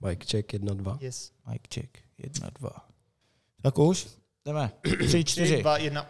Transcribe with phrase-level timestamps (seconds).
[0.00, 0.98] Mike check, jedna, dva.
[1.00, 1.32] Yes.
[1.46, 1.98] Mike check.
[2.18, 2.70] Jedna, dva.
[3.62, 4.08] Tak už?
[4.44, 4.72] Jdeme.
[4.82, 5.60] Tři, Tři, čtyři.
[5.62, 6.06] dva, jedna.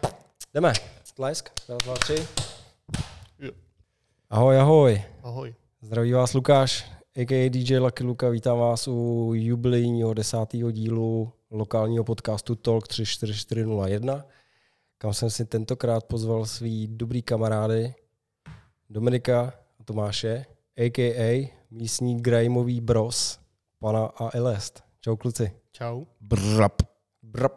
[0.53, 0.73] Jdeme.
[1.15, 1.49] Tlesk.
[1.69, 2.27] Raz, dva, tři.
[3.39, 3.51] Jo.
[4.29, 5.03] Ahoj, ahoj.
[5.23, 5.55] Ahoj.
[5.81, 6.85] Zdraví vás Lukáš,
[7.15, 7.49] a.k.a.
[7.49, 8.29] DJ Lucky Luka.
[8.29, 14.25] Vítám vás u jubilejního desátého dílu lokálního podcastu Talk 34401,
[14.97, 17.93] kam jsem si tentokrát pozval svý dobrý kamarády
[18.89, 20.45] Dominika a Tomáše,
[20.77, 21.53] a.k.a.
[21.71, 23.39] místní grimeový bros,
[23.79, 24.83] pana a Elest.
[25.01, 25.51] Čau kluci.
[25.71, 26.05] Čau.
[26.21, 26.81] Brap.
[27.23, 27.53] Brap,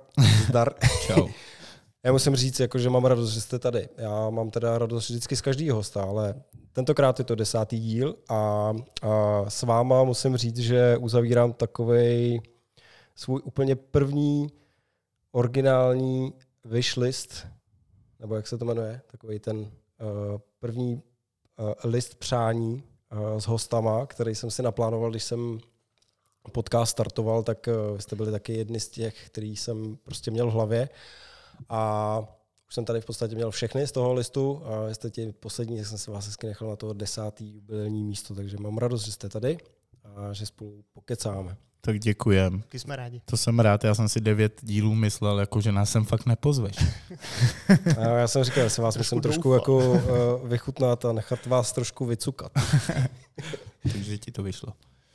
[0.49, 0.75] zdar.
[1.07, 1.29] Čau.
[2.05, 3.89] Já musím říct, jako, že mám radost, že jste tady.
[3.97, 6.35] Já mám teda radost vždycky z každého hosta, ale
[6.77, 8.73] tentokrát je to desátý díl a,
[9.03, 12.41] a s váma musím říct, že uzavírám takový
[13.15, 14.53] svůj úplně první
[15.33, 16.33] originální
[16.65, 17.47] wishlist,
[18.21, 19.69] nebo jak se to jmenuje, takový ten uh,
[20.61, 25.59] první uh, list přání uh, s hostama, který jsem si naplánoval, když jsem
[26.53, 30.53] podcast startoval, tak uh, jste byli taky jedni z těch, který jsem prostě měl v
[30.53, 30.89] hlavě.
[31.69, 32.23] A
[32.69, 35.87] už jsem tady v podstatě měl všechny z toho listu a jste ti poslední, tak
[35.87, 39.29] jsem si vás hezky nechal na to desátý jubilejní místo, takže mám radost, že jste
[39.29, 39.59] tady
[40.05, 41.57] a že spolu pokecáme.
[41.81, 42.61] Tak děkujem.
[42.61, 43.21] Taky jsme rádi.
[43.25, 46.77] To jsem rád, já jsem si devět dílů myslel, jako že nás sem fakt nepozveš.
[47.99, 49.55] A já jsem říkal, že se vás Trošku musím trošku doufal.
[49.55, 52.53] jako uh, vychutnat a nechat vás trošku vycukat.
[53.93, 54.73] Takže ti to vyšlo.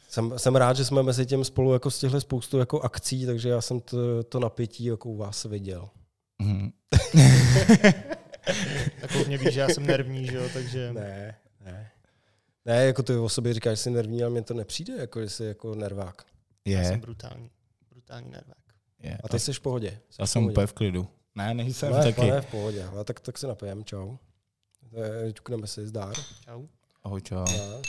[0.09, 3.61] Jsem, jsem rád, že jsme mezi tím spolu jako stihli spoustu jako akcí, takže já
[3.61, 5.89] jsem to, to napětí jako u vás viděl.
[6.41, 6.71] Mhm.
[9.01, 11.91] Tak mě víš, že já jsem nervní, že jo, takže Ne, ne.
[12.65, 15.29] Ne, jako ty o sobě říkáš, že jsi nervní, ale mně to nepřijde, jako že
[15.29, 16.25] jsi jako nervák.
[16.65, 17.51] já jsem Je, brutální.
[17.89, 18.57] Brutální nervák.
[18.99, 19.17] je.
[19.23, 19.99] A ty jsi v pohodě.
[20.09, 20.53] Jsi Já v jsem pohodě.
[20.53, 21.07] úplně v klidu.
[21.35, 22.31] Ne, nejsem ne, taky.
[22.31, 22.83] Ne, v pohodě.
[22.85, 24.15] Ale tak, tak se napijem, čau.
[25.27, 26.13] Eh, Ťukneme si, zdár.
[26.45, 26.65] Čau.
[27.03, 27.45] Ahoj, čau.
[27.45, 27.81] Zdár.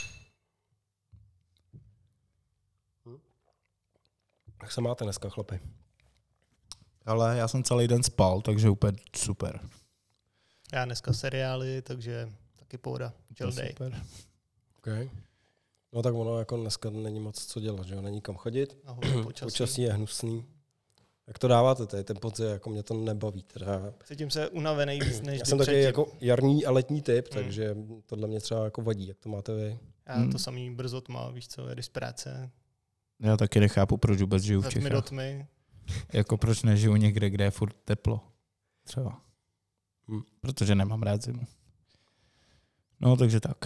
[3.05, 3.17] Hm?
[4.61, 5.59] Jak se máte dneska, chlapi?
[7.05, 9.59] Ale já jsem celý den spal, takže úplně super.
[10.73, 13.13] Já dneska seriály, takže taky pohoda.
[13.37, 13.67] Chill day.
[13.69, 14.01] super.
[14.77, 15.09] Okay.
[15.93, 18.01] No tak ono jako dneska není moc co dělat, že jo?
[18.01, 18.77] Není kam chodit.
[18.85, 19.45] Ahoj, počasí.
[19.45, 20.45] Počasí je hnusný.
[21.27, 23.43] Jak to dáváte tady, ten podzim, jako mě to nebaví.
[23.43, 23.93] Teda.
[24.03, 25.85] Cítím se unavený víc než Já jsem taky předtím.
[25.85, 27.43] jako jarní a letní typ, Hmm.
[27.43, 27.75] takže
[28.05, 29.07] tohle mě třeba jako vadí.
[29.07, 29.79] Jak to máte vy?
[30.07, 30.31] Já Hmm.
[30.31, 32.49] to samý brzo tma, víš co, jedeš z práce,
[33.19, 35.05] Já taky nechápu, proč vůbec žiju v tmy do Čechách.
[35.09, 35.47] tmy.
[36.13, 38.21] Jako proč nežiju někde, kde je furt teplo.
[38.83, 39.21] Třeba.
[40.07, 40.21] Hm.
[40.41, 41.43] Protože nemám rád zimu.
[42.99, 43.57] No, takže tak.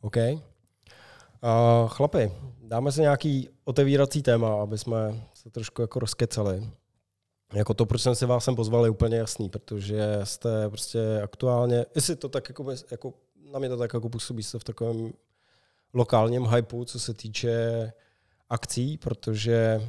[0.00, 0.16] OK.
[0.16, 2.32] Uh, chlapi,
[2.62, 6.70] dáme si nějaký otevírací téma, aby jsme se trošku jako rozkecali.
[7.54, 11.86] Jako to, proč jsem si vás sem pozval, je úplně jasný, protože jste prostě aktuálně,
[11.94, 13.14] jestli to tak jako, jako
[13.52, 15.12] na mě to tak jako působí, jste v takovém
[15.94, 17.92] lokálním hypeu, co se týče
[18.48, 19.80] akcí, protože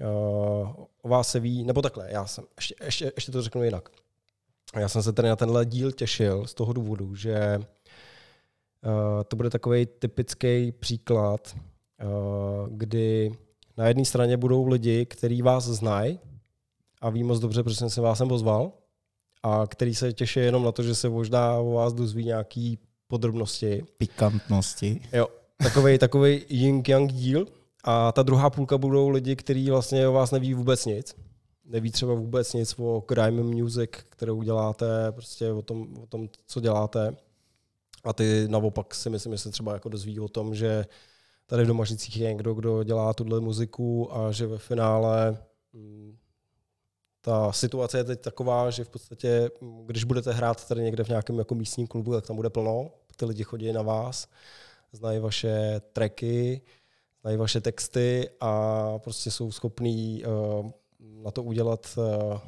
[0.00, 0.68] uh,
[1.02, 3.88] o vás se ví, nebo takhle, já jsem, ještě, ještě, ještě to řeknu jinak.
[4.76, 7.60] Já jsem se tady na tenhle díl těšil z toho důvodu, že
[8.86, 13.32] Uh, to bude takový typický příklad, uh, kdy
[13.76, 16.20] na jedné straně budou lidi, kteří vás znají
[17.00, 18.72] a ví moc dobře, proč jsem se vás sem pozval,
[19.42, 23.84] a který se těší jenom na to, že se možná o vás dozví nějaký podrobnosti.
[23.96, 25.00] Pikantnosti.
[25.12, 25.28] Jo,
[25.62, 27.46] takový takový yin-yang díl.
[27.84, 31.14] A ta druhá půlka budou lidi, kteří vlastně o vás neví vůbec nic.
[31.64, 36.60] Neví třeba vůbec nic o crime music, kterou děláte, prostě o tom, o tom co
[36.60, 37.16] děláte.
[38.04, 40.86] A ty naopak si myslím, že se třeba jako dozví o tom, že
[41.46, 45.38] tady v Domažicích je někdo, kdo dělá tuhle muziku a že ve finále
[45.72, 46.16] mm,
[47.20, 51.08] ta situace je teď taková, že v podstatě, mm, když budete hrát tady někde v
[51.08, 54.28] nějakém jako místním klubu, tak tam bude plno, ty lidi chodí na vás,
[54.92, 56.60] znají vaše tracky,
[57.20, 60.70] znají vaše texty a prostě jsou schopní uh,
[61.00, 62.38] na to udělat uh,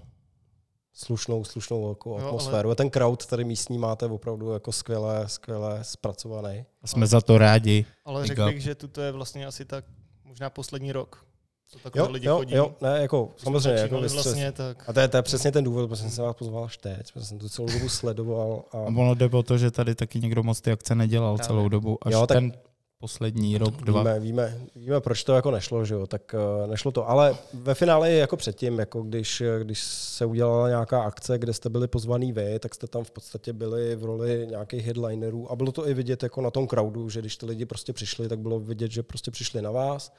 [0.93, 2.71] slušnou, slušnou jako ale- atmosféru.
[2.71, 6.65] A ten crowd tady místní máte opravdu jako skvěle, skvěle zpracovaný.
[6.83, 7.87] A jsme za to rádi.
[8.05, 9.85] Ale řekl bych, že tuto je vlastně asi tak
[10.25, 11.25] možná poslední rok,
[11.69, 12.55] co takové Jo, lidi jo, chodí.
[12.55, 13.81] jo, ne, jako samozřejmě.
[13.81, 14.25] Jako vystřes.
[14.25, 16.65] vlastně, tak A to je, to je přesně ten důvod, proč jsem se vás pozval
[16.65, 18.65] až teď, protože jsem to celou dobu sledoval.
[18.73, 21.47] A A ono jde o to, že tady taky někdo moc ty akce nedělal Právě.
[21.47, 21.99] celou dobu.
[22.03, 22.53] Až Jo, tak- ten
[23.01, 24.03] poslední rok, dva.
[24.03, 27.09] Víme, víme, víme, proč to jako nešlo, že jo, tak uh, nešlo to.
[27.09, 31.69] Ale ve finále je jako předtím, jako když, když se udělala nějaká akce, kde jste
[31.69, 35.73] byli pozvaný vy, tak jste tam v podstatě byli v roli nějakých headlinerů a bylo
[35.73, 38.61] to i vidět jako na tom crowdu, že když ty lidi prostě přišli, tak bylo
[38.61, 40.13] vidět, že prostě přišli na vás.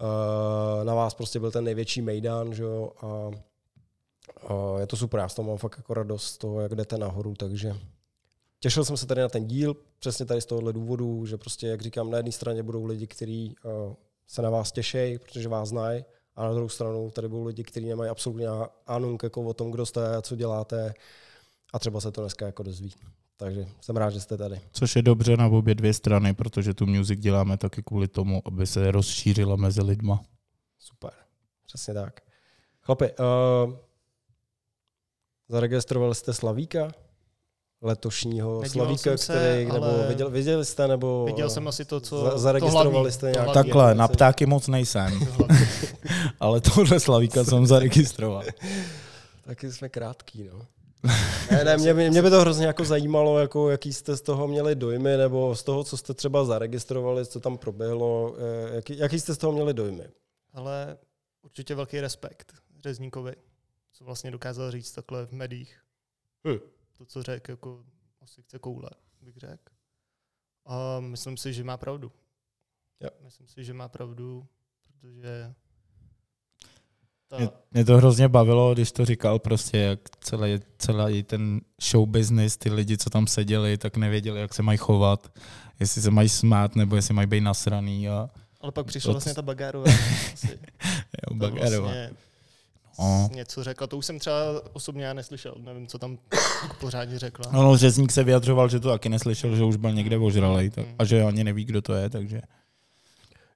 [0.00, 3.06] Uh, na vás prostě byl ten největší mejdan, že jo, a,
[4.48, 6.98] a je to super, já z toho mám fakt jako radost z toho, jak jdete
[6.98, 7.76] nahoru, takže
[8.64, 11.82] těšil jsem se tady na ten díl, přesně tady z tohohle důvodu, že prostě, jak
[11.82, 13.94] říkám, na jedné straně budou lidi, kteří uh,
[14.26, 16.04] se na vás těší, protože vás znají,
[16.36, 18.46] a na druhou stranu tady budou lidi, kteří nemají absolutně
[18.86, 20.94] anunk jako o tom, kdo jste, co děláte
[21.72, 22.94] a třeba se to dneska jako dozví.
[23.36, 24.60] Takže jsem rád, že jste tady.
[24.72, 28.66] Což je dobře na obě dvě strany, protože tu music děláme taky kvůli tomu, aby
[28.66, 30.24] se rozšířila mezi lidma.
[30.78, 31.12] Super,
[31.66, 32.20] přesně tak.
[32.80, 33.74] Chlapi, uh,
[35.48, 37.03] zaregistrovali jste Slavíka?
[37.84, 42.24] Letošního Nedíval Slavíka, který, nebo ale- viděl, viděli jste, nebo Viděl jsem asi to, co...
[42.24, 45.20] za- zaregistrovali to hlavní, jste to nějak- hlavní, Takhle, jako na ptáky moc nejsem,
[46.40, 48.42] ale tohle Slavíka jsem zaregistroval.
[49.44, 50.66] Taky jsme krátký, no.
[51.50, 54.48] Ne, ne, mě, by- mě by to hrozně jako zajímalo, jako, jaký jste z toho
[54.48, 58.34] měli dojmy, nebo z toho, co jste třeba zaregistrovali, co tam proběhlo,
[58.70, 60.04] eh, jaký, jaký jste z toho měli dojmy?
[60.54, 60.96] Ale
[61.42, 62.52] určitě velký respekt
[62.82, 63.32] Řezníkovi,
[63.92, 65.76] co vlastně dokázal říct takhle v médiích.
[66.48, 66.58] Hm.
[66.98, 67.84] To, co řekl, jako
[68.20, 69.72] asi chce koule, bych řekl.
[70.66, 72.12] A myslím si, že má pravdu.
[73.00, 73.10] Jo.
[73.24, 74.46] Myslím si, že má pravdu,
[74.82, 75.54] protože
[77.28, 82.08] ta, Mě, mě to hrozně bavilo, když to říkal prostě, jak celý, celý ten show
[82.08, 85.38] business, ty lidi, co tam seděli, tak nevěděli, jak se mají chovat,
[85.80, 88.30] jestli se mají smát, nebo jestli mají být nasraný a
[88.60, 89.90] ale pak přišla to- vlastně ta Bagárová.
[90.42, 91.80] jo, ta Bagarova.
[91.80, 92.10] vlastně
[92.98, 93.28] No.
[93.34, 93.86] něco řekla.
[93.86, 94.36] To už jsem třeba
[94.72, 95.54] osobně já neslyšel.
[95.58, 96.18] Nevím, co tam
[96.80, 97.50] pořádně řekla.
[97.52, 100.86] No, no, řezník se vyjadřoval, že to taky neslyšel, že už byl někde ožralej tak,
[100.86, 100.94] Mm.
[100.98, 102.40] a že ani neví, kdo to je, takže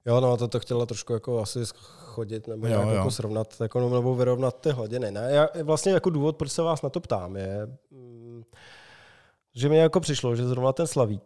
[0.05, 1.59] Jo, no, to to chtěla trošku jako asi
[1.97, 2.93] chodit, nebo Jo, nějak jo.
[2.93, 5.11] jako srovnat, jako, nebo vyrovnat ty hladiny.
[5.11, 5.27] Ne?
[5.31, 8.43] Já, vlastně jako důvod, proč se vás na to ptám, je, mm,
[9.55, 11.21] že mi jako přišlo, že zrovna ten Slavík,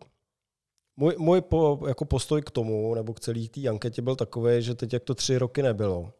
[0.97, 4.75] můj, můj po, jako postoj k tomu, nebo k celé té anketě byl takový, že
[4.75, 6.11] teď, jak to tři roky nebylo,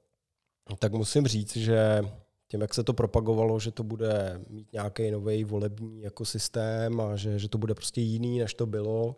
[0.80, 2.02] tak musím říct, že
[2.48, 7.16] tím, jak se to propagovalo, že to bude mít nějaký nový volební jako systém a
[7.16, 9.16] že, že to bude prostě jiný, než to bylo,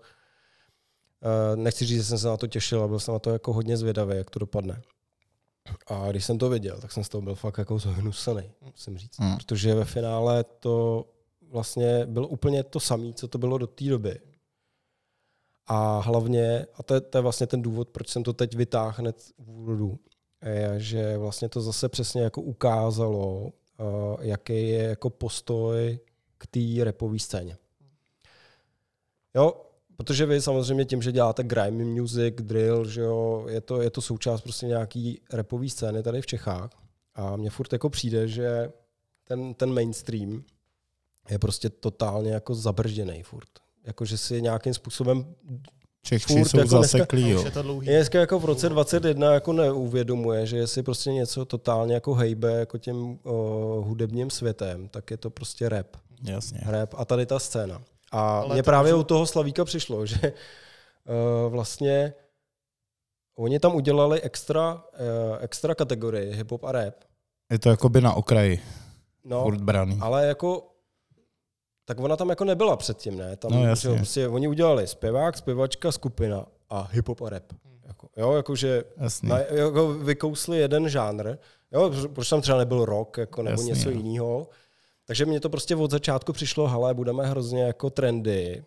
[1.26, 3.54] Eh, Nechci říct, že jsem se na to těšil, ale byl jsem na to jako
[3.54, 4.82] hodně zvědavý, jak to dopadne.
[5.88, 9.20] A když jsem to viděl, tak jsem z toho byl fakt jako zhnusený, musím říct.
[9.20, 9.38] Mm.
[9.38, 11.06] Protože ve finále to
[11.50, 14.20] vlastně bylo úplně to samé, co to bylo do té doby.
[15.68, 18.94] A hlavně, a to je, to je vlastně ten důvod, proč jsem to teď vytáhl
[18.98, 20.00] hned v úvodu,
[20.78, 23.52] že vlastně to zase přesně jako ukázalo, uh,
[24.20, 26.00] jaký je jako postoj
[26.38, 27.58] k té repové scéně.
[29.36, 29.66] Jo,
[29.98, 34.02] protože vy samozřejmě tím, že děláte grime music, drill, že jo, je to, je to
[34.02, 36.70] součást prostě nějaký repové scény tady v Čechách.
[37.16, 38.72] A mně furt jako přijde, že
[39.24, 40.44] ten, ten mainstream
[41.30, 43.50] je prostě totálně jako zabržděný furt.
[43.84, 45.36] Jakože si nějakým způsobem
[46.06, 47.46] Češi Furt jsou jako dneska- zaseklí, A jo.
[47.46, 47.88] je to dlouhý.
[47.88, 52.52] je dneska jako v roce 21 jako neuvědomuje, že jestli prostě něco totálně jako hejbe
[52.54, 53.36] jako tím uh,
[53.88, 55.88] hudebním světem, tak je to prostě rap.
[56.24, 56.60] Jasně.
[56.66, 57.82] Rap a tady ta scéna.
[58.12, 62.14] A Ale mně to právě můžu- u toho Slavíka přišlo, že uh, vlastně
[63.38, 66.96] oni tam udělali extra, uh, extra kategorii hip-hop a rap.
[67.52, 68.62] Je to jakoby na okraji,
[69.26, 69.48] No,
[70.02, 70.68] ale jako
[71.86, 73.36] tak ona tam jako nebyla předtím, ne?
[73.36, 73.90] Tam, No, že jasně.
[73.90, 77.44] jo, prostě oni udělali zpěvák, zpěvačka, skupina a hip-hop a rap.
[77.88, 78.84] Jako, jo, jakože
[79.24, 81.38] na, jako vykousli jeden žánr,
[81.72, 83.98] jo, proč- tam třeba nebyl rock jako, nebo Jasný, něco jo.
[83.98, 84.48] jiného.
[85.08, 88.64] Takže mně to prostě od začátku přišlo, hele, budeme hrozně jako trendy.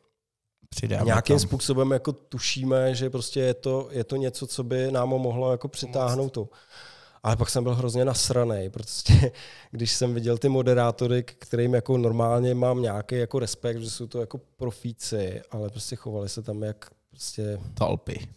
[0.69, 1.41] Přidáme Nějakým tam.
[1.49, 5.69] způsobem jako tušíme, že prostě je to, je to něco, co by nám mohlo jako
[5.69, 6.49] přitáhnout to.
[7.29, 9.15] Ale pak jsem byl hrozně nasranej, protože
[9.71, 14.07] když jsem viděl ty moderátory, k kterým jako normálně mám nějaký jako respekt, že jsou
[14.07, 18.29] to jako profíci, ale prostě chovali se tam jak prostě Talpy.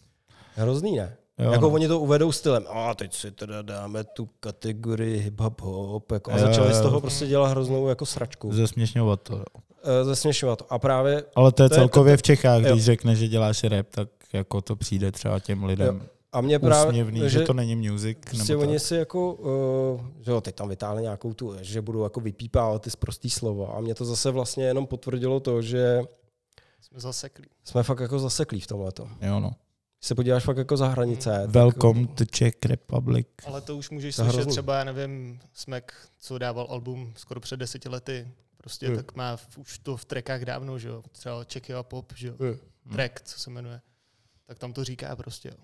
[0.55, 1.17] hrozný, ne?
[1.39, 1.73] Jo, jako no.
[1.73, 6.37] oni to uvedou stylem, a teď si teda dáme tu kategorii hip-hop hop, jako, a
[6.37, 6.83] Jo, začali jo, z jo.
[6.83, 9.43] toho prostě dělat hroznou jako sračku, Zesměšňovat to, jo.
[9.83, 10.73] Eh, zesměšovat to.
[10.73, 12.71] A právě Ale to je To je- celkově v Čechách, jo.
[12.71, 16.87] když řekne, že děláš rap, tak jako to přijde třeba těm lidem a mě právě,
[16.89, 18.17] úsměvný, že to není music.
[18.29, 18.81] Prostě nebo oni tak.
[18.87, 22.89] si jako, uh, že jo, teď tam vytáhli nějakou tu, že budou jako vypípávat ty
[22.99, 23.67] prostý slova.
[23.73, 26.01] A mě to zase vlastně jenom potvrdilo to, že
[26.81, 27.45] Jsme zaseklí.
[27.63, 28.91] jsme fakt jako zaseklí v tomhle.
[28.97, 29.51] Když Jo, no.
[30.03, 31.29] se podíváš fakt jako za hranice.
[31.41, 33.27] tak- Welcome to Czech Republic.
[33.45, 34.51] Ale to už můžeš To slyšet hrozný.
[34.51, 38.27] třeba, já nevím, Smek, co dával album skoro před deseti lety.
[38.57, 38.95] Prostě Hmm.
[38.95, 41.03] tak má v- už to v trackách dávno, že jo.
[41.11, 42.33] Třeba Czechy a Pop, že jo.
[42.39, 42.57] Hmm.
[42.91, 43.81] Track, co se jmenuje.
[44.45, 45.55] Tak tam to říká prostě, jo.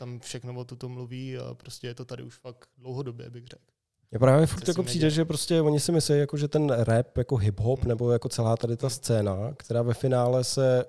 [0.00, 3.62] Tam všechno o toto mluví a prostě je to tady už fakt dlouhodobě, bych řekl.
[4.10, 7.36] Mně právě furt jako přijde, že prostě oni si myslí, jako, že ten rap, jako
[7.36, 7.88] hip-hop, Hmm.
[7.88, 10.84] nebo jako celá tady ta scéna, která ve finále se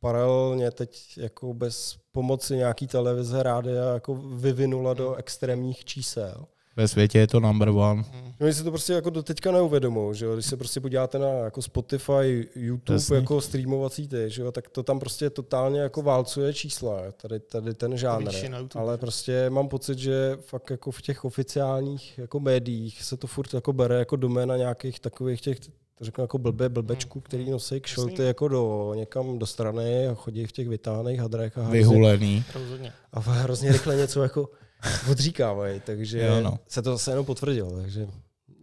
[0.00, 6.46] paralelně teď jako bez pomoci nějaký televize rádia jako vyvinula do extrémních čísel.
[6.78, 8.04] Ve světě je to number one.
[8.40, 10.34] No, oni si to prostě jako do teďka neuvědomují, že jo?
[10.34, 13.16] Když se prostě podíváte na jako Spotify, YouTube, Jasně.
[13.16, 14.52] jako streamovací ty, že jo?
[14.52, 18.30] tak to tam prostě totálně jako válcuje čísla, tady, tady ten žánr.
[18.74, 23.54] Ale prostě mám pocit, že fakt jako v těch oficiálních jako médiích se to furt
[23.54, 28.22] jako bere jako doména nějakých takových těch to řeknu jako blbě blbečků, který nosí kšelty
[28.22, 32.44] jako do, někam do strany a chodí v těch vytáhných hadrech a hrozně, Vyhulený.
[32.54, 32.92] Rozhodně.
[33.12, 34.48] a hrozně rychle něco jako
[35.10, 36.58] odříkávají, takže Jo, no.
[36.68, 37.80] se to zase jenom potvrdilo.
[37.80, 38.08] Takže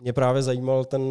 [0.01, 1.01] mě právě zajímal ten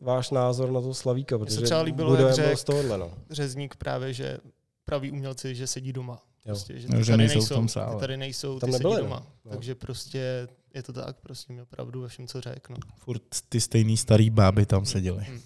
[0.00, 3.10] váš názor na to Slavíka, protože třeba líbilo, bude jak řek- z tohohle, no.
[3.30, 4.38] Řezník právě, že
[4.84, 6.18] praví umělci, že sedí doma.
[6.44, 8.00] Prostě, že, No, ty že tady nejsou v nejsou, tom ty sále.
[8.00, 9.26] tady nejsou, Tam ty sedí nebyli, doma.
[9.44, 9.50] no.
[9.50, 12.72] Takže prostě je to tak, prostě měl pravdu ve všem, co řekl.
[12.72, 12.76] No.
[12.98, 15.26] Furt ty stejný starý báby tam seděly.
[15.30, 15.40] Mm.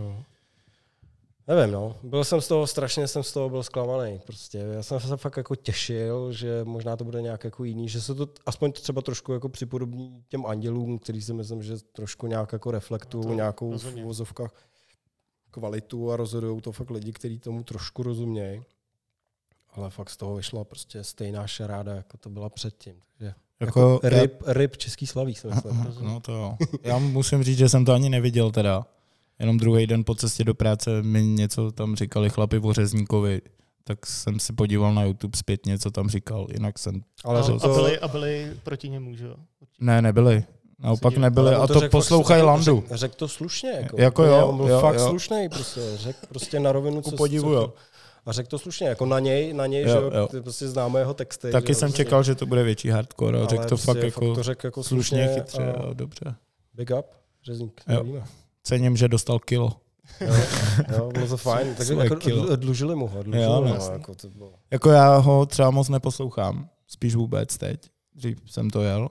[0.00, 0.24] no.
[1.48, 1.96] Nevím, no.
[2.02, 4.20] Byl jsem z toho, strašně jsem z toho byl zklamaný.
[4.26, 4.58] Prostě.
[4.58, 8.14] Já jsem se fakt jako těšil, že možná to bude nějak jako jiný, že se
[8.14, 12.70] to aspoň třeba trošku jako připodobní těm andělům, který si myslím, že trošku nějak jako
[12.70, 14.04] reflektují No to nějakou v rozhodně.
[14.04, 14.50] uvozovkách
[15.50, 18.62] kvalitu a rozhodují to fakt lidi, kteří tomu trošku rozumějí.
[19.72, 22.94] Ale fakt z toho vyšla prostě stejná šaráda, jako to byla předtím.
[23.18, 25.86] Takže Jako, jako já- ryb, ryb český slaví, si myslím.
[26.02, 26.56] No to jo.
[26.82, 28.86] Já musím říct, že jsem to ani neviděl teda.
[29.38, 33.40] Jenom druhý den po cestě do práce mi něco tam říkali chlapi o Řezníkovi.
[33.84, 36.46] Tak jsem si podíval na YouTube zpětně, co tam říkal.
[36.52, 37.02] Jinak jsem...
[37.24, 39.34] Ale a, řekl a, to, byli, a byli proti němu, že jo?
[39.80, 40.44] Ne, nebyli.
[40.78, 41.54] Naopak nebyli.
[41.54, 42.80] A to řekl poslouchaj fakt- Landu.
[42.80, 43.70] Řekl řek to slušně.
[43.70, 45.08] Jako, Jako jo, On byl jo, fakt jo.
[45.08, 45.80] slušný, prostě.
[45.96, 47.72] Řekl prostě na rovinu, co Ku podivu, co, jo.
[48.26, 51.00] A řekl to slušně, jako na něj, na něj, Jo, že jo, ty prostě známe
[51.00, 51.50] jeho texty.
[51.50, 53.40] Taky že jsem jo, čekal, že to bude větší hardcore.
[53.42, 55.72] A řekl to prostě fakt jako to řekl jako slušně, slušně, chytře.
[55.72, 56.34] a Jo, dobře.
[56.74, 57.06] Big up,
[57.44, 57.80] řezník.
[57.88, 57.96] Jo.
[57.96, 58.24] nevíme.
[58.64, 59.72] Cením, že dostal kilo.
[60.20, 60.34] Jo,
[60.96, 61.74] jo, bylo to fajn.
[61.74, 62.44] Takže Svoje jako kilo.
[62.46, 64.52] dl- dlužili mu ho, dlužili Jo, mu ho, jako to bylo.
[64.70, 67.80] Jako já ho třeba moc neposlouchám, spíš vůbec teď,
[68.14, 69.08] dřív jsem to jel,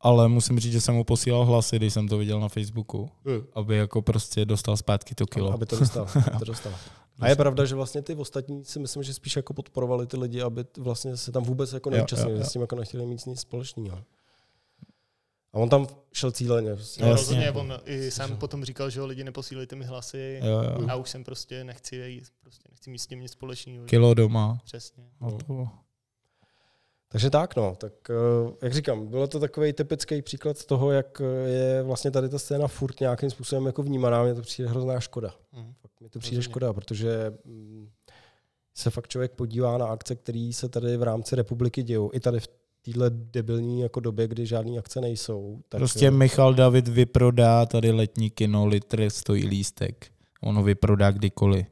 [0.00, 3.10] ale musím říct, že jsem mu posílal hlasy, když jsem to viděl na Facebooku,
[3.54, 5.52] aby jako prostě dostal zpátky to kilo.
[5.52, 6.06] Aby to dostal.
[6.16, 6.72] aby to dostal.
[7.20, 10.42] A je pravda, že vlastně ty ostatní si myslím, že spíš jako podporovali ty lidi,
[10.42, 13.98] aby vlastně se tam vůbec jako neúčastnili, s tím jako nechtěli mít nic společného.
[15.56, 16.74] A on tam šel cíleně.
[16.74, 17.02] Prostě.
[17.02, 17.20] No, Jasně.
[17.20, 20.40] rozhodně, on i sám potom říkal, že ho lidi neposílejte mi hlasy.
[20.44, 20.86] Jo, jo.
[20.88, 23.82] A už jsem prostě nechci jít, prostě nechci mít s tím nic společného.
[23.84, 23.88] že?
[23.88, 24.58] Kilo doma.
[24.64, 25.04] Přesně.
[25.18, 25.68] Hotovo.
[27.08, 27.74] Takže tak, no.
[27.80, 32.28] Tak eh, jak říkám, bylo to takový typický příklad toho, jak eh, je vlastně tady
[32.28, 34.22] ta scéna furt nějakým způsobem jako vnímaná.
[34.22, 35.34] Mně to přijde hrozná škoda.
[35.52, 35.74] Mhm.
[35.82, 36.52] Fakt mi to přijde Rozhodně.
[36.52, 37.88] škoda, protože mm,
[38.74, 42.10] se fakt člověk podívá na akce, které se tady v rámci republiky dějou.
[42.12, 42.48] I tady v
[42.86, 45.60] téhle debilní jako době, kdy žádné akce nejsou.
[45.68, 50.06] Tak, Prostě eh, Michal David vyprodá tady letní kino, litr stojí lístek.
[50.40, 51.66] On ho vyprodá kdykoliv.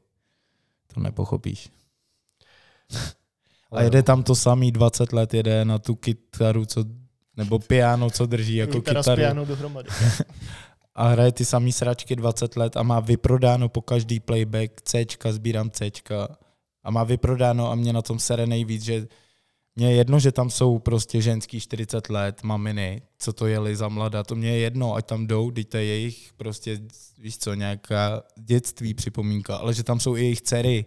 [0.93, 1.69] To nepochopíš.
[3.71, 6.85] A ale jede tam to samý 20 let, jede na tu kytaru, co,
[7.37, 9.19] nebo piano, co drží jako Kytara kytaru.
[9.21, 9.89] pianou dohromady.
[10.95, 15.69] A hraje ty samý sračky 20 let a má vyprodáno po každý playback Cčka, sbírám
[15.69, 16.37] Cčka.
[16.83, 19.07] A má vyprodáno a mě na tom sere nejvíc, že
[19.75, 23.87] mě je jedno, že tam jsou prostě ženský 40 let, maminy, co to jeli za
[23.87, 26.79] mladá, to mě je jedno, ať tam jdou, teď to je jejich prostě,
[27.17, 30.85] víš co, nějaká dětství připomínka, ale že tam jsou i jejich dcery,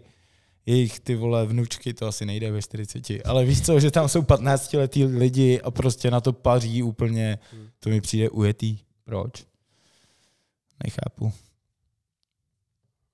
[0.67, 4.23] jejich ty vole vnučky, to asi nejde ve 40, ale víš co, že tam jsou
[4.23, 7.39] 15 letý lidi a prostě na to paří úplně,
[7.81, 8.79] to mi přijde ujetý.
[9.05, 9.45] Proč?
[10.85, 11.33] Nechápu.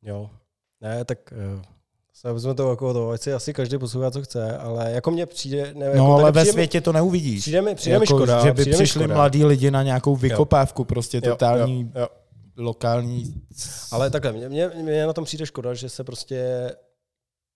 [0.02, 0.30] Jo.
[0.80, 1.73] Ne, tak eh,
[2.14, 5.26] se vezme to jako to, ať si asi každý poslouchá, co chce, ale jako mně
[5.26, 5.74] přijde...
[5.74, 7.40] Ne, No jako ale tady ve světě to neuvidíš.
[7.40, 8.44] Přijde mi, přijde mi Jako, škoda.
[8.44, 9.14] že by mi přišli škoda.
[9.14, 12.08] mladí lidi na nějakou vykopávku, prostě Jo, totální Jo, jo.
[12.56, 13.42] lokální...
[13.92, 16.70] Ale takhle, mě, mě, mě na tom přijde škoda, že se prostě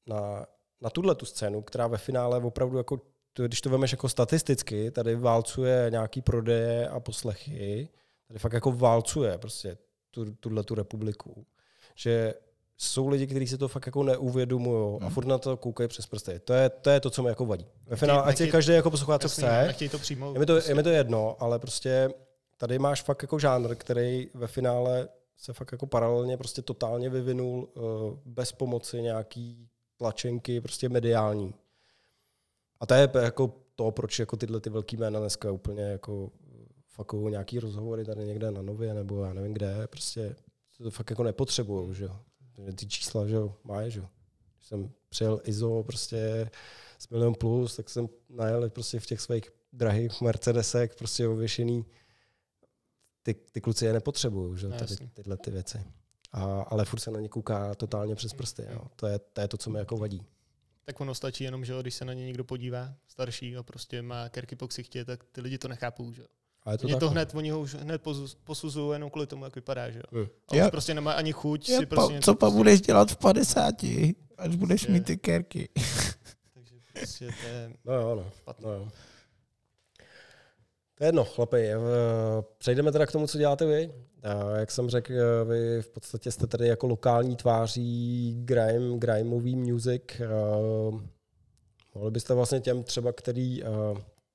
[0.07, 0.47] na,
[0.81, 3.01] na tuhle tu scénu, která ve finále opravdu jako,
[3.47, 7.89] když to vemeš jako statisticky, tady válcuje nějaký prodeje a poslechy,
[8.29, 9.77] tady fakt jako válcuje prostě
[10.11, 11.47] tu, tuhle tu republiku.
[11.97, 12.35] Že
[12.79, 15.15] jsou lidi, kteří si to fakt jako neuvědomují a Hmm.
[15.15, 16.39] furt na to koukají přes prsty.
[16.45, 17.67] To je, to je to, co mi jako vadí.
[17.87, 20.35] Ve finále, ať si každý jako poslouchá, co chce, to přijmout.
[20.35, 20.71] je mi, to, prostě.
[20.71, 22.11] je mi to jedno, ale prostě
[22.57, 27.69] tady máš fakt jako žánr, který ve finále se fakt jako paralelně prostě totálně vyvinul
[27.75, 27.83] uh,
[28.25, 31.55] bez pomoci nějaký tlačenky prostě mediální.
[32.81, 36.31] A to je jako to, proč jako tyhle ty velký jména dneska úplně jako
[36.89, 40.37] fakují nějaký rozhovory tady někde na Nově nebo já nevím kde, prostě
[40.83, 42.17] to fakt jako nepotřebují, že jo.
[42.75, 44.09] Ty čísla, že jo, máš, že jo.
[44.57, 46.51] Když jsem přijel ISO prostě
[46.99, 51.85] s milion plus, tak jsem najel prostě v těch svých drahých Mercedesech prostě ověšený.
[53.23, 55.85] Ty, ty kluci je nepotřebují, že jo, No, tady, tyhle ty věci.
[56.33, 58.67] A, ale furt se na ně kouká totálně přes prsty.
[58.71, 58.81] Jo.
[58.97, 60.27] To, je, to je to, co mi jako vadí.
[60.85, 64.29] Tak ono stačí jenom, že když se na ně někdo podívá, starší a prostě má
[64.29, 66.23] kerky po ksichtě, tak ty lidi to nechápou, že
[66.67, 66.71] jo.
[66.71, 67.11] A je to Oni to no.
[67.11, 68.03] hned, oni ho už hned
[68.45, 70.05] posuzují jenom kvůli tomu, jak vypadá, že jo.
[70.19, 70.27] Hmm.
[70.51, 72.57] A Já- už prostě nemá ani chuť Je, si pa, prostě něco co pa pustit.
[72.57, 73.75] budeš dělat v 50,
[74.39, 75.69] až budeš Prostě- mít ty kerky?
[76.55, 78.55] Takže prostě to je No jo, no.
[78.63, 78.89] no jo.
[80.95, 81.69] To je jedno, chlapi.
[81.69, 81.79] eh,
[82.59, 83.93] Přejdeme teda k tomu, co děláte vy.
[84.23, 89.57] A Jak jsem řekl, eh, vy v podstatě jste tady jako lokální tváří grime, grimeový
[89.57, 90.03] music.
[90.21, 90.27] Eh,
[91.95, 93.63] Mohli byste vlastně těm třeba, který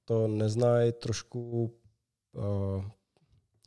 [0.06, 1.74] to neznají, trošku
[2.36, 2.92] eh,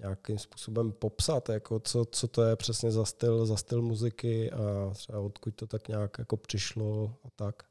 [0.01, 4.91] nějakým způsobem popsat, jako co, co to je přesně za styl, za styl muziky a
[4.95, 7.63] třeba odkud to tak nějak jako přišlo a tak.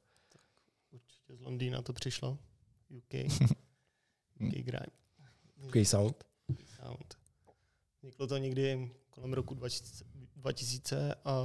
[0.92, 2.38] Určitě z Londýna to přišlo.
[2.90, 3.14] UK.
[4.40, 4.86] UK Grime.
[5.62, 6.24] Takový sound.
[6.82, 7.18] Sound.
[8.02, 11.44] Vzniklo to někdy kolem roku 2000, 2000 a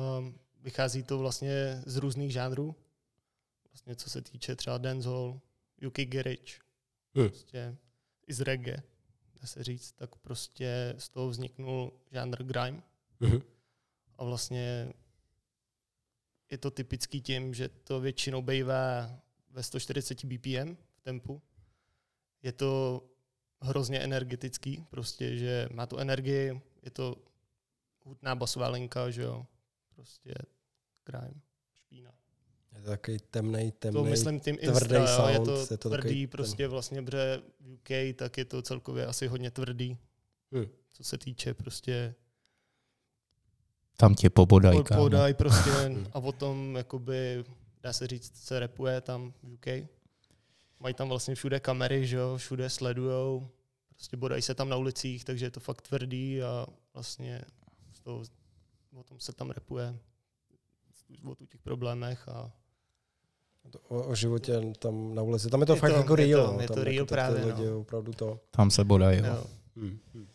[0.61, 2.75] vychází to vlastně z různých žánrů.
[3.71, 5.41] Vlastně co se týče třeba dancehall,
[5.87, 6.59] UK garage,
[7.15, 7.29] Hmm.
[7.29, 7.77] prostě
[8.27, 8.83] i z reggae,
[9.41, 12.83] dá se říct, tak prostě z toho vzniknul žánr grime.
[13.21, 13.41] Mhm.
[14.19, 14.93] A vlastně
[16.51, 19.21] je to typický tím, že to většinou bývá
[19.51, 21.43] ve 140 BPM v tempu.
[22.43, 23.03] Je to
[23.61, 27.17] hrozně energetický, prostě, že má tu energii, je to
[28.05, 29.47] hutná basová linka, že jo,
[29.95, 30.35] prostě
[31.05, 31.41] grime,
[31.75, 32.20] špína.
[32.77, 34.11] Je to takový temnej, To temnej.
[34.11, 37.43] myslím tím tvrdý instra, jo, je sound, to, je to tvrdý, takový prostě vlastně, protože
[37.61, 39.99] v UK tak je to celkově asi hodně tvrdý,
[40.53, 40.67] Hmm.
[40.93, 42.15] co se týče prostě
[43.97, 45.03] Tam tě pobodají, kámo.
[45.03, 45.71] Podají prostě
[46.13, 47.45] a o tom, jakoby,
[47.83, 49.67] dá se říct, se repuje tam v UK.
[50.81, 53.51] Mají tam vlastně všude kamery, že jo, všude sledujou,
[53.89, 57.43] prostě bodají se tam na ulicích, takže je to fakt tvrdý a vlastně
[57.93, 58.23] z toho,
[58.97, 59.99] o tom se tam repuje,
[61.25, 62.53] o těch problémech a
[63.89, 65.49] O, o životě tam na ulici.
[65.51, 66.47] Tam je to Je fakt to- jako je real.
[66.47, 66.61] to- no.
[66.61, 67.81] je to tam real jako právě, lidi no.
[67.81, 68.41] opravdu to.
[68.51, 69.25] Tam se bodají, jo.
[69.27, 69.45] jo,
[69.77, 69.99] Hmm.
[70.15, 70.27] hmm.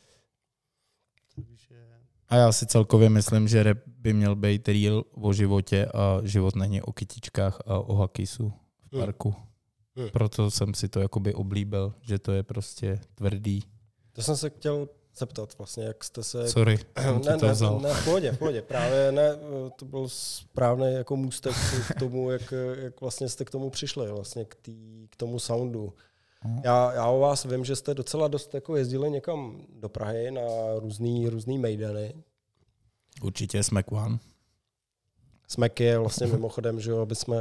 [2.29, 6.55] A já si celkově myslím, že rap by měl být real o životě a život
[6.55, 9.01] není o kytičkách a o hakisu v Hmm.
[9.05, 9.35] parku.
[9.95, 10.09] Hmm.
[10.09, 13.63] Proto jsem si to jakoby oblíbil, že to je prostě tvrdý.
[14.13, 16.49] To jsem se chtěl zeptat vlastně, jak jste se...
[16.49, 16.79] Sorry,
[17.25, 17.79] ne, to ne, vzal.
[17.79, 18.61] ne, v pohodě, v pohodě.
[18.61, 19.29] Právě ne,
[19.75, 21.55] to byl správný jako můstek
[21.95, 25.93] k tomu, jak, jak vlastně jste k tomu přišli, vlastně k, tý, k tomu soundu.
[26.43, 26.61] Mhm.
[26.63, 30.41] Já, já o vás vím, že jste docela dost jako jezdili někam do Prahy na
[30.77, 32.13] různý, různý mejdany.
[33.21, 34.19] Určitě Smack One.
[35.47, 37.35] Smek je vlastně mimochodem, že jo, aby jsme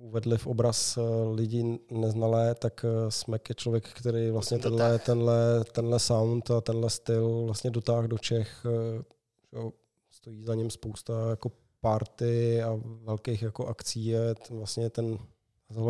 [0.00, 1.00] uvedli v obraz eh,
[1.34, 5.06] lidí neznalé, tak eh, Smek je člověk, který vlastně tenhle, dotáh.
[5.06, 8.66] tenhle, tenhle sound a tenhle styl vlastně dotáhl do Čech.
[8.66, 9.02] eh,
[9.52, 9.72] že jo,
[10.10, 14.06] stojí za ním spousta jako party a velkých jako akcí.
[14.06, 15.18] Je vlastně ten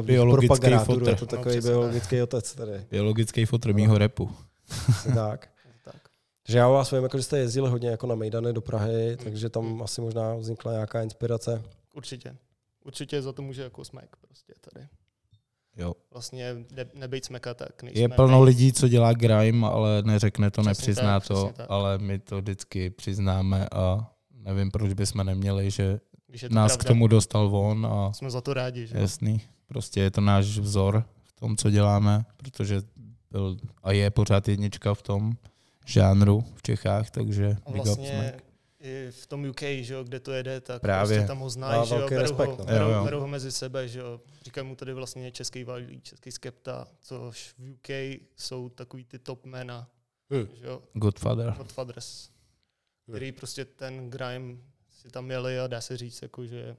[0.03, 1.27] Biologický propagátorů, je fotr.
[1.27, 2.87] to No, takový přesně biologický otec tady.
[2.91, 4.31] Biologický fotr mýho repu.
[5.15, 5.49] Tak.
[6.51, 9.11] Takže já o vás vím, jako, že jste jezdili hodně jako na Mejdany do Prahy,
[9.11, 9.25] Mm.
[9.25, 9.83] takže tam Mm.
[9.83, 11.63] asi možná vznikla nějaká inspirace.
[11.95, 12.37] Určitě.
[12.85, 14.87] Určitě za to může jako smek prostě tady.
[15.77, 15.95] Jo.
[16.13, 18.45] Vlastně ne, nebejt smeka, tak nejsme Je plno my.
[18.45, 21.67] lidí, co dělá grime, ale neřekne to, Přesně nepřizná tak, to, tak.
[21.69, 26.85] ale my to vždycky přiznáme a nevím, proč bychom neměli, že Když to nás pravda,
[26.85, 28.99] k tomu dostal on a Jsme za to rádi, že?
[28.99, 29.41] jasný.
[29.67, 32.83] Prostě je to náš vzor v tom, co děláme, protože
[33.31, 35.33] byl a je pořád jednička v tom
[35.87, 38.45] žánru v Čechách, takže A big up vlastně Smack.
[38.81, 41.17] i v tom UK, že jo, kde to jede, tak Právě.
[41.17, 42.65] prostě tam ho znají, že jo, berou, respekt, ho, no.
[42.65, 43.05] berou, Jo, jo.
[43.05, 44.21] berou ho mezi sebe, že jo.
[44.43, 49.47] Říkají mu tady vlastně český valí, český skepta, což v UK jsou takový ty top
[49.47, 49.89] jména,
[50.33, 50.49] Hmm.
[50.61, 51.55] že jo, Godfather.
[51.59, 52.29] Godfathers,
[53.09, 54.57] který prostě ten grime
[55.01, 56.77] si tam jeli a dá se říct, jako, že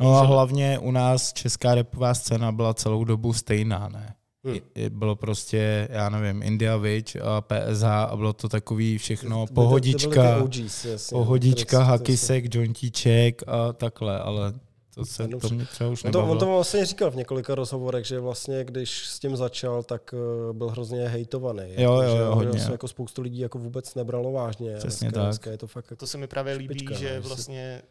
[0.00, 4.14] No a hlavně u nás česká repová scéna byla celou dobu stejná, ne?
[4.46, 4.98] Hmm.
[4.98, 9.46] Bylo prostě, já nevím, India Witch a PSH a bylo to takový všechno, To byly-
[9.46, 14.52] to pohodička, OGs, jasně, pohodička, hakisek, jointíček a takhle, ale
[14.94, 16.40] to se Jenom to mě třeba už On to, on nebavilo.
[16.46, 20.68] to vlastně říkal v několika rozhovorech, že vlastně když s tím začal, tak eh, byl
[20.68, 21.62] hrozně hejtovaný.
[21.76, 22.58] Jo, jako, jo, že, jo, hodně.
[22.58, 24.74] že se jako spoustu lidí jako vůbec nebralo vážně.
[24.76, 25.26] Přesně dneska, tak.
[25.28, 27.82] Dneska je to fakt jako, To se mi právě líbí, Špička, no, že si- vlastně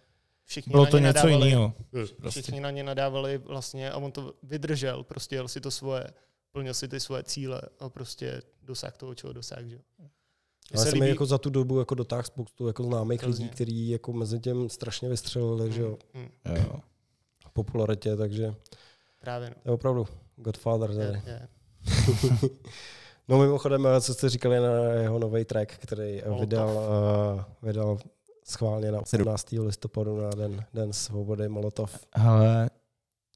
[0.45, 1.73] všichni Bylo na to ně něco nadávali, jiného.
[1.93, 2.05] Hm.
[2.21, 2.41] Prostě.
[2.41, 6.03] Všichni na ně nadávali vlastně a on to vydržel, prostě jel si to svoje,
[6.55, 9.67] plnil si ty svoje cíle a prostě dosáhl toho, čeho dosáhl.
[9.67, 9.79] Že?
[10.75, 13.45] Ale se jsem líbí- jako za tu dobu jako dotáhl spoustu jako známých Hrozně.
[13.45, 16.79] lidí, kteří jako mezi tím strašně vystřelili, že jo, Mm, mm, Jo.
[17.47, 18.55] v popularitě, takže
[19.21, 19.55] právě no.
[19.63, 21.03] to je opravdu Godfather tady.
[21.05, 21.47] Je, je.
[23.27, 26.39] No mimochodem, eh, co jste říkali na jeho nový track, který Molotov.
[26.39, 27.97] vydal, uh, vydal
[28.47, 29.59] schválně na 17.
[29.59, 31.99] listopadu na den, den svobody Molotov.
[32.13, 32.69] Ale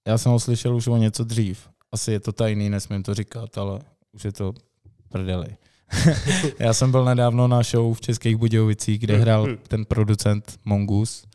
[0.08, 1.70] Já jsem ho slyšel už o něco dřív.
[1.92, 3.80] Asi je to tajný, nesmím to říkat, ale
[4.12, 4.54] už je to
[5.10, 5.58] prdeli.
[6.60, 11.28] Já jsem byl nedávno na show v Českých Budějovicích, kde hrál ten producent Mongoose,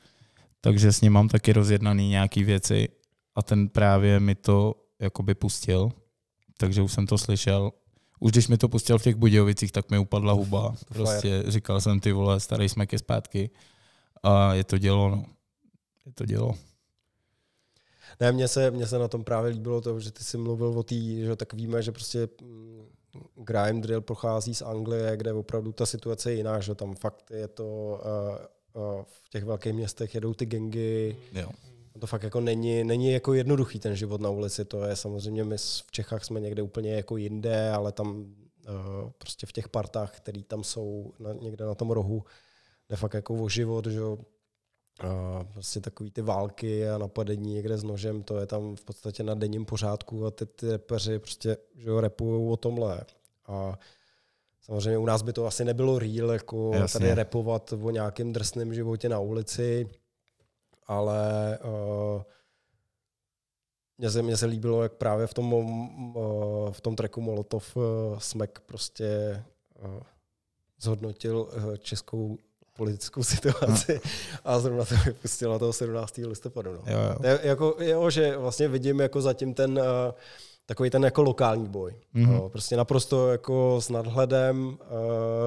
[0.60, 2.88] takže s ním mám taky rozjednaný nějaký věci
[3.34, 5.92] a ten právě mi to jakoby pustil,
[6.58, 7.72] takže už jsem to slyšel.
[8.20, 10.74] Už když mi to pustil v těch Budějovicích, tak mi upadla huba.
[10.88, 13.50] Prostě říkal jsem ty vole, starý jsme ke zpátky.
[14.22, 15.24] A je to dělo, no.
[16.06, 16.54] Je to dělo.
[18.20, 20.82] Ne, mně se, mně se na tom právě líbilo to, že ty jsi mluvil o
[20.82, 22.86] té, že tak víme, že prostě mm,
[23.34, 27.48] grime drill pochází z Anglie, kde opravdu ta situace je jiná, že tam fakt je
[27.48, 28.00] to,
[28.74, 31.50] uh, uh, v těch velkých městech jedou ty gengy, Jo.
[31.98, 35.56] to fakt jako není, není jako jednoduchý ten život na ulici, to je samozřejmě, my
[35.58, 40.42] v Čechách jsme někde úplně jako jinde, ale tam uh, prostě v těch partách, které
[40.42, 42.24] tam jsou na, někde na tom rohu,
[42.88, 44.18] jde fakt jako o život, že jo,
[45.00, 49.22] a prostě takový ty války a napadení někde s nožem, to je tam v podstatě
[49.22, 53.00] na denním pořádku a ty, ty repeři prostě, že jo, repujou o tomhle.
[53.46, 53.78] A
[54.60, 57.00] samozřejmě u nás by to asi nebylo real, jako Jasně.
[57.00, 59.88] tady repovat o nějakém drsném životě na ulici,
[60.86, 62.22] ale uh,
[63.98, 67.82] mně se, mně se líbilo, jak právě v tom, uh, v tom tracku Molotov uh,
[68.18, 69.42] Smek prostě
[69.84, 70.00] uh,
[70.80, 72.38] zhodnotil uh, českou
[72.76, 74.00] politickou situaci
[74.44, 76.16] a zrovna to vypustila toho 17.
[76.16, 76.72] listopadu.
[76.72, 76.82] No.
[76.86, 77.18] Jo, jo.
[77.20, 79.84] To je, jako, jo, že vlastně vidím jako zatím ten uh,
[80.66, 81.94] takový ten jako lokální boj.
[82.14, 82.32] Mhm.
[82.34, 82.48] Mm-hmm.
[82.48, 84.78] prostě naprosto jako s nadhledem,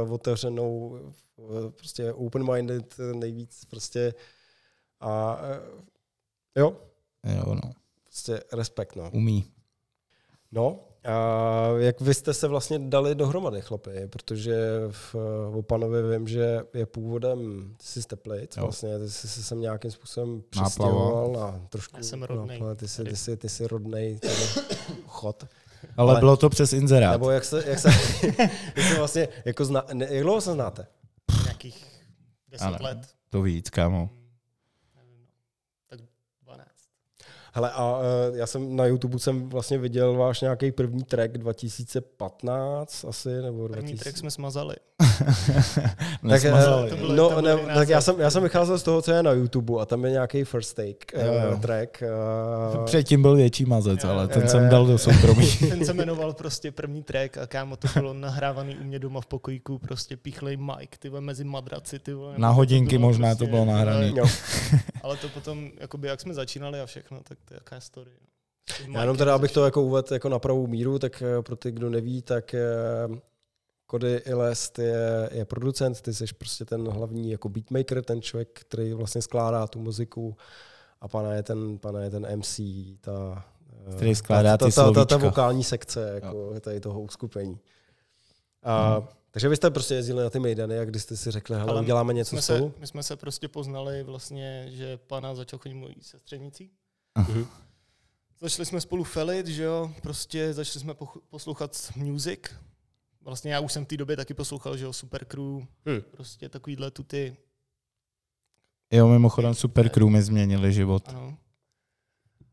[0.05, 0.99] uh, otevřenou,
[1.35, 4.13] uh, prostě open-minded nejvíc prostě
[4.99, 5.79] a uh,
[6.55, 6.77] jo,
[7.23, 7.71] Jo, no.
[8.03, 9.09] prostě respekt, no.
[9.13, 9.45] Umí.
[10.51, 14.57] No, a jak vy jste se vlastně dali dohromady, chlapi, protože
[14.91, 15.15] v
[15.57, 18.63] Opanovi vím, že je původem, ty jsi z Teplic, Jo.
[18.63, 20.65] vlastně, ty jsi se sem nějakým způsobem Náplava.
[20.65, 24.33] přistěhoval na trošku, Já jsem rodnej náplava, ty jsi, ty jsi, ty jsi rodnej tady
[25.07, 25.43] chod.
[25.97, 27.11] Ale, Ale- bylo to přes inzerát.
[27.11, 27.89] Nebo jak se, jak se,
[28.75, 30.87] jak se vlastně, jako zna, ne, jak dlouho se znáte?
[31.43, 31.85] Nějakých
[32.49, 32.77] 10 Ano.
[32.81, 32.97] let.
[33.29, 34.09] To víc, kámo.
[34.95, 35.27] Nevím, no.
[35.87, 35.99] Tak
[36.43, 36.67] 12.
[37.57, 38.03] Hele, a uh,
[38.37, 43.81] já jsem na YouTube jsem vlastně viděl váš nějaký první track 2015 asi, nebo První
[43.81, 44.03] 2000.
[44.03, 44.75] track jsme smazali.
[46.89, 49.23] To bylo- no, to ne, tak já jsem, já jsem vycházel z toho, co je
[49.23, 51.53] na YouTube a tam je nějaký first take Jo, jo.
[51.55, 52.03] uh, track.
[52.77, 54.69] Uh, Předtím byl větší mazec, Jo, ale ten jo, jsem jo.
[54.69, 55.47] dal do soukromí.
[55.69, 59.25] Ten se jmenoval prostě první track a kámo to bylo nahrávaný u mě doma v
[59.25, 62.33] pokojíku, prostě pichlej Mike, ty mezi madraci, ty vole.
[62.37, 63.65] Na hodinky možná to bylo
[64.15, 64.25] jo.
[65.03, 68.11] Ale to potom, jakoby jak jsme začínali a všechno, tak to je jaká story.
[68.87, 68.93] no.
[68.93, 71.71] Já jenom teda, abych to jako uvedl jako na pravou míru, tak eh, pro ty,
[71.71, 72.59] kdo neví, tak eh,
[73.91, 78.93] Cody Ilest je, je producent, ty jsi prostě ten hlavní jako beatmaker, ten člověk, který
[78.93, 80.37] vlastně skládá tu muziku
[81.01, 82.59] a pana je ten, pana je ten MC,
[83.01, 83.45] ta,
[83.87, 87.59] eh, Který skládá ta, ty ta, ta, ta, ta vokální sekce jako tady toho uskupení.
[88.63, 91.69] A, Takže vy jste prostě jezdili na ty mejdany a když jste si řekli, hele,
[91.69, 92.73] Ale uděláme něco jsme se, spolu?
[92.79, 96.71] my jsme se prostě poznali vlastně, že pana začal chodit mojí sestřenicí.
[97.17, 97.47] Mhm.
[98.39, 100.93] Začali jsme spolu felit, že jo, prostě začali jsme
[101.29, 102.39] poslouchat music.
[103.27, 105.43] Vlastně já už jsem v té době taky poslouchal, že jo, Super Crew,
[105.85, 106.01] Hm.
[106.11, 107.37] prostě takovýhle tu ty,
[108.91, 111.09] Jo, mimochodem Super Crew mi změnili život.
[111.09, 111.37] ano.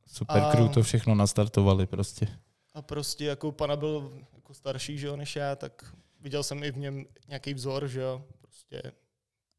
[0.06, 2.28] Super A- Crew to všechno nastartovali prostě.
[2.74, 6.72] A prostě jako pana byl jako starší, že jo, než já, tak viděl jsem i
[6.72, 8.82] v něm nějaký vzor, že jo, prostě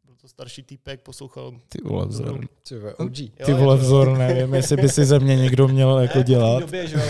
[0.06, 1.52] byl to starší týpek, poslouchal.
[1.70, 2.48] Ty vole vzor.
[2.70, 3.20] Ty vole, OG.
[3.20, 6.24] Jo, Ty vole to- vzor, nevím, jestli by si ze mě někdo měl jako Ne,
[6.24, 6.60] v té dělat.
[6.60, 7.02] době, že jo,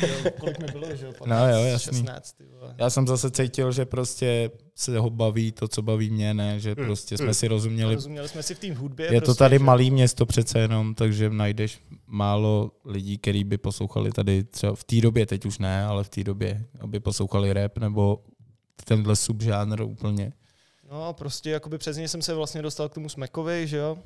[0.00, 1.98] to, jo, kolik mi bylo, že jo, No jo, jasný.
[1.98, 2.74] 16, ty vole.
[2.78, 6.74] Já jsem zase cítil, že prostě se ho baví to, co baví mě, ne, že
[6.78, 6.86] Hmm.
[6.86, 7.34] prostě jsme Hmm.
[7.34, 7.94] si rozuměli.
[7.94, 9.06] Rozuměli jsme si v té hudbě.
[9.14, 13.58] Je to prostě, tady že- malý město přece jenom, takže najdeš málo lidí, který by
[13.58, 17.52] poslouchali tady třeba v té době, teď už ne, ale v té době, aby poslouchali
[17.52, 18.20] rap nebo
[18.84, 20.32] tenhle subžánr úplně.
[20.90, 23.98] No a prostě jakoby přes něj jsem se vlastně dostal k tomu Smekovi, že jo.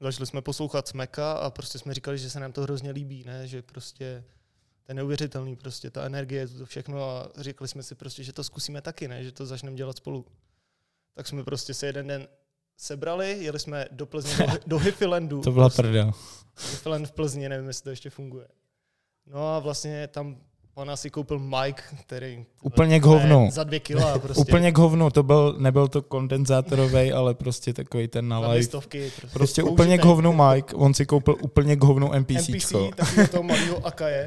[0.00, 3.46] Začali jsme poslouchat Smeka a prostě jsme říkali, že se nám to hrozně líbí, ne,
[3.48, 4.24] že prostě
[4.82, 8.44] to je neuvěřitelný, prostě ta energie, to všechno a řekli jsme si prostě, že to
[8.44, 10.26] zkusíme taky, ne, že to začneme dělat spolu.
[11.14, 12.28] Tak jsme prostě se jeden den
[12.76, 15.40] sebrali, jeli jsme do Plzně, do, do Hippielandu.
[15.44, 16.12] To byla prostě, prdel.
[16.70, 18.48] Hippieland v Plzni, nevím, jestli to ještě funguje.
[19.26, 20.40] No a vlastně tam
[20.76, 22.44] pana si koupil Mike, který...
[22.62, 23.48] Úplně k hovnu.
[23.52, 24.40] Za dvě kila prostě.
[24.40, 28.54] Úplně k hovnu, to byl, nebyl to kondenzátorový, ale prostě takový ten na live.
[28.54, 32.90] listovky, prostě, Prostě úplně k hovnu Mike, on si koupil úplně k hovnu NPC, NPCčko.
[32.96, 34.26] takového toho malého Akaje.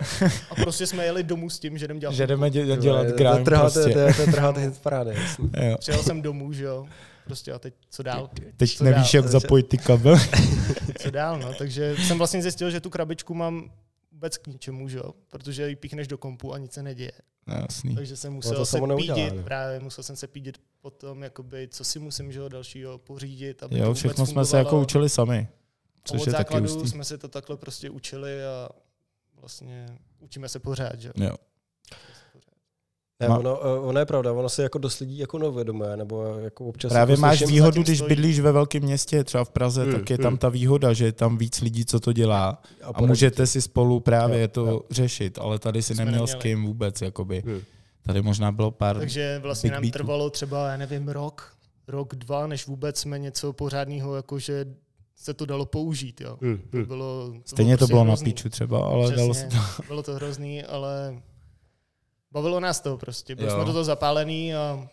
[0.51, 3.13] A prostě jsme jeli domů s tím, že jdem dělat Že jdeme dě- dělat To-
[3.13, 3.93] grime to trháte- prostě.
[3.93, 5.15] To je- to trháte hit parády.
[5.79, 6.85] Přijel jsem domů, že jo.
[7.25, 8.29] Prostě a teď co dál?
[8.57, 9.23] Teď Co nevíš, dál?
[9.23, 10.19] jak zapojit ty kabely.
[10.99, 11.53] Co dál, no.
[11.57, 13.69] Takže jsem vlastně zjistil, že tu krabičku mám
[14.19, 15.13] vůbec k ničemu, že jo?
[15.29, 17.11] protože ji píchneš do kompu a nic se neděje.
[17.47, 17.95] No, jasný.
[17.95, 19.43] Takže jsem to musel se neudělá, pídit, ne?
[19.43, 23.81] právě musel jsem se pídit potom, jakoby, co si musím že dalšího pořídit, aby to
[23.81, 25.47] Jo, vůbec všechno jsme se jako učili sami.
[25.49, 26.89] A Což od je taky základu hustý.
[26.89, 28.69] jsme se to takhle prostě učili a
[29.35, 29.85] vlastně
[30.19, 31.35] učíme se pořád, že jo.
[33.21, 33.29] Jo.
[33.29, 36.23] Ne, Ma- ono, eh, ono, je pravda, ono se jako dost lidí jako neuvědomuje, nebo
[36.23, 38.09] jako občas Právě jako máš výhodu, když stojí.
[38.09, 40.23] bydlíš ve velkém městě, třeba v Praze, Hmm, tak je hmm.
[40.23, 43.07] tam ta výhoda, že je tam víc lidí, co to dělá a poradit.
[43.07, 44.81] můžete si spolu právě Jo, to jo.
[44.89, 46.41] řešit, ale tady si To neměl s neměli.
[46.55, 47.43] kým vůbec, jakoby.
[47.45, 47.59] Hmm.
[48.05, 48.97] Tady možná bylo pár...
[48.97, 49.93] Takže vlastně nám beatů.
[49.97, 51.53] trvalo třeba, já nevím, rok,
[51.87, 54.65] rok, dva, než vůbec jsme něco pořádného, jakože
[55.15, 56.37] se to dalo použít, jo.
[56.41, 56.85] Hmm, To hmm.
[56.85, 59.83] bylo, to Stejně to prostě bylo na píču třeba, ale dalo se Přesně, to.
[59.87, 61.15] bylo to hrozný, ale
[62.31, 63.35] bavilo nás to prostě.
[63.35, 63.53] Byli Jo.
[63.55, 64.87] jsme do toho zapálený a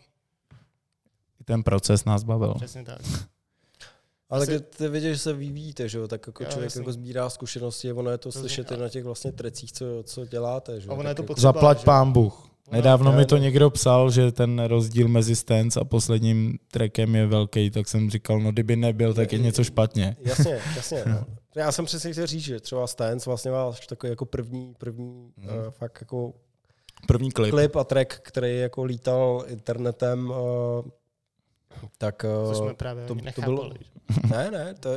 [1.45, 2.55] Ten proces nás bavil.
[2.55, 2.99] přesně tak.
[4.31, 6.09] Ale Asi- ty, ty vidíš, že se vyvíjíte, že jo?
[6.09, 6.81] tak jako Jo, člověk jasný.
[6.81, 8.49] jako sbírá zkušenosti, ono je to Rozumím.
[8.49, 10.81] slyšet i na těch vlastně trecích, co, co děláte.
[10.81, 10.87] Že?
[10.89, 10.93] jo?
[10.95, 11.53] A ono je to potřeba.
[11.53, 11.85] Zaplať že?
[11.85, 12.47] pán Bůh.
[12.73, 17.27] Nedávno ne, mi to někdo psal, že ten rozdíl mezi Stance a posledním trackem je
[17.27, 20.17] velký, tak jsem říkal, no kdyby nebyl, tak je něco špatně.
[20.21, 21.03] Jasně, jasně.
[21.07, 21.25] No.
[21.55, 25.49] Já jsem přesně chtěl říct, že třeba Stance vlastně máš takový jako první, první Mhm.
[25.59, 26.33] uh, fakt jako
[27.07, 27.51] První klip.
[27.51, 30.37] klip a track, který jako lítal internetem, uh,
[31.99, 33.71] tak To uh, jsme právě to- to, bylo-
[34.31, 34.97] ne, ne, to, uh,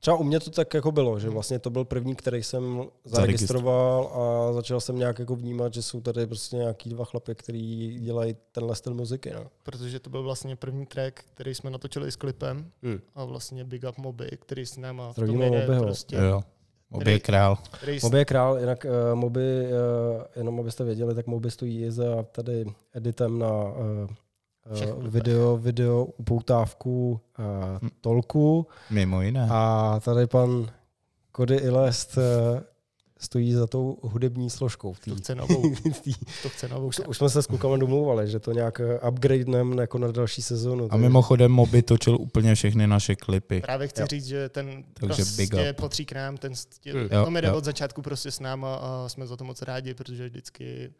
[0.00, 4.06] třeba u mě to tak jako bylo, že vlastně to byl první, který jsem zaregistroval
[4.14, 8.36] a začal jsem nějak jako vnímat, že jsou tady prostě nějaký dva chlapy, který dělají
[8.52, 9.30] tenhle styl muziky.
[9.34, 9.46] No.
[9.62, 13.00] Protože to byl vlastně první track, který jsme natočili s klipem Hmm.
[13.14, 15.82] a vlastně Big Up Moby, který s náma v tom jde Mobyho.
[15.82, 16.16] prostě.
[16.16, 16.42] Jo.
[16.90, 17.58] Obě Který- král.
[18.02, 22.64] Moby je král, jinak uh, Moby, uh, jenom abyste věděli, tak Moby stojí za tady
[22.94, 23.74] editem na uh,
[24.74, 24.96] Všechno.
[24.96, 27.20] uh, video, video upoutávku
[27.82, 29.48] uh, tolku Mimo jiné.
[29.50, 30.66] a tady pan
[31.36, 32.22] Cody Ilest uh,
[33.18, 34.92] stojí za tou hudební složkou.
[34.92, 36.10] v té- to chce novou, v té-
[36.42, 36.86] to chce novou.
[36.86, 40.42] už, už jsme se s klukama domlouvali, že to nějak eh, upgradenem jako na další
[40.42, 40.88] sezónu.
[40.90, 43.60] A mimochodem Moby točil úplně všechny naše klipy.
[43.60, 44.06] Právě chci Jo.
[44.06, 45.76] říct, že ten Takže big prostě up.
[45.76, 47.08] patří k nám, ten stě, Hmm.
[47.12, 47.56] Jo, to mi jde jo.
[47.56, 50.90] od začátku prostě s náma a jsme za to moc rádi, protože vždycky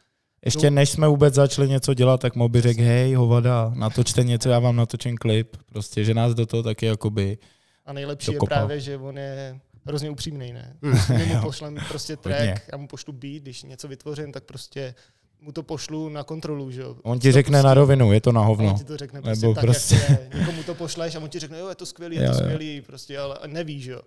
[0.45, 4.59] Ještě než jsme vůbec začali něco dělat, tak Moby řekl, hej, hovada, natočte něco, já
[4.59, 5.57] vám natočím klip.
[5.67, 7.39] Prostě, že nás do toho taky jakoby...
[7.87, 8.59] a nejlepší je Dokopal.
[8.59, 10.77] právě, že on je hrozně upřímný, ne?
[10.83, 11.19] Hmm.
[11.19, 12.37] My mu pošlem prostě Hodně.
[12.55, 14.95] track, já mu pošlu beat, když něco vytvořím, tak prostě
[15.41, 16.97] mu to pošlu na kontrolu, že jo.
[17.03, 17.67] On ti to řekne pustí.
[17.67, 18.69] na rovinu, je to na A hovno.
[18.73, 20.41] on ti to řekne prostě Nebo tak, prostě- jak to je.
[20.41, 22.39] Někomu to pošleš a on ti řekne, jo, je to skvělý, je to jo.
[22.39, 24.01] skvělý, prostě, ale neví, že jo.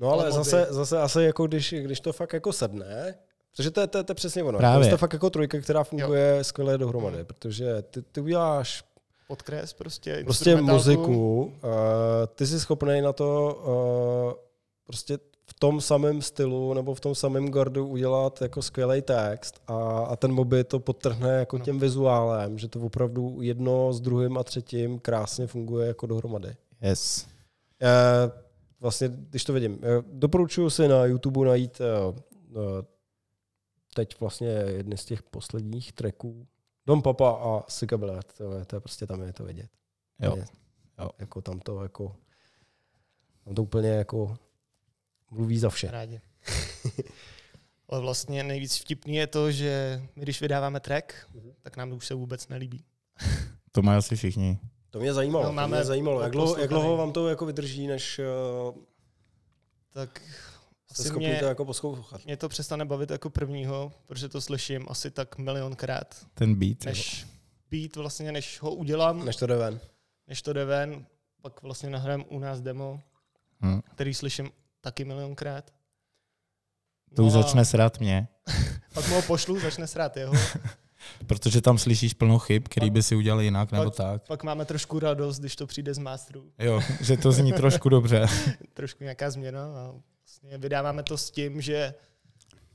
[0.00, 3.14] No ale Ale zase, zase asi jako když, když to fakt jako sedne,
[3.50, 4.58] protože to je, to je, to je přesně ono.
[4.58, 4.88] Právě.
[4.88, 6.44] To je fakt jako trojka, která funguje jo.
[6.44, 8.84] skvěle dohromady, protože ty, ty uděláš
[9.28, 10.72] Podkres prostě, prostě instrumentálku.
[10.78, 11.50] muziku, uh,
[12.34, 13.54] ty jsi schopný na to
[14.36, 14.51] uh,
[14.92, 19.74] prostě v tom samém stylu nebo v tom samém gardu udělat jako skvělý text a,
[20.04, 21.64] a ten moby to podtrhne jako No.
[21.64, 26.56] tím vizuálem, že to opravdu jedno s druhým a třetím krásně funguje jako dohromady.
[26.82, 27.26] Yes.
[27.82, 28.30] Eh,
[28.80, 32.14] vlastně, když to vidím, eh, doporučuji si na YouTube najít eh,
[33.94, 36.46] teď vlastně jedny z těch posledních tracků
[36.86, 39.70] Dom Papa a Sika Billet, to je, to je prostě tam je to vidět.
[40.20, 40.36] Jo.
[40.36, 40.44] Je,
[40.98, 41.10] Jo.
[41.18, 42.16] Jako tam to jako
[43.44, 44.36] tam to úplně jako
[45.32, 45.90] mluví za vše.
[45.90, 46.20] Rádi.
[47.88, 51.12] Ale vlastně nejvíc vtipný je to, že my když vydáváme track,
[51.62, 52.84] tak nám to už se vůbec nelíbí.
[53.72, 54.58] To mají asi všichni.
[54.90, 56.20] To mě zajímalo, No, to máme mě zajímalo.
[56.20, 58.20] Jak dlouho, jak dlouho vám to jako vydrží, než
[58.68, 58.76] uh,
[59.92, 62.24] Tak jste asi schopni mě, to jako poslouchat?
[62.24, 66.84] mě to přestane bavit jako prvního, protože to slyším asi tak milionkrát, Ten beat.
[66.84, 66.90] jo.
[66.90, 67.26] než
[67.70, 69.80] být vlastně, než ho udělám, Než to jde ven.
[70.26, 71.06] než to jde ven,
[71.42, 73.00] pak vlastně nahrám u nás demo,
[73.64, 73.80] Hm.
[73.94, 74.50] který slyším
[74.82, 75.70] taky milionkrát.
[77.14, 78.28] To už No a začne srát mě,
[78.94, 80.32] Pak mu ho pošlu, začne srát jeho.
[81.26, 84.22] protože tam slyšíš plno chyb, který by si udělal jinak nebo tak.
[84.26, 86.52] Pak máme trošku radost, když to přijde z masteru.
[86.58, 88.26] Jo, že to zní trošku dobře.
[88.74, 91.94] trošku nějaká změna a vlastně vydáváme to s tím, že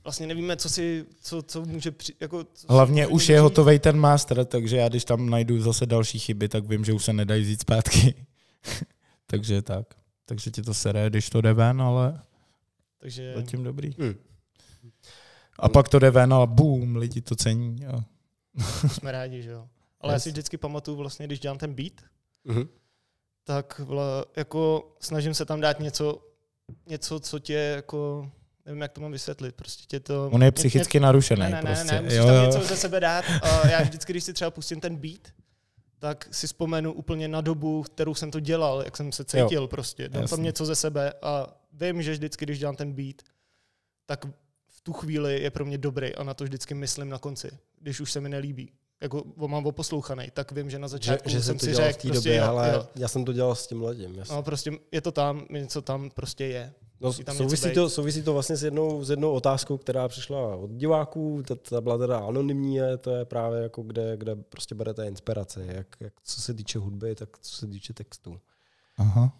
[0.04, 3.38] vlastně nevíme, co si, co, co může při, jako, co Hlavně může už je přijít.
[3.42, 7.04] hotový ten master, takže já když tam najdu zase další chyby, tak vím, že už
[7.04, 8.14] se nedají vzít zpátky.
[9.26, 9.86] takže tak.
[10.28, 12.20] Takže ti to sere, když to jde ven, ale
[13.00, 13.90] Takže zatím dobrý.
[13.98, 14.14] Hm.
[15.58, 17.82] A pak to jde ven, ale boom, lidi to cení.
[17.82, 18.00] Jo.
[18.92, 19.68] jsme rádi, že jo.
[20.00, 20.22] Ale já Yes.
[20.22, 21.92] si vždycky pamatuju vlastně, když dělám ten beat,
[22.44, 22.68] Mhm.
[23.44, 26.22] tak vla, jako snažím se tam dát něco,
[26.86, 28.30] něco, co tě jako,
[28.66, 30.30] nevím, jak to mám vysvětlit, prostě tě to...
[30.32, 31.92] On je psychicky narušený Ne, ne, ne, prostě.
[31.94, 32.42] ne, musíš jo, tam jo.
[32.46, 33.24] něco ze sebe dát.
[33.42, 35.20] A já vždycky, když si třeba pustím ten beat,
[35.98, 40.08] tak si vzpomenu úplně na dobu, kterou jsem to dělal, jak jsem se cítil prostě.
[40.08, 40.36] Dám Jasně.
[40.36, 43.16] tam něco ze sebe a vím, že vždycky, když dělám ten beat,
[44.06, 44.24] tak
[44.68, 48.00] v tu chvíli je pro mě dobrý a na to vždycky myslím na konci, když
[48.00, 48.72] už se mi nelíbí.
[49.00, 52.08] Jako ho mám oposlouchaný, tak vím, že na začátku že, že jsem si řekl, prostě,
[52.08, 52.86] době, jo, ale jo.
[52.96, 53.82] já jsem to dělal s tím.
[53.82, 54.34] Jasně.
[54.34, 56.72] No, prostě je to tam, něco tam prostě je.
[57.00, 61.42] No, souvisí, to, souvisí to vlastně s jednou, s jednou otázkou, která přišla od diváků,
[61.46, 65.60] ta, ta byla teda anonymní, je, to je právě jako kde, kde prostě berete inspiraci,
[65.66, 68.40] jak, jak co se týče hudby, tak co se týče textu.
[68.96, 69.32] Aha.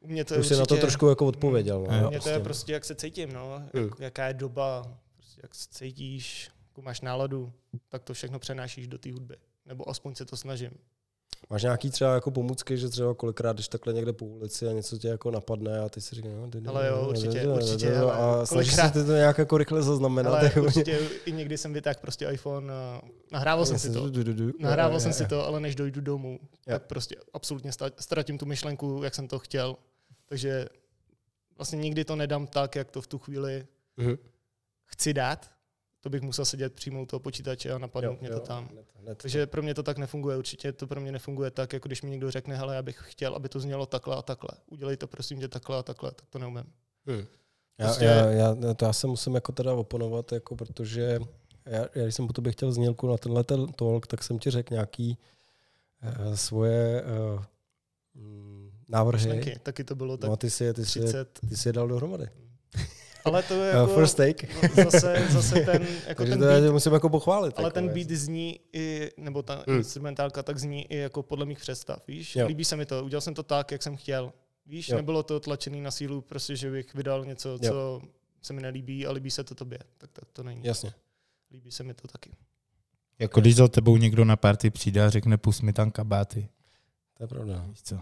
[0.00, 1.86] U mě to je už si na to určitě- trošku jako odpověděl.
[1.90, 3.62] No, U mě to je prostě, jak se cítím, no.
[3.74, 3.84] Hmm.
[3.84, 7.52] Jak, jaká je doba, prostě jak se cítíš, jakou máš náladu,
[7.88, 9.36] tak to všechno přenášíš do té hudby.
[9.66, 10.70] Nebo aspoň se to snažím.
[11.50, 14.98] Máš nějaký třeba jako pomůcky, že třeba kolikrát, když takhle někde po ulici a něco
[14.98, 19.04] tě jako napadne a ty si říkáš, no, Ale jo, určitě, určitě, A snažíš se
[19.04, 20.34] to nějak jako rychle zaznamenat.
[20.34, 23.02] Ale určitě i někdy jsem vytáhl prostě iPhone, a
[23.32, 24.10] nahrával jsem si to.
[24.58, 29.14] Nahrával jsem si to, ale než dojdu domů, tak prostě absolutně ztratím tu myšlenku, jak
[29.14, 29.76] jsem to chtěl.
[30.26, 30.66] Takže
[31.56, 33.66] vlastně nikdy to nedám tak, jak to v tu chvíli
[34.84, 35.50] chci dát.
[36.02, 38.68] To bych musel sedět přímo u toho počítače a napadnout mě to tam.
[38.68, 40.36] Hned, hned Takže pro mě to tak nefunguje.
[40.36, 43.34] Určitě to pro mě nefunguje tak, jako když mi někdo řekne, hele, já bych chtěl,
[43.34, 44.50] aby to znělo takhle a takhle.
[44.66, 46.64] Udělej to prosím tě takhle a takhle, tak to neumím.
[47.06, 47.24] Hmm.
[47.78, 51.18] Já, Prostě- já, já, to já se musím jako teda oponovat, jako protože
[51.66, 54.50] já, já, když jsem po tobě chtěl znělku na tenhle ten talk, tak jsem ti
[54.50, 55.18] řekl nějaký
[56.02, 57.42] uh, svoje uh,
[58.88, 59.26] návrhy.
[59.26, 61.38] Myšlenky, taky to bylo tak No a ty si, ty si, 30.
[61.48, 62.28] ty si je dal dohromady.
[63.24, 64.48] Ale to je Uh, jako first take.
[64.84, 67.54] zase, zase ten, jako Takže ten beat, musím jako pochválit.
[67.58, 69.76] ale jako, ten beat zní i, nebo ta Hmm.
[69.78, 72.36] instrumentálka tak zní i jako podle mých představ, víš?
[72.36, 72.46] Jo.
[72.46, 74.32] Líbí se mi to, udělal jsem to tak, jak jsem chtěl.
[74.66, 74.96] Víš, Jo.
[74.96, 77.58] nebylo to tlačený na sílu, prostě, že bych vydal něco, Jo.
[77.58, 78.00] co
[78.42, 79.78] se mi nelíbí a líbí se to tobě.
[79.98, 80.60] Tak, tak to není.
[80.64, 80.92] Jasně.
[81.50, 82.30] Líbí se mi to taky.
[83.18, 86.48] Jako když za tebou někdo na party přijde a řekne, pust mi tam kabáty.
[87.16, 87.64] To je pravda.
[87.68, 88.00] Víš co?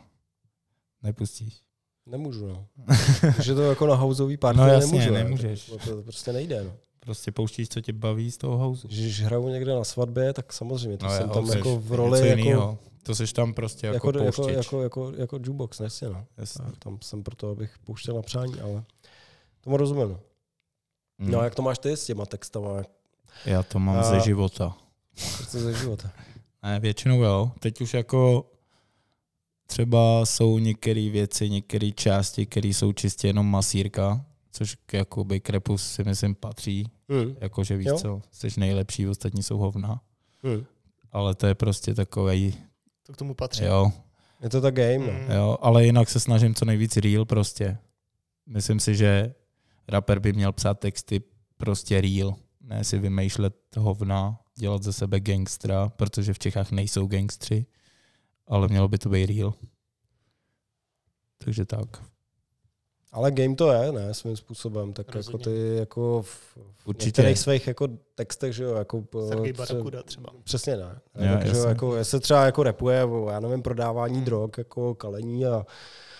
[1.02, 1.62] Nepustíš.
[2.10, 2.66] Nemůžu, no.
[3.46, 5.24] Je to jako na houseový party, No jasně, nemůžu, ne?
[5.24, 5.64] nemůžeš.
[5.66, 6.72] To, to, to prostě nejde, no.
[7.00, 8.88] Prostě pouštíš, co tě baví z toho houseu.
[8.88, 12.38] Když hraju někde na svatbě, tak samozřejmě, to No jsem tam jako v roli jako,
[12.38, 12.78] jinýho.
[13.02, 14.56] To seš tam prostě jako, jako, jako, pouštěč.
[14.56, 16.24] jako, jako, jako jukebox, jasně, no.
[16.36, 16.64] Jasně.
[16.64, 18.84] A tam jsem proto, abych pouštěl na přání, ale
[19.60, 20.08] tomu rozumím.
[20.08, 20.20] No.
[21.18, 21.30] Mm.
[21.30, 22.82] no a jak to máš ty s těma textama?
[23.46, 24.76] Já to mám A- ze života.
[25.52, 26.10] to ze života?
[26.62, 27.52] Ne, většinou jo.
[27.60, 28.46] Teď už jako
[29.70, 35.50] třeba jsou některé věci, některé části, které jsou čistě jenom masírka, což k, jakoby k
[35.50, 36.86] repu si myslím patří.
[37.08, 37.36] Hmm.
[37.40, 37.98] Jakože víš Jo.
[37.98, 40.00] co, jsi nejlepší, ostatní jsou hovna.
[40.42, 40.64] Hmm.
[41.12, 42.54] Ale to je prostě takový,
[43.06, 43.64] To k tomu patří.
[43.64, 43.92] jo,
[44.42, 44.98] Je to ta game.
[44.98, 45.30] Mm.
[45.30, 47.78] jo, ale jinak se snažím co nejvíc real prostě.
[48.46, 49.34] Myslím si, že
[49.88, 51.20] rapper by měl psát texty
[51.56, 57.66] prostě real, ne si vymýšlet hovna, dělat ze sebe gangstra, protože v Čechách nejsou gangstři,
[58.50, 59.54] ale mělo by to být real.
[61.44, 61.88] Takže tak.
[63.12, 64.92] Ale game to je, ne, svým způsobem.
[64.92, 65.38] Tak Rozhodně.
[65.38, 67.06] jako ty jako v, v Určitě.
[67.06, 70.30] některých svých jako textech, že jo, jako Sergej Barakuda třeba.
[70.44, 71.00] Přesně ne.
[71.18, 71.68] Jo, tak, že jo, jasně.
[71.68, 74.24] jako, se třeba jako repuje o, já nevím, prodávání Hmm.
[74.24, 75.66] drog, jako kalení a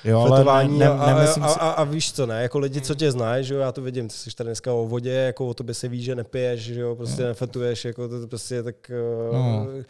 [0.05, 2.43] Jo, ale ne, fetování ne, a, a, nemyslím a, si, a, a, víš co, ne,
[2.43, 4.87] jako lidi, co tě znají, že jo, já to vidím, ty jsi tady dneska o
[4.87, 7.29] vodě, jako o tobě se ví, že nepiješ, že jo, prostě Jo.
[7.29, 8.91] nefetuješ, jako to, prostě tak...
[9.33, 9.67] No.
[9.69, 9.83] Uh,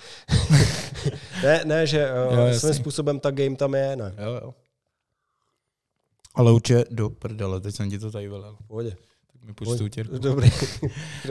[1.43, 4.55] ne, ne, že uh, Jo, svým způsobem ta game tam je, ne, Jo, jo.
[6.35, 8.57] Ale určitě do prdele, teď jsem ti to tady velel.
[8.61, 8.97] v pohodě.
[9.33, 10.19] Tak mi tu utěrku.
[10.19, 10.51] Dobrý.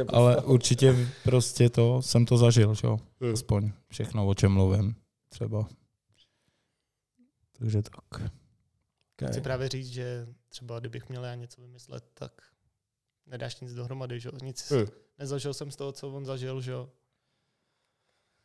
[0.08, 2.98] Ale určitě prostě to, jsem to zažil, že jo.
[3.22, 3.34] Hmm.
[3.34, 4.96] Aspoň všechno, o čem mluvím.
[5.30, 5.68] Třeba.
[7.60, 8.32] Takže tak.
[9.28, 12.42] Chci právě říct, že třeba kdybych měl já něco vymyslet, tak
[13.26, 14.34] nedáš nic dohromady, že jo?
[14.44, 14.86] Nic, Hmm.
[15.20, 16.90] nezažil jsem z toho, co on zažil, že jo?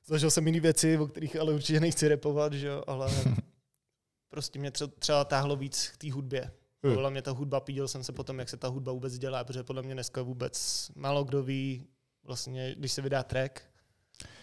[0.07, 2.85] Zažil jsem jiné věci, o kterých ale určitě nechci repovat, že jo?
[2.87, 3.11] Ale
[4.29, 6.53] prostě mě tře- třeba táhlo víc k té hudbě.
[6.83, 9.63] Bavila mě ta hudba, píděl jsem se potom, jak se ta hudba vůbec dělá, protože
[9.63, 11.87] podle mě dneska vůbec málo kdo ví,
[12.23, 13.63] vlastně, když se vydá track,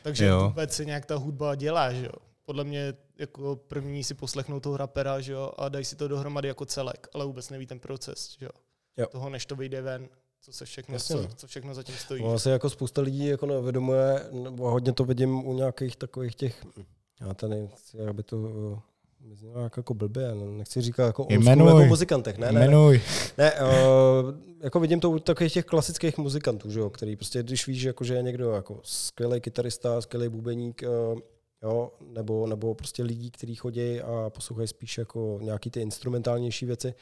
[0.04, 0.48] takže jo.
[0.48, 2.31] vůbec se nějak ta hudba dělá, že jo.
[2.51, 6.47] Podle mě jako první si poslechnou toho rapera, že jo, a dají si to dohromady
[6.47, 8.52] jako celek, ale vůbec neví ten proces, že jo.
[8.97, 9.06] Jo.
[9.12, 10.10] Toho, než to vyjde ven,
[10.41, 12.23] co se všechno, Jasně, co, co všechno zatím stojí.
[12.23, 16.65] No, asi jako spousta lidí jako neuvědomuje, nebo hodně to vidím u nějakých takových těch,
[17.21, 18.79] já to nechci, aby to uh,
[19.33, 21.67] znělo jak jako blbě, nechci říkat jako, Jmenuj.
[21.67, 23.02] jako muzikantech, ne, ne, ne, Jmenuj.
[23.37, 23.67] ne uh,
[24.60, 28.04] jako vidím to u takových těch klasických muzikantů, že jo, který prostě, když víš, jako,
[28.04, 30.83] že je někdo jako skvělý kytarista, skvělý bubeník,
[31.13, 31.19] uh,
[31.63, 36.93] jo, nebo, nebo prostě lidí, kteří chodí a poslouchají spíš jako nějaký ty instrumentálnější věci,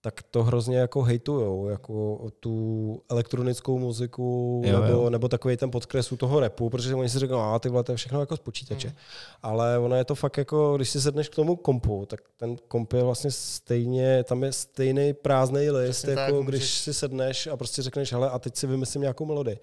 [0.00, 5.10] tak to hrozně jako hejtujou, jako tu elektronickou muziku, Jo, nebo, jo.
[5.10, 7.92] nebo takový ten podkres u toho repu, protože oni si řeknou, a ty vole, to
[7.92, 8.88] je všechno jako z počítače.
[8.88, 8.94] Mm.
[9.42, 12.92] Ale ono je to fakt jako, když si sedneš k tomu kompu, tak ten komp
[12.92, 17.46] je vlastně stejně, tam je stejný prázdný list, Přesně tak, jako můžeš- když si sedneš
[17.46, 19.58] a prostě řekneš, hele, a teď si vymyslím nějakou melodii.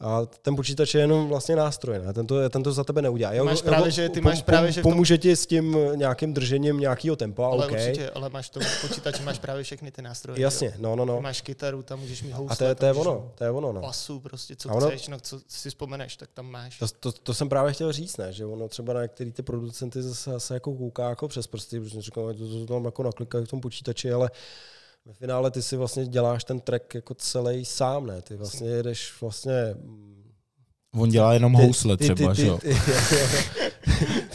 [0.00, 2.12] A ten počítač je jenom vlastně nástroj, ne?
[2.12, 3.32] Ten to, ten to za tebe neudělá.
[3.32, 6.80] Jo, máš právě, že- ty máš právě, že tom- Pomůže ti s tím nějakým držením
[6.80, 7.72] nějakého tempa, Ale OK.
[7.72, 10.40] určitě, ale máš to v počítači, máš právě všechny ty nástroje.
[10.40, 10.74] Jasně, jo.
[10.78, 11.20] no, no, no.
[11.20, 13.72] Máš kytaru, tam můžeš mít housle, A to je, to je ono, to je ono,
[13.72, 13.80] no.
[13.80, 16.78] Basu, prostě co ono- chceš, no co si vzpomeneš, tak tam máš.
[16.78, 18.32] To, to, to, jsem právě chtěl říct, ne?
[18.32, 22.02] že ono třeba na některý ty producenty zase, zase jako kouká jako přes prsty, protože
[22.02, 24.30] říkám, to, to, to tam jako naklikají v tom počítači, ale
[25.06, 28.22] ve finále ty si vlastně děláš ten track jako celý sám, ne?
[28.22, 29.74] Ty vlastně jedeš vlastně...
[29.82, 30.32] mm,
[30.96, 32.58] On dělá jenom housle třeba, ty, že jo?
[32.58, 32.76] ty,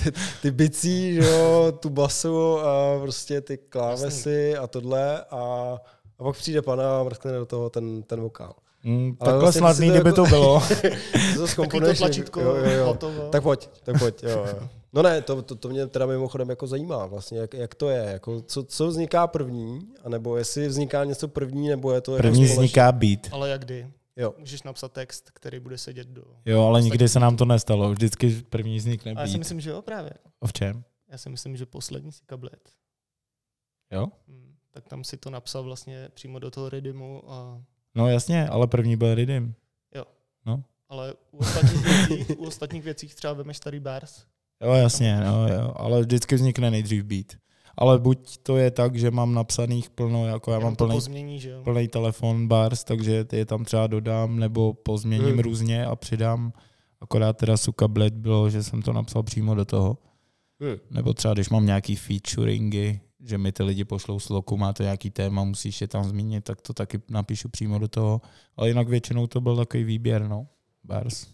[0.04, 0.12] ty,
[0.42, 5.78] ty bicí, že jo, tu basu a prostě ty klávesy a tohle a,
[6.20, 8.56] a pak přijde pana a mrkne do toho ten, ten vokál.
[8.84, 10.60] Mm, Ale takhle vlastně snadný, kdyby jako- to bylo.
[10.70, 12.86] To Takový to zkomponuješ, tlačítko, jo, jo, jo.
[12.86, 13.30] hotovo.
[13.30, 14.70] Tak pojď, tak pojď, jo, jo.
[14.94, 18.04] No ne, to, to, to mě teda mimochodem jako zajímá vlastně, jak, jak to je,
[18.04, 22.36] jako co, co vzniká první, anebo jestli vzniká něco první, nebo je to jako První
[22.48, 22.56] společně.
[22.56, 23.20] vzniká beat.
[23.32, 23.92] Ale jak kdy?
[24.16, 24.34] Jo.
[24.38, 26.24] Můžeš napsat text, který bude sedět do...
[26.46, 27.92] Jo, ale nikdy se nám to nestalo.
[27.92, 30.12] Vždycky první vznikne A já si myslím, že jo, právě.
[30.40, 30.84] O v čem?
[31.12, 32.70] Já si myslím, že poslední si kablet.
[33.92, 34.08] Jo?
[34.28, 34.56] Hmm.
[34.72, 37.62] Tak tam si to napsal vlastně přímo do toho rytmu a
[37.96, 39.56] No jasně, ale první byl Riddim.
[40.90, 44.24] ale u ostatních věcí, u ostatních věcí třeba vemeš starý bars.
[44.62, 47.26] Jo, jasně, no, jo, ale vždycky vznikne nejdřív beat.
[47.78, 51.40] Ale buď to je tak, že mám napsaných plno, jako já Jenom mám plný, pozmění,
[51.40, 51.64] že jo.
[51.64, 55.40] plný telefon bars, takže je tam třeba dodám nebo pozměním Hmm.
[55.40, 56.54] různě a přidám.
[57.02, 59.98] Akorát teda suka bled bylo, že jsem to napsal přímo do toho.
[60.64, 60.78] Hm.
[60.92, 65.10] Nebo třeba, když mám nějaký featuringy, že mi ty lidi pošlou sloku, má to nějaký
[65.10, 68.22] téma, musíš je tam zmínit, tak to taky napíšu přímo do toho.
[68.58, 70.48] Ale jinak většinou to byl takový výběr, no.
[70.84, 71.28] Bars.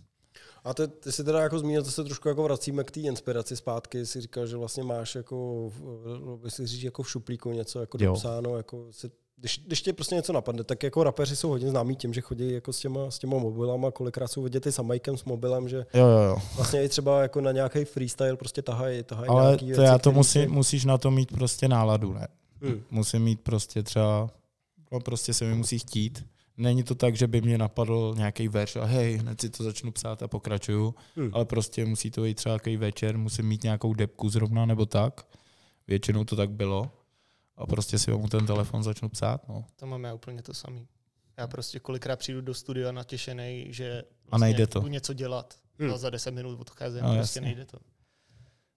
[0.66, 3.56] A ty, ty si teda jako zmínil, to se trošku jako vracíme k té inspiraci
[3.56, 7.98] zpátky, jsi říkal, že vlastně máš jako, v- jestli říct, jako v šuplíku něco jako
[8.02, 8.12] Jo.
[8.12, 11.96] dopsáno, jako si, když, když tě prostě něco napadne, tak jako rapeři jsou hodně známí
[11.96, 15.18] tím, že chodí jako s těma, s těma mobilama, kolikrát jsou vidět i s Majkem
[15.18, 16.38] s mobilem, že Jo, jo, jo.
[16.56, 19.98] vlastně i třeba jako na nějaký freestyle prostě tahají, tahají Ale nějaký to věci, já
[19.98, 22.28] to musí, si- musíš na to mít prostě náladu, ne?
[22.62, 22.82] Hm.
[22.92, 24.30] Musím mít prostě třeba,
[24.92, 26.26] no prostě se mi musí chtít.
[26.58, 29.92] Není to tak, že by mě napadl nějaký verš a hej, hned si to začnu
[29.92, 31.30] psát a pokračuju, Hm.
[31.34, 35.28] ale prostě musí to být třeba takový večer, musím mít nějakou depku zrovna nebo tak.
[35.88, 36.92] Většinou to tak bylo.
[37.58, 39.66] A prostě si vemu ten telefon, začnu psát, no.
[39.76, 40.88] To mám já úplně to samý.
[41.38, 44.88] Já prostě kolikrát přijdu do studia natěšený, že A nejde to.
[44.88, 45.54] něco dělat.
[45.80, 45.94] Hmm.
[45.94, 47.42] A za 10 minut odcházím, No, prostě jasně.
[47.42, 47.78] nejde to.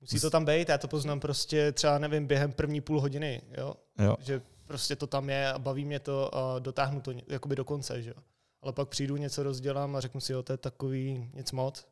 [0.00, 3.74] Musí to tam být, já to poznám prostě třeba, nevím, během první půl hodiny, jo?
[3.98, 4.16] Jo.
[4.20, 8.02] že prostě to tam je a baví mě to a dotáhnu to jakoby do konce,
[8.02, 8.22] že jo.
[8.62, 11.86] Ale pak přijdu, něco rozdělám a řeknu si, jo, to je takový nic moc.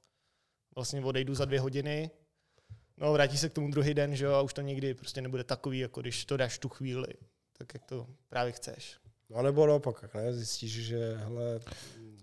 [0.75, 2.11] Vlastně odejdu za dvě hodiny,
[2.97, 5.45] no vrátí se k tomu druhý den, že jo, a už to nikdy prostě nebude
[5.45, 7.15] takový, jako když to dáš tu chvíli,
[7.59, 8.97] tak jak to právě chceš.
[9.31, 10.35] No nebo naopak, ne?
[10.35, 11.61] Zjistíš, že hele,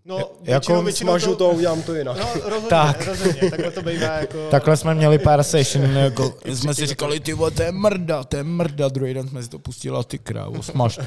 [0.06, 2.18] No, jako většinou, většinou smažu to, udělám to jinak.
[2.18, 3.06] No, rozhodně, Tak.
[3.08, 4.48] rozhodně, takhle to bývá jako...
[4.52, 8.38] Takhle jsme měli pár session, jako jsme si říkali, ty vole, to je mrda, to
[8.38, 11.04] je mrda, druhý den jsme si to pustili a ty krávo, smaž to.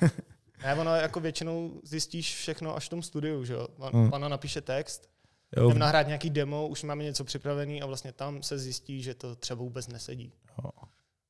[0.64, 3.68] Ne, ono jako většinou zjistíš všechno až v tom studiu, že jo.
[3.78, 4.10] Pan, Hmm.
[4.10, 5.08] Pana napíše text,
[5.56, 9.14] Jo, jdeme nahrát nějaký demo, už máme něco připravený a vlastně tam se zjistí, že
[9.14, 10.32] to třeba vůbec nesedí.
[10.64, 10.70] Jo.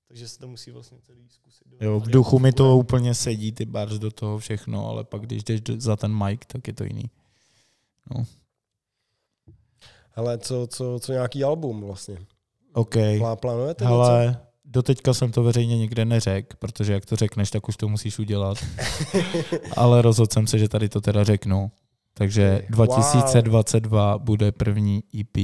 [0.08, 1.66] Takže se to musí vlastně celý zkusit.
[1.68, 5.22] do- jo, v duchu mi to úplně sedí, ty bars do toho všechno, ale pak
[5.22, 7.10] když jdeš do- za ten mic, tak je to jiný.
[10.12, 12.18] Hele, co, co, co nějaký album vlastně?
[12.72, 12.94] OK.
[12.94, 13.94] Plá- Plánujete něco?
[13.94, 18.18] Hele, doteďka jsem to veřejně nikde neřekl, protože jak to řekneš, tak už to musíš
[18.18, 18.58] udělat.
[19.76, 21.70] Ale rozhodl jsem se, že tady to teda řeknu.
[22.14, 22.70] Takže Wow.
[22.70, 25.36] 2022 bude první EP.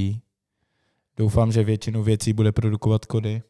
[1.16, 3.42] Doufám, že většinu věcí bude produkovat Kody.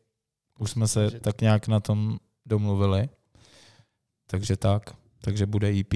[0.59, 3.09] Už jsme se Že- tak nějak na tom domluvili.
[4.27, 4.91] Takže tak.
[5.25, 5.95] Takže bude EP.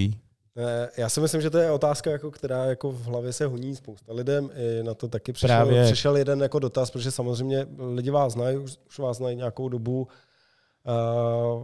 [0.59, 3.75] Eh, Já si myslím, že to je otázka, jako, která jako v hlavě se honí
[3.75, 4.49] spousta lidem.
[4.55, 5.85] I na to taky přišel, Právě.
[5.85, 10.07] přišel jeden jako dotaz, protože samozřejmě lidi vás znají, už, už vás znají nějakou dobu.
[10.87, 11.63] Uh,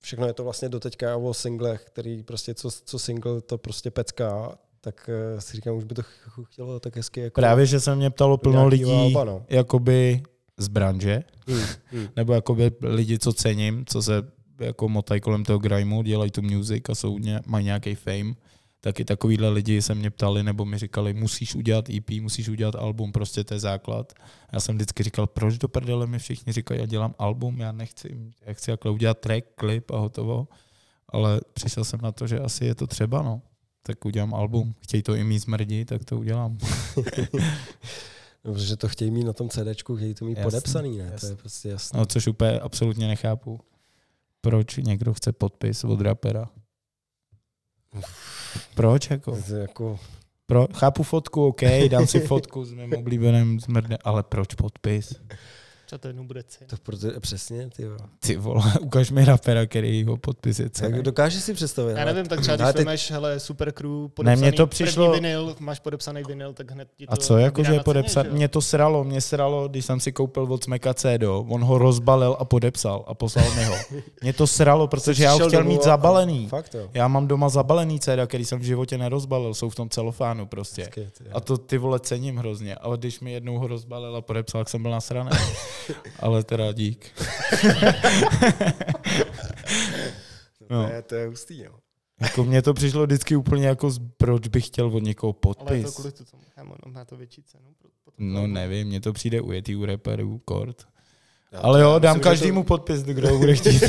[0.00, 4.58] všechno je to vlastně doteďka o singlech, který prostě co, co single to prostě pecká.
[4.80, 7.94] Tak uh, si říkám, už by to ch- chtělo tak hezky jako Právě, že se
[7.94, 9.44] mě ptalo plno lidí Alba, no.
[9.48, 10.22] jakoby
[10.58, 12.08] z branže, Hmm, hmm.
[12.16, 14.22] nebo jakoby lidi, co cením, co se
[14.60, 18.34] jako motají kolem toho grimeu, dělají tu music a jsou, mají nějaký fame,
[18.80, 22.74] tak i takovýhle lidi se mě ptali nebo mi říkali, musíš udělat EP, musíš udělat
[22.74, 24.12] album, prostě to je základ.
[24.52, 28.32] Já jsem vždycky říkal, proč do prdele mi všichni říkají, já dělám album, já nechci,
[28.46, 30.48] já chci jako udělat track, klip a hotovo.
[31.08, 33.42] Ale přišel jsem na to, že asi je to třeba, no.
[33.82, 34.74] Tak udělám album.
[34.80, 36.58] Chtějí to i mít smrdí, tak to udělám.
[38.44, 41.06] No, protože to chtějí mít na tom CDčku, chtějí to mít Jasný, podepsaný, ne?
[41.06, 41.28] To jasný.
[41.30, 41.98] je prostě jasné.
[41.98, 43.60] No, což úplně absolutně nechápu.
[44.40, 46.48] Proč někdo chce podpis od rapera?
[48.74, 49.42] Proč jako?
[49.42, 49.98] To je jako,
[50.46, 55.14] Pro, chápu fotku, OK, dám si fotku s mým oblíbeným zmrde, ale proč podpis?
[55.88, 56.66] Třeba to jednou bude cen.
[56.68, 57.96] to proto, přesně, ty jo.
[58.20, 61.02] Ty vole, ukaž mi rapera, který jeho podpis je Tak cený.
[61.02, 61.92] dokážeš si představit.
[61.96, 65.12] Já nevím, tak třeba když ty- vezmeš, hele, Super Crew, podepsaný mně to první přišlo-
[65.12, 68.24] vinyl, máš podepsaný vinyl, tak hned ti to A co jako, že je jo?
[68.30, 72.36] Mě to sralo, mě sralo, když jsem si koupil od Smeka CDO, on ho rozbalil
[72.38, 73.74] a podepsal a poslal mi ho.
[74.22, 76.48] Mě to sralo, protože já ho chtěl mít a- zabalený.
[76.48, 76.88] Fakt jo.
[76.94, 80.88] Já mám doma zabalený CD, který jsem v životě nerozbalil, jsou v tom celofánu prostě.
[80.94, 81.30] Ty jo.
[81.32, 84.68] A to ty vole cením hrozně, ale když mi jednou ho rozbalil a podepsal, tak
[84.68, 85.30] jsem byl nasraný.
[86.20, 87.10] ale teda dík.
[90.68, 90.88] To no.
[90.88, 91.72] je, to je hustý, jo.
[92.20, 95.82] Jako mně to přišlo vždycky úplně jako, z- proč bych chtěl od někoho Ale je
[95.84, 95.94] to podpis.
[95.94, 97.64] kvůli tomu, kámo, no, má to větší cenu.
[98.18, 100.82] No to- nevím, mně to přijde ujetý u reperů, kort.
[101.52, 103.82] Já Ale to- jo, dám každému podpis, kdo ho bude chtít.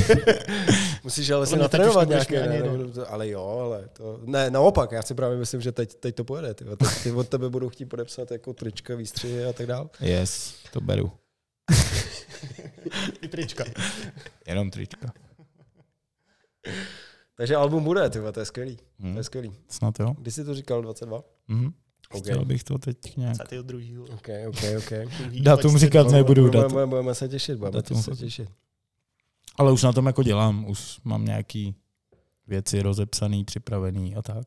[1.03, 4.91] Musíš ale teď natrénovat to nějaké, ne, no, to- ale jo, ale to, ne, naopak,
[4.91, 7.69] já si právě myslím, že teď, teď to pojede, ty, teď ty od tebe budou
[7.69, 9.89] chtít podepsat jako trička, výstřihy a tak dále.
[10.01, 11.11] Yes, to beru.
[13.21, 13.63] I trička.
[14.47, 15.13] Jenom trička.
[17.35, 19.51] Takže album bude, ty, to je skvělý, to Hm, je skvělý.
[19.67, 20.13] snad jo.
[20.17, 21.21] Kdy jsi to říkal, 22?
[21.47, 21.73] Mhm.
[22.11, 22.21] OK.
[22.23, 23.37] Chtěl bych to teď nějak.
[23.37, 23.79] 22.
[24.13, 24.89] OK, OK, OK.
[25.41, 25.77] Datum 22.
[25.79, 26.41] říkat nebudu.
[26.41, 26.71] budeme, datum.
[26.71, 28.49] budeme, budeme se těšit, budeme Datum se těšit.
[29.55, 31.75] Ale už na tom jako dělám, už mám nějaký
[32.47, 34.45] věci rozepsaný, připravený a tak.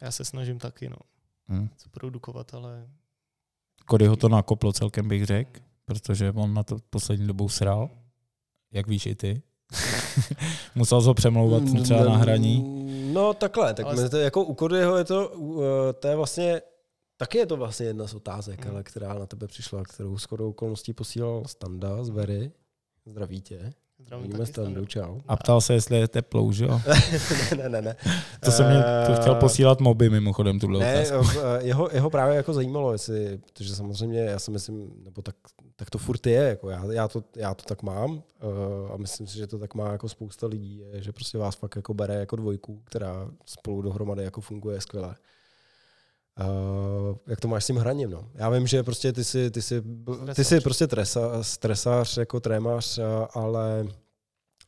[0.00, 0.96] Já se snažím taky, no,
[1.48, 1.68] Hm.
[1.76, 2.88] co produkovat, ale
[3.86, 7.90] Kody ho to nakoplo celkem bych řekl, protože on na to poslední dobou sral,
[8.72, 9.42] jak víš i ty.
[10.74, 12.84] Musel ho přemlouvat třeba na hraní.
[13.12, 15.62] No takhle, tak Ale- to, jako u Kodyho je to, uh,
[16.00, 16.62] to je vlastně,
[17.16, 18.70] taky je to vlastně jedna z otázek, Mm.
[18.70, 22.52] ale která na tebe přišla, kterou s chodou okolností posílal Standa z Very.
[23.06, 23.72] Zdraví tě.
[23.98, 25.18] Zdravím Vidíme taky Standu, čau.
[25.28, 26.80] A ptal se, jestli je teplou, že jo?
[27.56, 27.96] ne, ne, ne, ne.
[28.44, 31.38] To jsem mě to chtěl Eh, posílat moby mimochodem, tuhle Ne, otázku.
[31.40, 35.34] eh, jeho, jeho právě jako zajímalo, jestli, protože samozřejmě já si myslím, nebo tak,
[35.76, 38.22] tak to furt je, jako já, já, to, já to tak mám uh,
[38.92, 41.76] a myslím si, že to tak má jako spousta lidí, je, že prostě vás fakt
[41.76, 45.14] jako bere jako dvojku, která spolu dohromady jako funguje skvěle.
[46.40, 48.30] Uh, jak to máš s tím hraním, no?
[48.34, 49.82] Já vím, že prostě ty jsi, ty jsi,
[50.34, 53.86] ty jsi prostě tresa, stresář, jako trémař, a- ale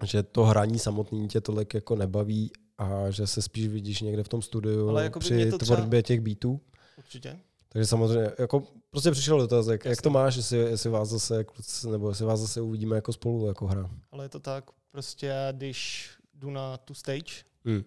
[0.04, 4.28] že to hraní samotný tě tolik jako nebaví a že se spíš vidíš někde v
[4.28, 6.60] tom studiu Ale jakoby mě při to třeba- tvorbě těch beatů.
[6.98, 7.38] Určitě.
[7.68, 10.02] Takže samozřejmě, jako prostě přišel dotazek, jak Jasně.
[10.02, 13.66] to máš, jestli, jestli vás zase, kluci, nebo jestli vás zase uvidíme jako spolu jako
[13.66, 13.90] hra.
[14.12, 17.32] Ale je to tak, prostě já, když jdu na tu stage,
[17.64, 17.82] Hmm.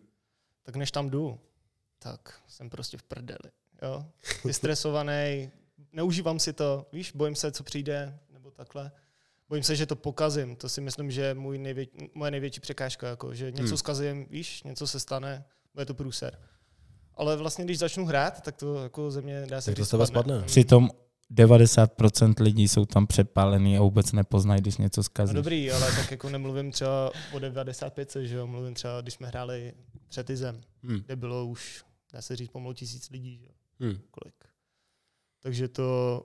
[0.64, 1.40] tak než tam jdu,
[2.00, 3.52] tak jsem prostě v prdeli.
[3.84, 4.06] Jo?
[4.46, 5.52] Vystresovaný,
[5.94, 8.92] neužívám si to, víš, bojím se, co přijde, nebo takhle.
[9.50, 10.56] Bojím se, že to pokazím.
[10.56, 13.78] To si myslím, že je můj nejvě- moje největší překážka, jako, že něco Hmm.
[13.78, 16.40] zkazím, víš, něco se stane, bude to průser.
[17.16, 19.92] Ale vlastně, když začnu hrát, tak to jako ze mě dá se Tak to říct
[19.92, 20.22] tebe spadne.
[20.34, 20.38] spadne.
[20.42, 20.46] Mm.
[20.48, 20.90] Přitom
[21.30, 25.36] 90% lidí jsou tam přepálený a vůbec nepoznají, když něco No zkazíš.
[25.36, 29.74] dobrý, ale tak jako nemluvím třeba o 95, že jo, mluvím třeba, když jsme hráli
[30.08, 31.00] před Izem, Hmm.
[31.00, 34.00] kde bylo už, dá se říct, pomalu tisíc lidí, že jo, Hmm.
[34.12, 34.36] kolik.
[35.40, 36.20] Takže to,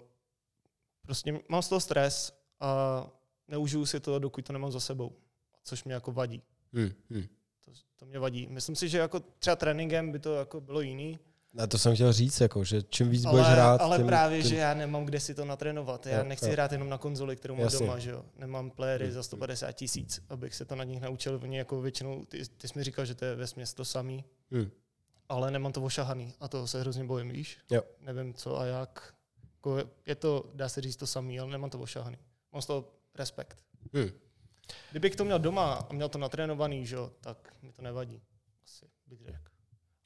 [1.03, 3.07] prostě mám z toho stres a
[3.49, 5.13] neužiju si to, dokud to nemám za sebou,
[5.65, 6.43] což mě jako vadí.
[6.73, 6.91] Hmm.
[7.11, 7.27] Hmm.
[7.65, 8.47] To, to mě vadí.
[8.51, 11.19] Myslím si, že jako třeba tréninkem by to jako bylo jiný,
[11.59, 14.41] A to jsem chtěl říct, jako, že čím víc budeš ale, hrát, ale tím, právě,
[14.43, 16.07] tím, že já nemám kde si to natrénovat.
[16.07, 16.53] Já Jo, nechci jo.
[16.53, 17.79] hrát jenom na konzoli, kterou mám Jasně.
[17.79, 18.25] doma, že jo.
[18.37, 19.15] Nemám playery Hmm.
[19.15, 21.41] za 150 tisíc, abych se to na nich naučil.
[21.43, 24.71] Oni jako většinou, ty, ty jsi mi říkal, že to je ve to samý, Hmm.
[25.29, 27.59] Ale nemám to ošahaný a toho se hrozně bojím, víš?
[27.71, 27.83] Jo.
[28.01, 29.15] Nevím co a jak.
[29.55, 32.17] Jako je to, dá se říct to samý, ale nemám to ošahaný.
[32.53, 33.65] Mám z toho respekt.
[33.95, 34.11] Hmm.
[34.91, 38.23] Kdybych to měl doma a měl to natrénovaný, že jo, tak mi to nevadí.
[38.65, 39.39] Asi bych řekl.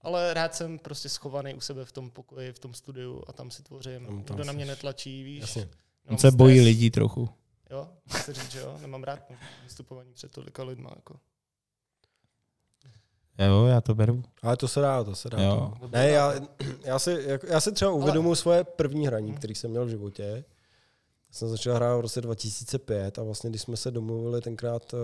[0.01, 3.51] Ale rád jsem prostě schovaný u sebe v tom pokoji, v tom studiu a tam
[3.51, 4.07] si tvořím.
[4.07, 5.41] Tam- tam Nikdo na mě netlačí, víš.
[5.41, 5.69] Jasně.
[6.07, 7.29] On se bojí lidí trochu.
[7.71, 8.79] Jo, se říct, že jo.
[8.81, 10.91] Nemám rád vystupování před tolika lidma.
[10.97, 11.21] Jako.
[13.39, 14.23] Jo, já to beru.
[14.43, 15.43] Ale to se dá, to se dá.
[15.43, 15.73] Jo.
[15.81, 15.89] To.
[15.89, 16.35] Ne, já,
[16.85, 20.45] já, si, jako, já si třeba uvědomuji svoje první hraní, který jsem měl v životě.
[21.29, 24.99] Já jsem začal hrát v roce 2005 a vlastně, když jsme se domluvili tenkrát uh,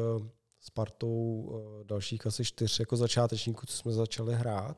[0.60, 4.76] s partou uh, dalších asi čtyř jako začátečníků, co jsme začali hrát,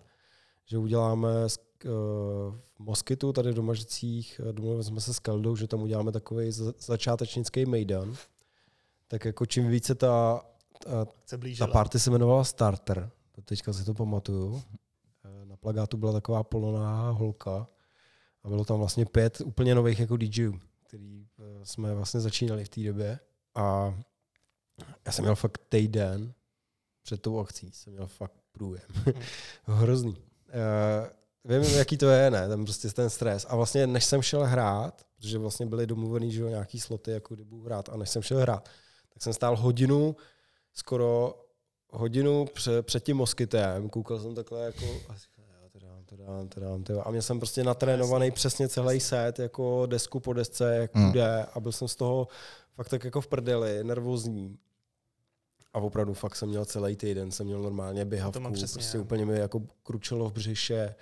[0.70, 1.28] že uděláme
[1.84, 6.12] eh, v Moskytu, tady v Domažicích, eh, domluvili jsme se s Keldou, že tam uděláme
[6.12, 8.14] takový začátečnický mejdan.
[9.08, 10.44] Tak jako čím více ta,
[10.84, 11.06] ta,
[11.58, 13.10] ta party se jmenovala Starter,
[13.44, 14.62] teďka si to pamatuju.
[15.24, 17.68] Eh, Na plagátu byla taková polonáhá holka
[18.42, 22.68] a bylo tam vlastně pět úplně nových jako DJů, který eh, jsme vlastně začínali v
[22.68, 23.20] té době.
[23.54, 23.94] A
[25.06, 26.32] já jsem měl fakt týden
[27.02, 28.88] před tou akcí, jsem měl fakt průjem.
[29.64, 30.16] Hrozný.
[30.16, 31.06] Uh,
[31.44, 33.46] vím, jaký to je, ne, ten prostě ten stres.
[33.48, 37.34] A vlastně než jsem šel hrát, protože vlastně byly domluvený, že jo, nějaký sloty, jako
[37.34, 38.68] kdy budu hrát, a než jsem šel hrát,
[39.12, 40.16] tak jsem stál hodinu,
[40.72, 41.34] skoro
[41.90, 46.16] hodinu před, před tím moskytem, koukal jsem takhle jako, a říkal, jo, to dám, to
[46.16, 47.02] dám, to dám, to dám.
[47.06, 51.06] A měl jsem prostě natrénovaný přesně celý set, jako desku po desce, jak Hmm.
[51.06, 52.28] bude a byl jsem z toho
[52.74, 54.58] fakt tak jako v prdeli, nervózní.
[55.74, 59.02] A opravdu fakt jsem měl celý týden, jsem měl normálně běhavku, přesně prostě já.
[59.02, 60.94] úplně mi jako kručilo v břiše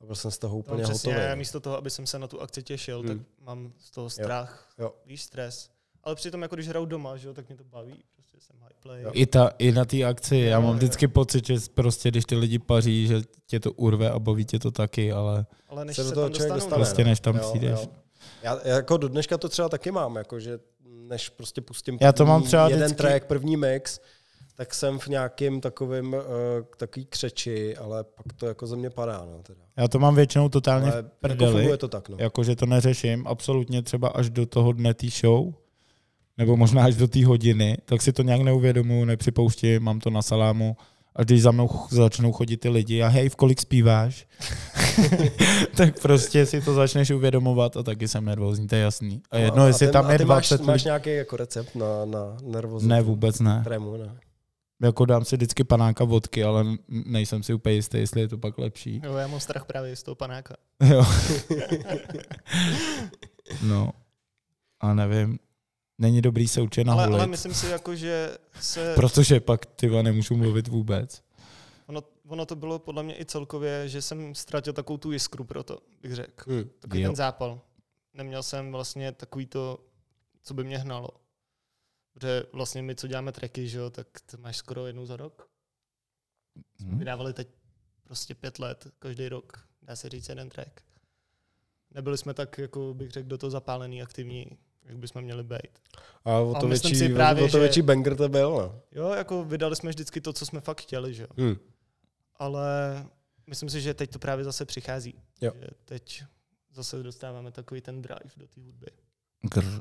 [0.00, 1.28] a byl jsem z toho No, úplně přesně, hotový.
[1.28, 3.08] já místo toho, aby jsem se na tu akci těšil, Hmm.
[3.08, 4.94] tak mám z toho strach, Jo.
[5.06, 5.70] víš, stres.
[6.02, 8.04] Ale přitom, jako když hraju doma, že jo, tak mě to baví,
[8.34, 9.04] prostě jsem high play.
[9.22, 12.58] I, ta, I na té akci, já mám vždycky pocit, že prostě když ty lidi
[12.58, 16.08] paří, že tě to urve a baví tě to taky, ale Ale než se se,
[16.10, 16.76] do toho člověk dostane.
[16.76, 17.70] Prostě než tam Jo, přijdeš.
[17.80, 17.88] jo.
[18.42, 20.58] Já, já jako do dneška to třeba taky mám, jako že
[21.08, 24.00] než prostě pustím Já to mám první třeba jeden vždycky- track, první mix,
[24.56, 26.20] tak jsem v nějakým takovým uh,
[26.76, 29.24] takový křeči, ale pak to jako ze mě padá.
[29.30, 29.60] No, teda.
[29.76, 32.08] já to mám většinou totálně Ale v jako prdeli, funguje to tak.
[32.08, 32.16] No.
[32.20, 35.52] jakože to neřeším, absolutně třeba až do toho dne té show,
[36.38, 40.22] nebo možná až do té hodiny, tak si to nějak neuvědomuji, nepřipouštím, mám to na
[40.22, 40.76] salámu.
[41.16, 44.26] A když za mnou začnou chodit ty lidi a hej, v kolik zpíváš,
[45.76, 49.22] tak prostě si to začneš uvědomovat a taky jsem nervózní, to je jasný.
[49.30, 51.76] A jedno, a jestli ty- tam a je ty 20 máš, máš nějaký jako recept
[51.76, 52.88] na, na nervozitu?
[52.88, 53.60] Ne, vůbec ne.
[53.64, 54.16] Trému, ne.
[54.82, 58.58] Jako dám si vždycky panáka vodky, ale nejsem si úplně jistý, jestli je to pak
[58.58, 59.00] lepší.
[59.04, 60.54] Jo, já mám strach právě z toho panáka.
[60.84, 61.04] Jo.
[63.62, 63.90] no.
[64.80, 65.38] A nevím.
[65.98, 70.02] Není dobrý se určitě Ale, nahulit, ale myslím si, jako, že se, protože pak tyva
[70.02, 71.22] nemůžu mluvit vůbec.
[71.86, 75.62] ono, ono, to bylo podle mě i celkově, že jsem ztratil takovou tu jiskru pro
[75.62, 76.52] to, bych řekl.
[76.52, 76.70] Hm.
[76.78, 77.08] Takový Jo.
[77.08, 77.60] ten zápal.
[78.14, 79.78] Neměl jsem vlastně takový to,
[80.42, 81.08] co by mě hnalo.
[82.12, 85.48] Protože vlastně my, co děláme tracky, že jo, tak to máš skoro jednou za rok.
[86.82, 86.98] Hm?
[86.98, 87.48] Vydávali teď
[88.04, 90.80] prostě pět let, každý rok, dá se říct jeden track.
[91.90, 94.46] Nebyli jsme tak, jako bych řekl, do toho zapálený, aktivní,
[94.84, 95.78] jak bychom měli být.
[96.24, 98.50] A o A to, myslím větší, si právě, o to že- větší banger to byl.
[98.50, 98.80] No.
[98.92, 101.28] Jo, jako vydali jsme vždycky to, co jsme fakt chtěli, že jo.
[101.40, 101.56] Hm.
[102.36, 102.66] Ale
[103.46, 105.14] myslím si, že teď to právě zase přichází.
[105.40, 105.52] Jo.
[105.60, 106.22] Že teď
[106.72, 108.86] zase dostáváme takový ten drive do té hudby.
[109.54, 109.80] Grr.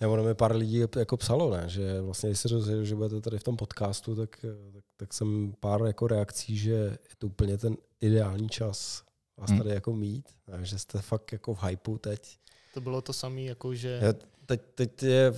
[0.00, 1.64] Nebo ono mi pár lidí jako psalo, ne?
[1.66, 4.36] že vlastně, když se dozvěděl, že budete tady v tom podcastu, tak,
[4.72, 9.02] tak, tak jsem pár jako reakcí, že je to úplně ten ideální čas
[9.36, 9.58] vás Hmm.
[9.58, 10.58] tady jako mít, ne?
[10.64, 12.38] že jste fakt jako v hypeu teď.
[12.74, 13.98] To bylo to samé, jako že...
[14.02, 14.12] Já
[14.46, 15.32] Teď, teď je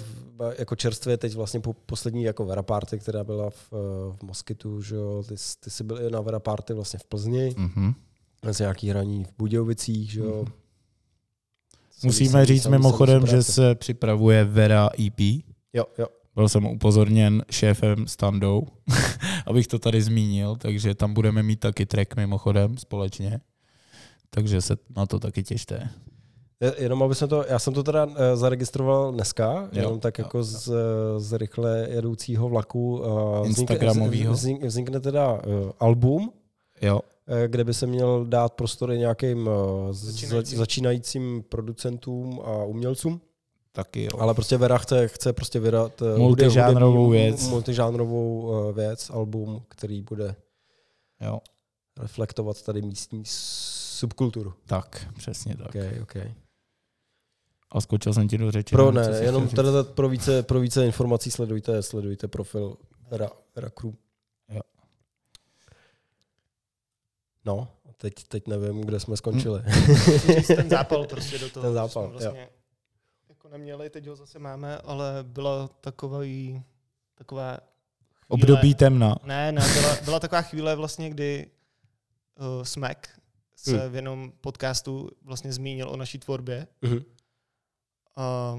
[0.58, 3.72] jako čerstvě teď vlastně po poslední jako Vera Party, která byla v,
[4.12, 7.04] v Moskytu, že jo, ty, jsi- ty jsi byl i na Vera Party vlastně v
[7.04, 7.92] Plzni, Mhm.
[8.50, 10.42] z nějaký hraní v Budějovicích, že jo.
[10.42, 10.52] Mhm.
[11.90, 15.20] Samý- Musíme říct samý- mimochodem, samý že se připravuje Vera EP.
[15.72, 16.06] Jo, jo.
[16.34, 18.66] Byl jsem upozorněn šéfem Standou,
[19.46, 23.40] abych to tady zmínil, takže tam budeme mít taky track mimochodem společně.
[24.30, 25.88] Takže se na to taky těšte.
[26.62, 30.18] Je- Jenom aby jsme to, já jsem to teda eh, zaregistroval dneska, Jo, jenom tak
[30.18, 30.44] jo, jako jo.
[30.44, 30.72] z,
[31.18, 33.02] z rychle jedoucího vlaku.
[33.44, 34.32] eh, Instagramovýho.
[34.32, 36.32] Vznikne, vznikne teda eh, album,
[36.82, 37.00] Jo,
[37.46, 39.50] kde by se měl dát prostory nějakým
[39.90, 40.58] Začínajícím.
[40.58, 43.20] začínajícím producentům a umělcům.
[43.72, 44.10] taky jo.
[44.18, 47.48] Ale prostě Vera chce, chce prostě vydat Multižánrovou hudební- věc.
[47.48, 50.34] Multižánrovou věc, album, který bude
[51.20, 51.38] jo.
[52.00, 54.52] reflektovat tady místní subkulturu.
[54.66, 55.66] Tak, přesně tak.
[55.68, 56.32] Okay, okay.
[57.72, 58.74] A skočil jsem ti do řeči.
[58.74, 62.76] Pro ne, jenom teda pro více, pro více informací sledujte, sledujte profil
[63.10, 63.92] Vera, Vera Crew.
[64.48, 64.60] Jo.
[67.44, 69.62] No, a teď, teď nevím, kde jsme skončili.
[70.36, 71.64] Říct ten zápal prostě do toho.
[71.66, 72.48] Ten zápal, jsme vlastně
[73.28, 76.62] jako neměli, teď ho zase máme, ale byla takový,
[77.14, 79.16] taková chvíle, Období temna.
[79.24, 81.46] Ne, ne, byla, byla taková chvíle vlastně, kdy
[82.40, 83.08] uh, Smack
[83.56, 83.90] se Hmm.
[83.90, 87.00] v jednom podcastu vlastně zmínil o naší tvorbě Mhm.
[88.16, 88.54] A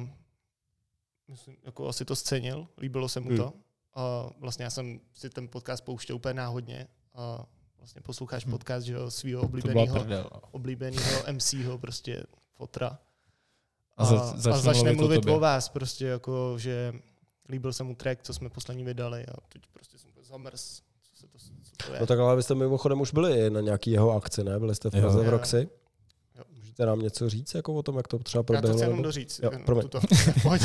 [1.27, 3.37] myslím, jako asi to scenil, líbilo se mu Hmm.
[3.37, 3.53] to.
[3.95, 7.45] A vlastně já jsem si ten podcast pouštěl úplně náhodně a
[7.77, 8.51] vlastně posloucháš Hmm.
[8.51, 10.29] podcast že svého oblíbeného prdel.
[10.51, 12.23] oblíbeného MCho, prostě
[12.55, 12.99] fotra.
[13.97, 15.33] A A, za- a, začne a začne mluvit o mluvit tobě.
[15.35, 16.93] o vás, prostě jako, že
[17.49, 21.15] líbil se mu track, co jsme poslední vydali a teď prostě jsem úplně zamrz, co
[21.15, 21.99] se to, co to je.
[21.99, 24.59] No tak ale vy jste mimochodem už byli na nějaký jeho akci, ne?
[24.59, 24.91] Byli jste v.
[24.91, 25.29] Praze v.
[25.29, 25.69] Roxy?
[26.73, 28.77] Můžete nám něco říct jako o tom, jak to třeba Já to proběhlo?
[28.77, 29.39] chci jenom nebo- doříct.
[29.43, 29.81] Jo, promiň.
[29.83, 29.99] tuto.
[30.43, 30.61] Pojď.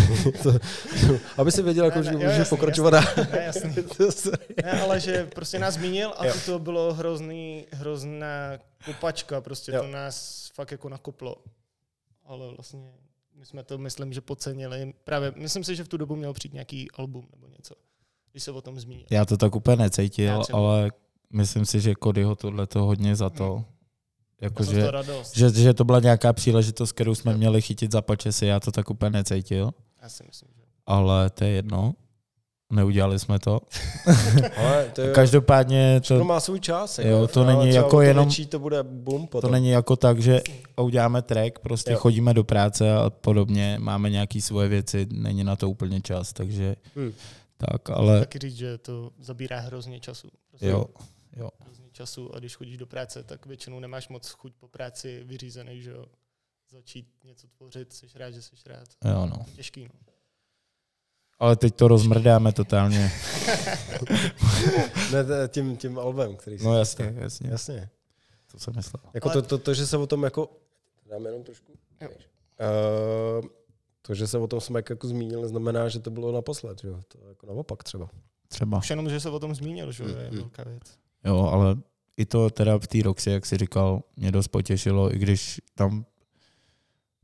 [1.37, 3.03] Aby si věděl, jako, Ne, že ne, jo, můžeš jasný, pokračovat dál.
[3.33, 3.75] Ne, jasný.
[4.65, 6.33] Ne, ale že prostě nás zmínil a Jo.
[6.33, 9.81] to, to bylo hrozný, hrozná kopačka, prostě Jo.
[9.83, 11.37] to nás fakt jako nakoplo.
[12.25, 12.93] Ale vlastně
[13.35, 14.93] my jsme to, myslím, že podcenili.
[15.05, 17.75] Právě, myslím si, že v tu dobu měl přijít nějaký album nebo něco,
[18.33, 19.07] když se o tom zmínil.
[19.11, 20.93] Já to tak úplně necítil, ale
[21.33, 23.65] myslím si, že Codyho tohle to hodně za to.
[23.69, 23.78] Já
[24.84, 25.36] to radost.
[25.36, 28.91] že, že to byla nějaká příležitost, kterou jsme měli chytit za pačesy, já to tak
[28.91, 29.70] úplně necítil,
[30.03, 30.62] Já si myslím, že.
[30.86, 31.95] ale to je jedno.
[32.72, 33.61] Neudělali jsme to.
[34.57, 36.99] Ale to, je, Každopádně to to, má svůj čas.
[36.99, 39.53] Jo, to není jako to jenom- větší to bude boom to potom.
[39.53, 40.41] není jako tak, že
[40.80, 41.99] uděláme track, prostě Jo.
[41.99, 46.76] chodíme do práce a podobně, máme nějaké svoje věci, není na to úplně čas, takže
[46.97, 47.12] Hmm.
[47.57, 50.28] tak, ale Taky říct, že to zabírá hrozně času.
[50.51, 50.84] Prostě jo,
[51.61, 55.83] Hrozně času a když chodíš do práce, tak většinou nemáš moc chuť po práci vyřízený,
[55.83, 56.05] že jo.
[56.70, 58.89] Začít něco tvořit, jsi rád, že jsi rád.
[59.05, 59.47] jo no.
[59.57, 59.91] Těžký, no.
[61.39, 63.12] Ale teď to rozmrdáme totálně.
[65.12, 67.22] Ne, tím, tím albem, který No jasně, chystal.
[67.22, 67.91] jasně, Jasně.
[68.53, 69.03] to jsem myslel.
[69.14, 70.51] Jako to, to, to, že se o tom jako...
[71.11, 71.72] Dáme jenom trošku.
[72.01, 72.09] Jo.
[72.11, 73.49] Uh,
[74.03, 77.01] to, že se o tom jsme jako zmínil, neznamená, že to bylo naposled, že jo?
[77.09, 78.09] To je jako naopak třeba.
[78.49, 78.79] Třeba.
[78.79, 80.99] Už jenom, že se o tom zmínil, že jo, je velká věc.
[81.25, 81.77] Jo, ale
[82.16, 86.05] i to teda v té Roxy, jak jsi říkal, mě dost potěšilo, i když tam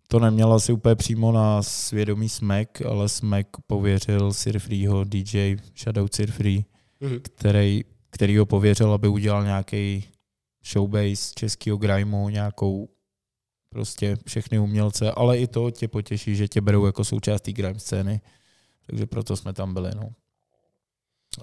[0.09, 6.09] to neměl asi úplně přímo na svědomí Smek, ale Smek pověřil Sir Freeho, DJ Shadow
[6.12, 6.64] Sir Free,
[7.01, 7.18] Mhm.
[7.22, 10.05] který, který ho pověřil, aby udělal nějaký
[10.72, 12.88] showbase českého grimeu, nějakou
[13.68, 17.78] prostě všechny umělce, ale i to tě potěší, že tě berou jako součást té grime
[17.80, 18.20] scény,
[18.86, 20.09] takže proto jsme tam byli, no.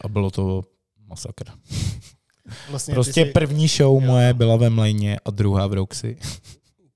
[0.02, 0.64] A bylo to
[1.08, 1.44] masakr.
[2.70, 4.08] Vlastně Prostě jsi- první show Jo.
[4.08, 6.18] moje byla ve Mlejně a druhá v Roxy,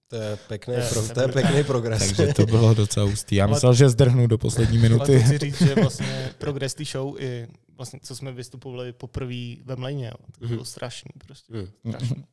[0.07, 1.99] To je pěkný, To je- pro, to je pěkný progres.
[2.07, 3.35] takže to bylo docela ústý.
[3.35, 5.19] Já Ale- myslel, že zdrhnu do poslední Ale minuty.
[5.19, 7.47] to chci říct, že vlastně progres té show i
[7.77, 10.65] vlastně, co jsme vystupovali poprvé ve Mlejně, jo, to bylo Mhm.
[10.65, 11.53] strašný prostě.
[11.53, 11.67] Hmm.
[11.89, 12.25] Strašný.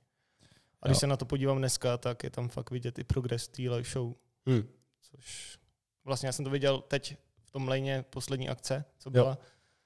[0.83, 1.01] A když Jo.
[1.01, 4.13] se na to podívám dneska, tak je tam fakt vidět i progres té live show,
[4.47, 4.63] Hmm.
[5.11, 5.59] což
[6.05, 9.39] vlastně já jsem to viděl teď v tom Mlejně poslední akce, co byla,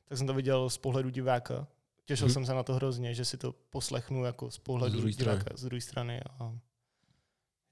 [0.09, 1.67] tak jsem to viděl z pohledu diváka.
[2.07, 2.33] Těšil Mhm.
[2.35, 5.39] jsem se na to hrozně, že si to poslechnu jako z pohledu Z druhé strany.
[5.39, 6.53] diváka z druhé strany a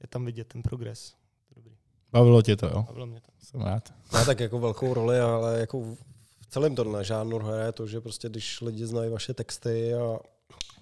[0.00, 1.14] je tam vidět ten progres.
[1.56, 1.72] Dobrý.
[2.12, 2.84] Bavilo tě to, jo?
[2.88, 3.32] A bylo mě to.
[3.38, 3.92] Jsem rád.
[4.12, 5.80] Má tak jako velkou roli, ale jako
[6.40, 10.18] v celém tomhle žánru hraje to, že prostě když lidi znají vaše texty a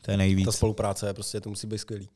[0.03, 0.45] To je nejvíc.
[0.47, 2.09] ta spolupráce je prostě to musí být skvělý.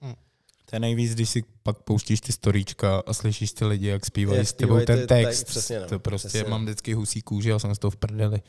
[0.71, 4.39] To je nejvíc, když si pak pouštíš ty storíčka a slyšíš ty lidi, jak zpívají
[4.39, 5.09] Jak s tebou ten text.
[5.09, 6.51] text, přesně no, to prostě přesně.
[6.51, 8.41] mám vždycky husí kůži a jsem z toho v prdeli.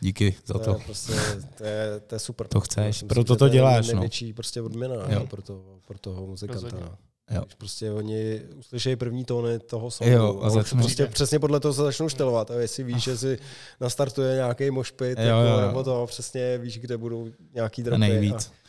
[0.00, 0.70] Díky za To, to.
[0.70, 1.12] je prostě,
[1.58, 2.46] to, je, to je super.
[2.48, 3.92] To chceš, myslím, proto to je děláš, no.
[3.92, 5.04] Největší prostě odměna Jo.
[5.10, 5.26] jo.
[5.26, 6.62] pro, to, pro toho muzikanta.
[6.62, 6.80] Rozhodně.
[6.84, 6.98] No.
[7.30, 7.42] Jo.
[7.44, 11.60] Když prostě oni uslyšejí první tóny toho songu Jo, a a, začnou- prostě přesně podle
[11.60, 12.50] toho se začnou štelovat.
[12.50, 13.38] A jestli víš, že si
[13.80, 15.66] nastartuje nějaký mošpit, Jo, jako, jo, jo.
[15.66, 17.98] nebo to přesně víš, kde budou nějaký A dropy.
[18.00, 18.34] nejvíc.
[18.34, 18.63] A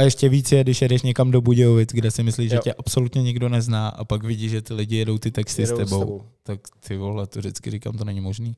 [0.00, 3.48] ještě víc je, když jedeš někam do Budějovic, kde si myslíš, že tě absolutně nikdo
[3.48, 6.00] nezná a pak vidíš, že ty lidi jedou ty texty Jedou s s tebou.
[6.00, 6.22] tebou.
[6.42, 8.56] Tak ty vole, to vždycky říkám, to není možný.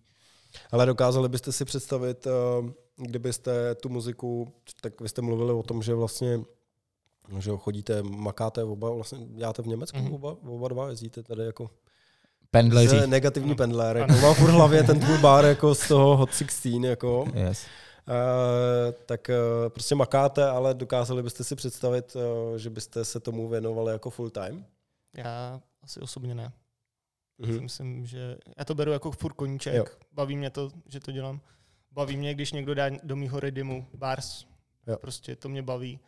[0.72, 5.82] Ale dokázali byste si představit, eh, kdybyste tu muziku, tak vy jste mluvili o tom,
[5.82, 6.40] že vlastně
[7.38, 10.12] že chodíte, makáte oba, vlastně děláte v Německu Mhm.
[10.12, 11.70] oba, oba dva, jezdíte tady jako
[12.50, 13.06] Pendleři.
[13.06, 13.96] negativní pendler.
[13.96, 17.24] Jako mám v hlavě ten tvůj bar jako z toho Hot 16, jako.
[17.34, 17.64] Yes.
[18.08, 23.48] Uh, tak uh, prostě makáte, ale dokázali byste si představit, uh, že byste se tomu
[23.48, 24.64] věnovali jako full time?
[25.16, 26.52] Já asi osobně ne.
[27.38, 27.62] Mhm.
[27.62, 29.74] Myslím, že já to beru jako furt koníček.
[29.74, 29.84] Jo.
[30.12, 31.40] Baví mě to, že to dělám.
[31.92, 34.44] Baví mě, když někdo dá do mýho redymu bars.
[34.86, 34.96] Jo.
[34.96, 36.00] Prostě to mě baví.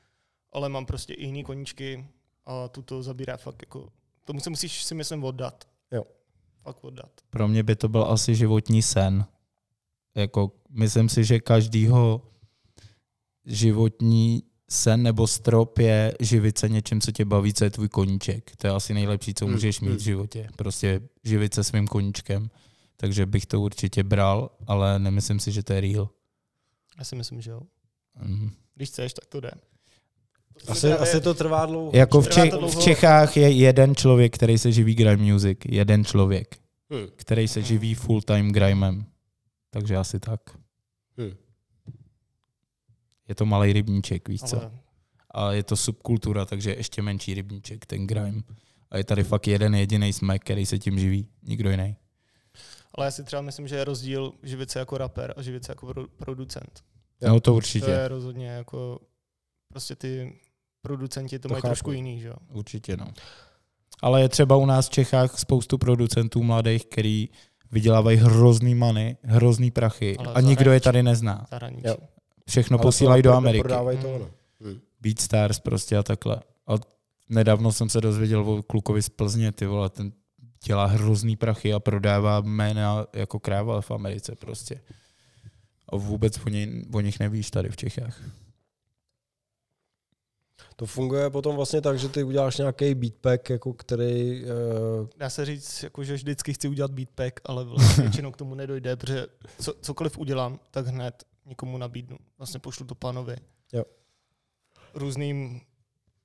[0.52, 2.08] Ale mám prostě i jiný koníčky
[2.46, 3.88] a tuto zabírá fakt jako...
[4.24, 5.68] Tomu se musíš si myslím oddat.
[5.90, 6.04] Jo.
[6.62, 7.10] Fakt oddat.
[7.30, 9.24] Pro mě by to byl asi životní sen.
[10.14, 12.22] Jako, myslím si, že každýho
[13.46, 18.56] životní sen nebo strop je živit se něčím, co tě baví, co je tvůj koníček.
[18.56, 19.96] To je asi nejlepší, co Hmm, můžeš mít hmm.
[19.96, 20.48] v životě.
[20.56, 22.50] Prostě živit se svým koníčkem.
[22.96, 26.08] Takže bych to určitě bral, ale nemyslím si, že to je real.
[26.98, 27.60] Já si myslím, že jo.
[28.22, 28.50] Mhm.
[28.74, 29.50] Když chceš, tak to jde.
[30.68, 31.90] Asi, asi to trvá dlouho.
[31.94, 32.80] Jako v, Čech, v.
[32.82, 35.58] Čechách je jeden člověk, který se živí grime music.
[35.68, 36.56] Jeden člověk,
[36.90, 37.06] Hmm.
[37.16, 39.04] který se živí full time grimem.
[39.74, 40.40] Takže asi tak.
[41.18, 41.34] Hmm.
[43.28, 44.60] Je to malý rybníček, víš co?
[44.60, 44.70] Ale
[45.30, 48.42] A je to subkultura, takže je ještě menší rybníček, ten grime.
[48.90, 51.28] A je tady fakt jeden jediný smek, který se tím živí.
[51.42, 51.96] Nikdo jiný.
[52.94, 55.72] Ale já si třeba myslím, že je rozdíl živit se jako rapper a živit se
[55.72, 56.84] jako pro- producent.
[57.22, 57.90] No to To určitě.
[57.90, 59.00] je rozhodně jako
[59.68, 60.38] prostě ty
[60.82, 61.68] producenti to, To mají chápu.
[61.70, 62.34] trošku jiný, že jo.
[62.52, 63.06] Určitě no.
[64.02, 67.28] Ale je třeba u nás v Čechách spoustu producentů mladých, který
[67.74, 70.84] vydělávají hrozný many, hrozný prachy Ale a nikdo je zahraničí.
[70.84, 71.46] tady nezná.
[71.50, 71.86] Zahraničí.
[71.86, 71.96] Jo.
[72.48, 73.62] Všechno Ale posílají to do Ameriky.
[73.62, 74.26] Prodávají to, Hmm.
[74.60, 74.80] Hmm.
[75.00, 76.36] BeatStars prostě a takhle.
[76.66, 76.72] A
[77.28, 80.12] nedávno jsem se dozvěděl o klukovi z Plzně, ty vole, ten
[80.66, 84.80] dělá hrozný prachy a prodává jména jako kráva v Americe prostě.
[85.88, 88.20] A vůbec o, něj, o nich nevíš tady v Čechách.
[90.76, 94.44] To funguje potom vlastně tak, že ty uděláš nějaký beatpack, jako který...
[94.44, 98.54] Uh, Dá se říct, jako, že vždycky chci udělat beatpack, ale vlastně většinou k tomu
[98.54, 99.26] nedojde, protože
[99.60, 102.18] co, cokoliv udělám, tak hned někomu nabídnu.
[102.38, 103.36] Vlastně pošlu to pánovi.
[103.72, 103.84] Jo.
[104.94, 105.60] Různým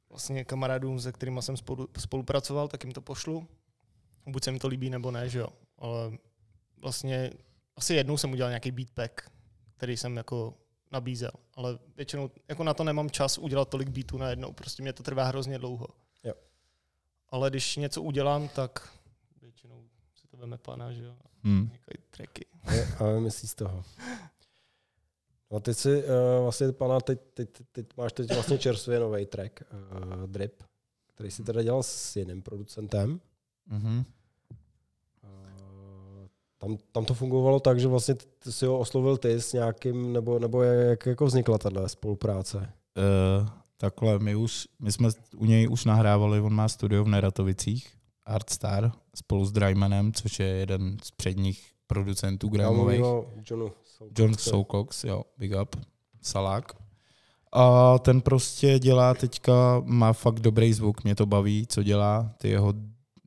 [0.10, 3.48] vlastně kamarádům, se kterými jsem spolu, spolupracoval, tak jim to pošlu.
[4.28, 5.48] Buď se mi to líbí, nebo ne, že jo.
[5.78, 6.12] Ale
[6.82, 7.32] vlastně
[7.76, 9.22] asi jednou jsem udělal nějaký beatpack,
[9.78, 10.54] který jsem jako
[10.92, 15.04] nabízel, ale většinou jako na to nemám čas udělat tolik beatů najednou, prostě mě to
[15.04, 15.88] trvá hrozně dlouho.
[16.24, 16.34] Jo.
[17.30, 18.94] Ale když něco udělám, tak
[19.42, 19.84] většinou
[20.16, 21.68] se to veme pana, že jo, Hmm.
[21.70, 22.46] nějaký tracky.
[23.00, 23.84] a myslí z toho.
[25.52, 26.10] No ty si uh,
[26.44, 30.64] vlastně, pana, teď, teď, teď, teď máš teď vlastně čerstvě nový track, uh, Drip,
[31.08, 33.22] který si teda dělal s jiným producentem.
[33.66, 34.04] Mhm.
[36.62, 38.16] Tam, tam to fungovalo tak, že vlastně
[38.50, 42.58] si ho oslovil ty s nějakým, nebo, nebo jak jako vznikla tahle spolupráce?
[42.58, 47.90] Uh, takhle, my, už, my jsme u něj už nahrávali, on má studio v Neratovicích,
[48.26, 53.00] Artstar, spolu s Drymanem, což je jeden z předních producentů Gramových.
[53.50, 54.22] Johnu Soulcoxe.
[54.22, 55.76] John Soulcox, jo, big up,
[56.22, 56.72] Salák.
[57.54, 62.50] A ten prostě dělá teďka, má fakt dobrý zvuk, mě to baví, co dělá, ty
[62.50, 62.74] jeho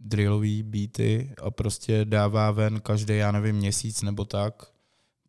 [0.05, 4.63] drillový beaty a prostě dává ven každý, já nevím, měsíc nebo tak,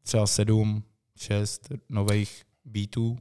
[0.03, 0.83] třeba sedm,
[1.17, 3.17] šest nových beatů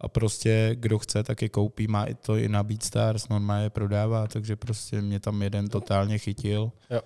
[0.00, 3.70] a prostě kdo chce, tak je koupí, má i to i na BeatStars, normálně je
[3.70, 6.72] prodává, takže prostě mě tam jeden totálně chytil.
[6.90, 7.00] Jo.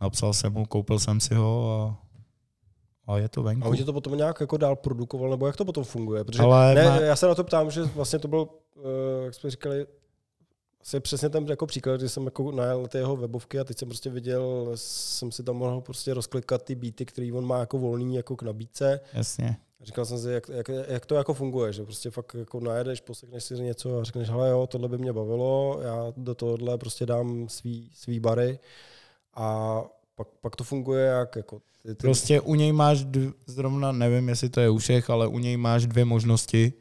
[0.00, 3.66] Napsal jsem mu, koupil jsem si ho a, a je to venku.
[3.66, 6.24] A on ti to potom nějak jako dál produkoval, nebo jak to potom funguje?
[6.24, 8.84] Protože Ale ne, má- já se na to ptám, že vlastně to byl, uh,
[9.24, 9.86] jak jsme říkali,
[10.86, 13.78] asi přesně ten jako příklad, kdy jsem jako najel na ty jeho webovky a teď
[13.78, 17.78] jsem prostě viděl, jsem si tam mohl prostě rozklikat ty beaty, který on má jako
[17.78, 19.00] volný jako k nabídce.
[19.12, 19.56] Jasně.
[19.80, 23.00] A říkal jsem si, jak, jak, jak, to jako funguje, že prostě fakt jako najedeš,
[23.00, 27.06] posekneš si něco a řekneš, hele jo, tohle by mě bavilo, já do tohohle prostě
[27.06, 28.58] dám svý, svý bary
[29.34, 29.82] a
[30.14, 34.28] pak, pak to funguje jak jako ty, ty, Prostě u něj máš dv, zrovna, nevím,
[34.28, 36.72] jestli to je u všech, ale u něj máš dvě možnosti,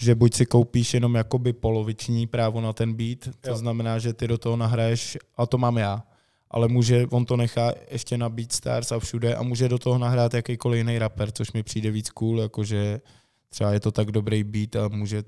[0.00, 3.56] že buď si koupíš jenom jakoby poloviční právo na ten beat, to Jo.
[3.56, 6.02] znamená, že ty do toho nahraješ, a to mám já,
[6.50, 10.34] ale může, on to nechá ještě na BeatStars a všude a může do toho nahrát
[10.34, 13.00] jakýkoliv jiný rapper, což mi přijde víc cool, jakože
[13.48, 15.22] třeba je to tak dobrý beat a může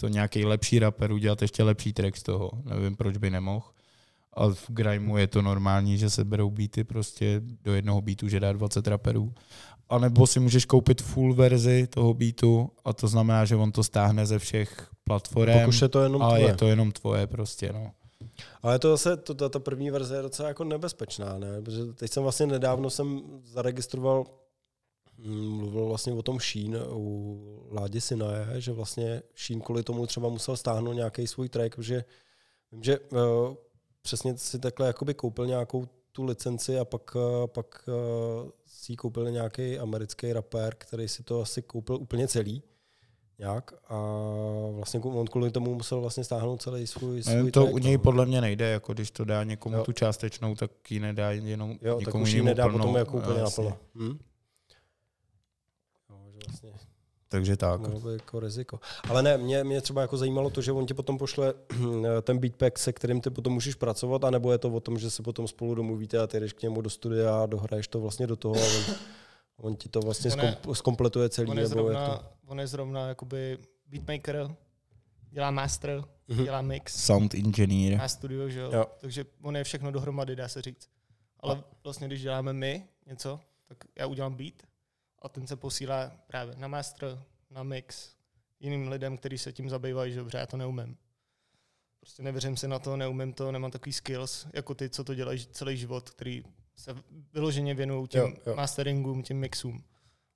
[0.00, 2.50] to nějaký lepší rapper udělat ještě lepší track z toho.
[2.64, 3.66] Nevím, proč by nemohl.
[4.32, 8.40] A v grimeu je to normální, že se berou beaty prostě do jednoho beatu, že
[8.40, 9.34] dá 20 raperů.
[9.88, 13.84] A nebo si můžeš koupit full verzi toho beatu a to znamená, že on to
[13.84, 15.52] stáhne ze všech platform.
[15.52, 16.52] Pak už je to jenom ale tvoje.
[16.52, 17.90] je to jenom tvoje prostě, no.
[18.62, 21.62] Ale to zase, to, ta, ta první verze je docela jako nebezpečná, ne?
[21.62, 24.24] Protože teď jsem vlastně nedávno jsem zaregistroval,
[25.18, 30.28] mm, mluvil vlastně o tom Sheen u Ládě Sinaje, že vlastně Sheen kvůli tomu třeba
[30.28, 32.04] musel stáhnout nějaký svůj track, protože
[32.72, 33.18] vím, že uh,
[34.02, 38.96] přesně si takhle jakoby koupil nějakou tu licenci a pak, uh, pak uh, si ji
[38.96, 42.62] koupil nějaký americký rapper, který si to asi koupil úplně celý
[43.38, 43.96] nějak a
[44.70, 48.02] vlastně on kvůli tomu musel vlastně stáhnout celý svůj, svůj to track, u něj no.
[48.02, 49.84] podle mě nejde, jako když to dá někomu Jo.
[49.84, 52.78] tu částečnou, tak ji nedá jenom Jo, tak někomu už ji nedá plnou.
[52.78, 53.64] potom jako úplně Jasně.
[53.64, 53.78] naplno.
[53.94, 54.18] Hm?
[56.10, 56.70] Jo, že vlastně
[57.28, 57.80] Takže tak.
[57.80, 58.80] by jako riziko.
[59.08, 61.54] Ale ne, mě, mě třeba jako zajímalo to, že on ti potom pošle
[62.22, 65.22] ten beatpack, se kterým ty potom můžeš pracovat, anebo je to o tom, že se
[65.22, 68.36] potom spolu domluvíte a ty jdeš k němu do studia a dohraješ to vlastně do
[68.36, 68.94] toho a on,
[69.58, 72.04] on ti to vlastně On je- zkompletuje celý, On je, nebo jak to?
[72.04, 74.48] zrovna, on je zrovna jakoby beatmaker,
[75.30, 76.44] dělá master, Mhm.
[76.44, 77.98] dělá mix, Sound engineer.
[77.98, 78.70] má studio, že jo?
[78.72, 78.86] Jo.
[79.00, 80.88] Takže on je všechno dohromady, dá se říct.
[81.40, 84.54] Ale vlastně, když děláme my něco, tak já udělám beat
[85.26, 87.18] a ten se posílá právě na master,
[87.50, 88.10] na mix,
[88.60, 90.96] jiným lidem, kteří se tím zabývají, že dobře, já to neumím.
[92.00, 95.46] Prostě nevěřím si na to, neumím to, nemám takový skills, jako ty, co to dělají
[95.52, 96.42] celý život, který
[96.76, 96.94] se
[97.32, 98.56] vyloženě věnují těm Jo, jo.
[98.56, 99.84] masteringům, těm mixům.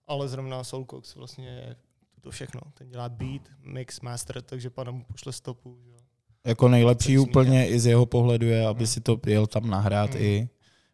[0.07, 1.77] Ale zrovna Soulcox vlastně je
[2.21, 2.61] to všechno.
[2.75, 5.79] Ten dělá beat, mix, master, takže pana mu pošle stopu.
[5.85, 5.91] Že?
[5.91, 5.97] jo.
[6.45, 8.87] Jako nejlepší úplně i z jeho pohledu je, aby Hmm.
[8.87, 10.23] si to jel tam nahrát Hmm.
[10.23, 10.49] i.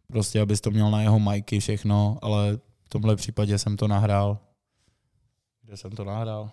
[0.09, 4.39] Prostě, abys to měl na jeho majky všechno, ale v tomhle případě jsem to nahrál.
[5.62, 6.51] Kde jsem to nahrál?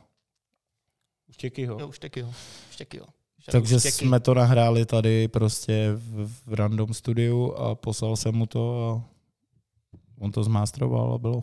[1.32, 1.80] Štěkyho.
[1.80, 2.34] Jo, taky jo.
[3.38, 3.96] Už Takže štěky.
[3.96, 9.10] jsme to nahráli tady prostě v, v random studiu a poslal jsem mu to a
[10.20, 11.42] on to zmástroval a bylo.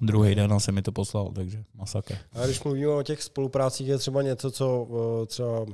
[0.00, 2.16] Druhý den se mi to poslal, takže masakr.
[2.32, 4.88] A když mluvíme o těch spoluprácích, je třeba něco, co
[5.22, 5.66] eh, třeba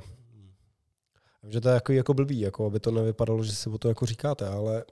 [1.43, 3.87] Vím, že to je jako, jako blbý, jako aby to nevypadalo, že si o to
[3.87, 4.85] jako říkáte, ale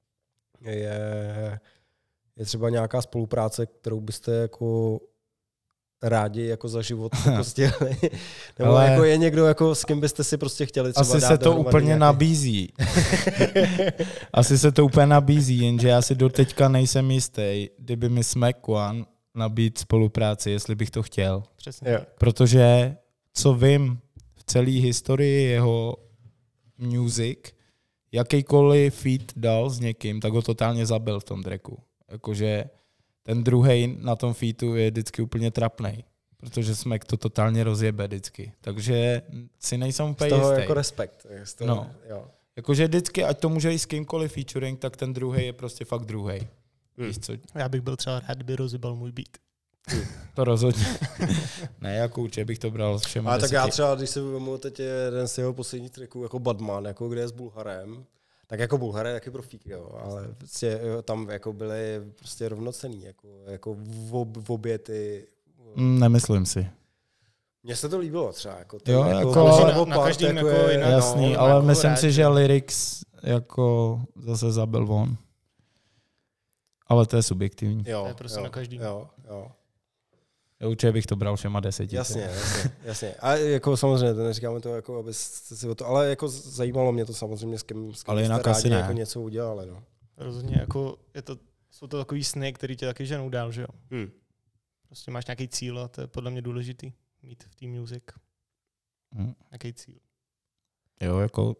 [0.60, 1.60] je,
[2.36, 5.00] je třeba nějaká spolupráce, kterou byste jako
[6.02, 7.96] rádi jako za život jako stěli.
[8.58, 11.28] Nebo Ale- jako je někdo, jako, s kým byste si prostě chtěli třeba Asi dát
[11.28, 12.00] se to úplně nějaký...
[12.00, 12.72] nabízí.
[14.32, 19.04] Asi se to úplně nabízí, jenže já si doteďka nejsem jistý, kdyby mi Smack One
[19.34, 21.42] nabít spolupráci, jestli bych to chtěl.
[21.56, 21.90] Přesně.
[21.90, 22.00] Jo.
[22.18, 22.96] Protože
[23.34, 23.98] co vím
[24.36, 25.96] v celé historii jeho
[26.78, 27.38] music,
[28.12, 31.78] jakýkoliv feat dal s někým, tak ho totálně zabil v tom tracku.
[32.10, 32.64] Jakože
[33.22, 36.04] ten druhý na tom featu je vždycky úplně trapnej,
[36.36, 38.52] protože Smack to totálně rozjebe vždycky.
[38.60, 39.22] Takže
[39.58, 40.60] si nejsem Z úplně toho jistý.
[40.60, 41.26] jako respekt.
[41.44, 41.90] Z toho, No.
[42.08, 42.26] jo.
[42.56, 46.04] Jakože vždycky, ať to může jít s kýmkoliv featuring, tak ten druhý je prostě fakt
[46.04, 46.38] druhý.
[46.98, 47.06] Hmm.
[47.08, 47.32] Víš co?
[47.54, 49.28] Já bych byl třeba rád, kdyby rozjebal můj beat.
[50.34, 50.86] To rozhodně.
[51.80, 54.58] ne, jako určitě bych to bral s všema Ale tak já třeba, když si vezmu
[54.58, 58.04] teď je jeden z jeho posledních tracků, jako Badman, jako kde je s Bulharem,
[58.50, 63.02] tak jako Bulhar je taky profík, jo, ale prostě jo, tam jako byly prostě rovnocený,
[63.04, 65.26] jako, jako v, ob, v obě ty...
[65.74, 66.66] Mm, Nemyslím si.
[67.62, 70.36] Mně se to líbilo třeba, jako, ten, Jo, jako, jako- Collision Na- na Part, každým
[70.36, 74.00] jako jako je, jinak, no, Jasný, no, ale jako myslím rád, si, že lyrics jako
[74.22, 75.16] zase zabil on.
[76.86, 77.84] Ale to je subjektivní.
[77.86, 78.82] Jo, To je prostě jo, na každým.
[78.82, 79.50] Jo, jo.
[80.60, 81.96] Já určitě bych to bral všema deseti.
[81.96, 83.14] Jasně, jasně, jasně.
[83.14, 87.04] A jako samozřejmě, to neříkáme to, jako, aby si o to, ale jako zajímalo mě
[87.04, 88.76] to samozřejmě, s kým, s kým Ale jste jinak rádi asi ne.
[88.76, 89.82] jako něco udělali, no.
[90.16, 91.36] Rozhodně jako je to,
[91.70, 93.68] jsou to takový sny, který tě taky ženou dál, že jo?
[93.90, 94.10] Hmm.
[94.86, 96.92] Prostě máš nějaký cíl a to je podle mě důležitý
[97.22, 98.04] mít v té music.
[99.14, 99.34] Hm.
[99.50, 99.98] Nějaký cíl.
[101.00, 101.56] Jo, jako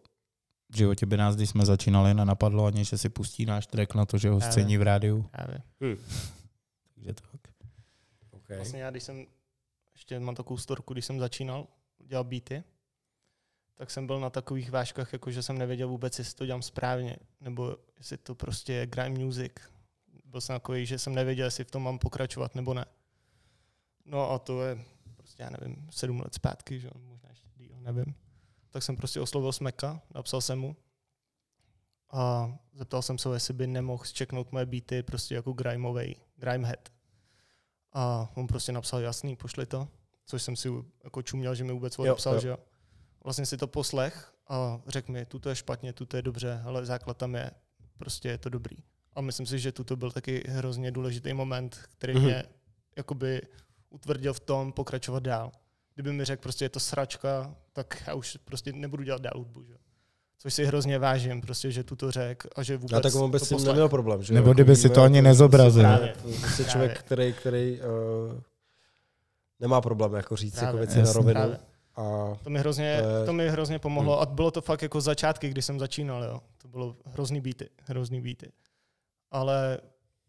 [0.69, 4.05] v životě by nás, když jsme začínali, nenapadlo ani, že si pustí náš track na
[4.05, 5.25] to, že ho Já scéní v rádiu.
[5.31, 5.61] Právě.
[6.95, 7.51] Takže tak.
[8.51, 8.57] Okay.
[8.57, 9.25] Vlastně já, když jsem,
[9.93, 11.67] ještě mám takovou storku, když jsem začínal
[11.99, 12.63] dělat beaty,
[13.75, 17.15] tak jsem byl na takových vážkách, jako že jsem nevěděl vůbec, jestli to dělám správně,
[17.39, 19.53] nebo jestli to prostě je grime music.
[20.25, 22.85] Byl jsem takový, že jsem nevěděl, jestli v tom mám pokračovat nebo ne.
[24.05, 24.85] No a to je
[25.15, 28.15] prostě, já nevím, sedm let zpátky, že možná ještě díl, nevím.
[28.71, 30.75] Tak jsem prostě oslovil Smeka, napsal jsem mu
[32.11, 36.89] a zeptal jsem se, jestli by nemohl zčeknout moje beaty prostě jako grimeovej, grime head.
[37.93, 39.87] A on prostě napsal jasný, pošli to,
[40.25, 40.69] což jsem si
[41.03, 42.39] jako čuměl, že mi vůbec odepsal, jo.
[42.39, 42.57] že jo.
[43.23, 47.17] Vlastně si to poslech a řekl mi, tuto je špatně, tuto je dobře, ale základ
[47.17, 47.51] tam je,
[47.97, 48.77] prostě je to dobrý.
[49.15, 52.23] A myslím si, že tuto byl taky hrozně důležitý moment, který Mhm.
[52.23, 52.43] mě
[52.97, 53.41] jakoby
[53.89, 55.51] utvrdil v tom pokračovat dál.
[55.93, 59.63] Kdyby mi řekl, prostě je to sračka, tak já už prostě nebudu dělat dál hudbu,
[59.63, 59.77] že?
[60.41, 63.39] Což si hrozně vážím, prostě, že tuto řek a že vůbec A tak on by
[63.39, 64.33] to si neměl problém, že?
[64.33, 65.83] Nebo kdyby jako si to ani jako nezobrazil.
[65.83, 66.13] Právě.
[66.41, 68.39] Prostě člověk, který, který uh,
[69.59, 70.79] nemá problém jako říct jako Právě.
[70.79, 71.13] věci na Jasně.
[71.13, 71.39] rovinu.
[71.39, 71.59] Právě.
[71.95, 72.01] A
[72.43, 75.49] To mi hrozně, To je- to mi hrozně pomohlo a bylo to fakt jako začátky,
[75.49, 76.41] když jsem začínal, jo.
[76.57, 78.51] To bylo hrozný beaty, hrozný beaty.
[79.31, 79.77] Ale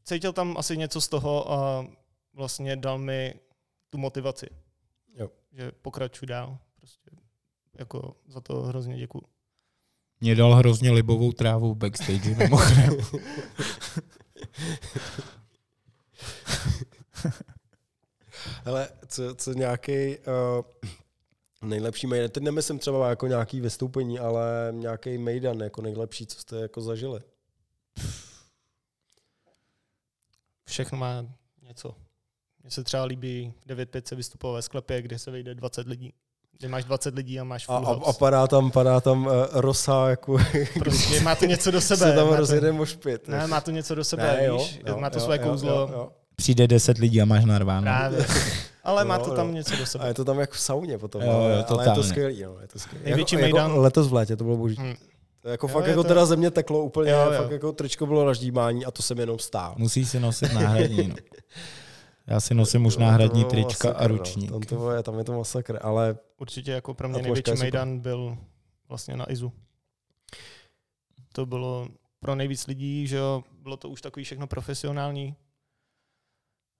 [0.04, 1.86] cítil tam asi něco z toho a
[2.34, 3.34] vlastně dal mi
[3.90, 4.46] tu motivaci.
[5.16, 5.28] Jo.
[5.52, 6.58] Že pokračuj dál.
[6.78, 7.10] Prostě
[7.78, 9.22] jako za to hrozně děkuju.
[10.22, 12.96] Mě dal hrozně libovou trávu v backstage, mimochodem.
[18.64, 20.24] hele, co, co nějaký uh,
[21.62, 26.56] nejlepší mejdan, teď nemyslím třeba jako nějaký vystoupení, ale nějaký mejdan jako nejlepší, co jste
[26.56, 27.20] jako zažili.
[30.64, 31.26] Všechno má
[31.62, 31.94] něco.
[32.62, 36.14] Mně se třeba líbí 9.5 se vystupovat ve sklepě, kde se vejde 20 lidí.
[36.58, 38.18] Kde máš 20 lidí a máš A, full a, a house.
[38.18, 40.38] padá tam, padá tam uh, rosa, jako
[40.78, 42.12] Prostě má to něco do se sebe.
[42.12, 43.28] tam má to, rozjede mošpit.
[43.28, 44.80] ne, má to něco do sebe, víš?
[44.96, 45.70] má to svoje kouzlo.
[45.70, 46.08] Jo, jo.
[46.36, 47.82] Přijde deset lidí a máš narváno.
[47.82, 48.26] Právě.
[48.84, 49.54] Ale má Jo, to tam jo.
[49.54, 50.08] něco do A sebe.
[50.08, 52.42] je to tam jako v sauně potom, Jo, ale, jo, ale je to skvělý.
[52.42, 53.04] No, je to skvělý.
[53.04, 54.76] Největší jako, mejdan- Jako letos v létě to bylo boží.
[54.80, 54.94] Hm.
[55.42, 57.42] To jako Jo, fakt jako to- teda země teklo úplně, Jo, jo.
[57.42, 59.74] fakt jako tričko bylo na ždímání a to jsem jenom stál.
[59.78, 61.08] Musí si nosit náhradní.
[61.08, 61.14] No.
[62.26, 64.50] Já si nosím už náhradní trička a masakr, ručník.
[64.50, 64.60] No.
[64.60, 68.38] Tam, to je, tam je to masakr, ale Určitě jako pro mě největší mejdan byl
[68.88, 69.52] vlastně na Izu.
[71.32, 71.88] To bylo
[72.20, 75.36] pro nejvíc lidí, že jo, bylo to už takový všechno profesionální.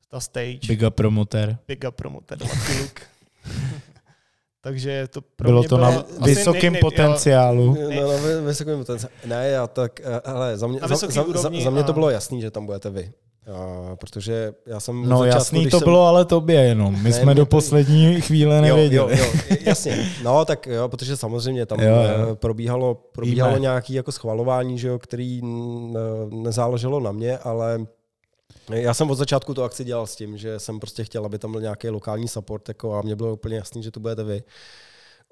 [0.09, 1.59] Ta stage, big, up promoter.
[1.69, 3.01] big up promoter, lucky look.
[4.61, 7.75] Takže to pro Bylo mě to bylo na vysokém nej- nej- potenciálu.
[7.75, 9.15] no, na vy- vysokém potenciálu.
[9.27, 12.41] Ne, já tak, eh, hele, za mě, za, za, za, za mě to bylo jasný,
[12.41, 13.13] že tam budete vy.
[13.47, 15.09] A, protože já jsem...
[15.09, 15.85] No začátku, jasný to jsem...
[15.87, 17.03] bylo, ale tobě jenom.
[17.03, 19.19] My Ne, jsme mě do poslední chvíle Jo, nevěděli.
[19.19, 20.09] jo, jo, jasně.
[20.23, 22.29] No, tak jo, protože samozřejmě tam Jo, jo, jo.
[22.29, 22.37] jo.
[22.37, 25.99] probíhalo, probíhalo nějaké jako schvalování, že jo, který eh,
[26.31, 27.87] nezáleželo na mě, ale
[28.71, 31.53] já jsem od začátku tu akci dělal s tím, že jsem prostě chtěl, aby tam
[31.53, 34.43] byl nějaký lokální support jako a mně bylo úplně jasný, že to budete vy.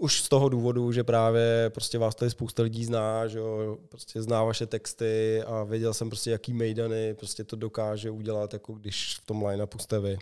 [0.01, 4.23] Už z toho důvodu, že právě prostě vás tady spousta lidí zná, že jo, prostě
[4.23, 9.19] zná vaše texty a věděl jsem prostě, jaký mejdany prostě to dokáže udělat, jako když
[9.19, 10.19] v tom line-upu jste vy.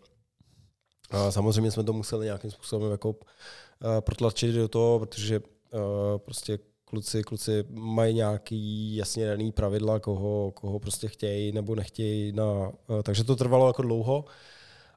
[1.10, 5.78] A samozřejmě jsme to museli nějakým způsobem jako eh, protlačit do toho, protože eh,
[6.18, 12.32] prostě kluci, kluci mají nějaký jasně daný pravidla, koho, koho prostě chtějí nebo nechtějí.
[12.32, 14.24] Na, eh, takže to trvalo jako dlouho,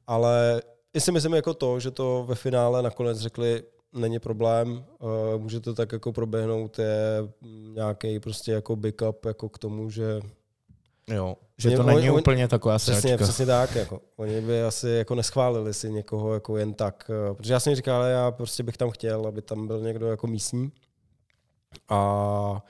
[0.08, 0.62] ale
[0.94, 3.64] i si myslím jako to, že to ve finále nakonec řekli,
[3.94, 7.30] není problém, eh, může to tak jako proběhnout, je
[7.74, 10.20] nějaký prostě jako backup jako k tomu, že
[11.08, 13.24] Jo, že to oni- není oni- úplně taková Přesně, sračka.
[13.24, 13.76] přesně tak.
[13.76, 14.02] Jako.
[14.16, 17.12] Oni by asi jako neschválili si někoho jako jen tak.
[17.32, 20.08] eh, Protože já jsem říkal, ale já prostě bych tam chtěl, aby tam byl někdo
[20.08, 20.72] jako místní.
[21.90, 22.64] A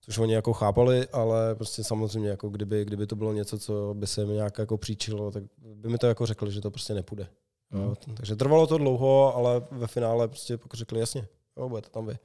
[0.00, 4.06] což oni jako chápali, ale prostě samozřejmě, jako kdyby, kdyby to bylo něco, co by
[4.06, 5.42] se mi nějak jako příčilo, tak
[5.74, 7.26] by mi to jako řekli, že to prostě nepůjde.
[7.74, 12.06] Jo, takže trvalo to dlouho, ale ve finále prostě pak řekli jasně, jo, budete tam
[12.06, 12.18] vy.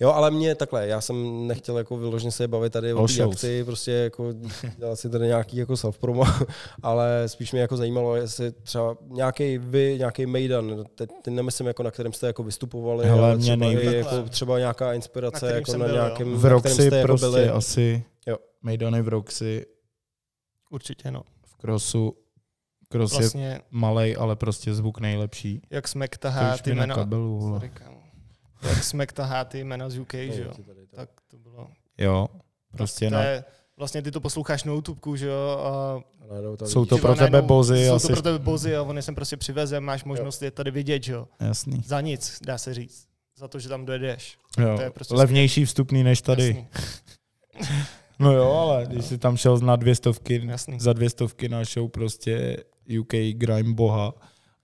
[0.00, 3.64] Jo, ale mě takhle, já jsem nechtěl jako vyloženě se bavit tady o té akci,
[3.64, 4.32] prostě jako
[4.78, 6.46] dělat si tady nějaký jako self-promo,
[6.82, 11.82] ale spíš mě jako zajímalo, jestli třeba nějaký vy, nějaký Mejdan, teď teď nemyslím jako
[11.82, 14.94] na kterém jste jako vystupovali, Hele, ale mě třeba, i nejvíc- jako třeba nějaká Na
[14.94, 16.02] inspirace kterým jako na byl, jo.
[16.02, 17.48] nějakém, V na Roxy jako prostě byli.
[17.48, 18.36] asi, Jo.
[18.62, 19.66] Mejdany v Roxy,
[20.70, 21.22] Určitě, no.
[21.46, 22.16] v Crossu,
[22.88, 25.62] Cross je Vlastně, malej, ale prostě zvuk nejlepší.
[25.70, 26.94] jak Smek tahá ty jména...
[26.94, 27.60] kabelu.
[28.62, 30.52] Jak Smek tahá ty jména z UK, že jo?
[30.94, 31.68] Tak to bylo...
[31.98, 32.28] Jo,
[32.70, 33.44] prostě to na, je,
[33.76, 35.58] vlastně ty to posloucháš na YouTubeku, že jo?
[36.60, 39.02] A Jsou to pro tebe bozy, Jsou asi, to pro tebe bozy a on je
[39.02, 41.28] sem prostě přiveze, máš možnost je tady vidět, že jo?
[41.40, 41.82] jasný.
[41.86, 43.06] Za nic, dá se říct.
[43.36, 44.38] Za to, že tam dojedeš.
[44.58, 44.76] Jo.
[44.76, 46.66] To je prostě Levnější vstupný než tady.
[47.58, 47.76] Jasný,
[48.18, 50.80] No jo, ale když jsi tam šel na dvě stovky, jasný.
[50.80, 52.56] za dvě stovky na show prostě
[53.00, 54.14] UK Grime Boha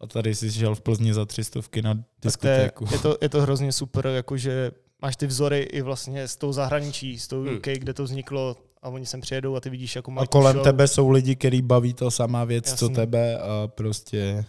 [0.01, 2.87] a tady jsi šel v Plzni za tři stovky na to je, diskotéku.
[2.93, 4.71] je, to, je to hrozně super, jakože
[5.03, 7.57] máš ty vzory i vlastně z toho zahraničí, z toho Hmm.
[7.57, 10.31] UK, kde to vzniklo a oni sem přijedou a ty vidíš, jako A mají tu
[10.31, 10.65] kolem show.
[10.65, 12.95] tebe jsou lidi, který baví to samá věc, co Jasný.
[12.95, 14.45] tebe a prostě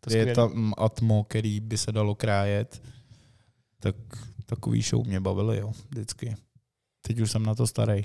[0.00, 2.82] to je tam atmo, který by se dalo krájet.
[3.80, 3.96] Tak
[4.46, 6.36] takový show mě bavily, jo, vždycky.
[7.02, 8.02] Teď už jsem na to starý.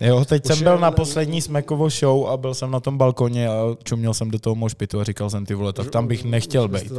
[0.00, 3.48] Jo, teď Už jsem byl na poslední Smekovo show a byl jsem na tom balkoně
[3.48, 3.52] a
[3.84, 6.92] čuměl jsem do toho mošpitu a říkal jsem ty vole, tak tam bych nechtěl být.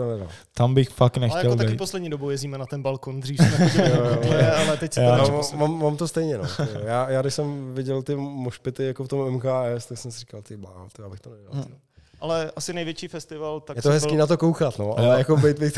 [0.53, 1.77] Tam bych fakt Ale nechtěl jako taky být.
[1.77, 4.15] poslední dobou jezdíme na ten balkon, dřív jsme chodili Jo, jo, na jo.
[4.17, 6.43] kotle, ale teď se Já- to No, mám, mám, to stejně, no.
[6.85, 10.41] Já, já, když jsem viděl ty mošpity jako v tom MKS, tak jsem si říkal,
[10.41, 11.63] ty bláho, to já bych to nedělal.
[11.63, 11.73] ty.
[12.21, 15.13] Ale asi největší festival, tak Je to hezký byl, na to koukat, no, ale Jo.
[15.17, 15.73] jako být bych,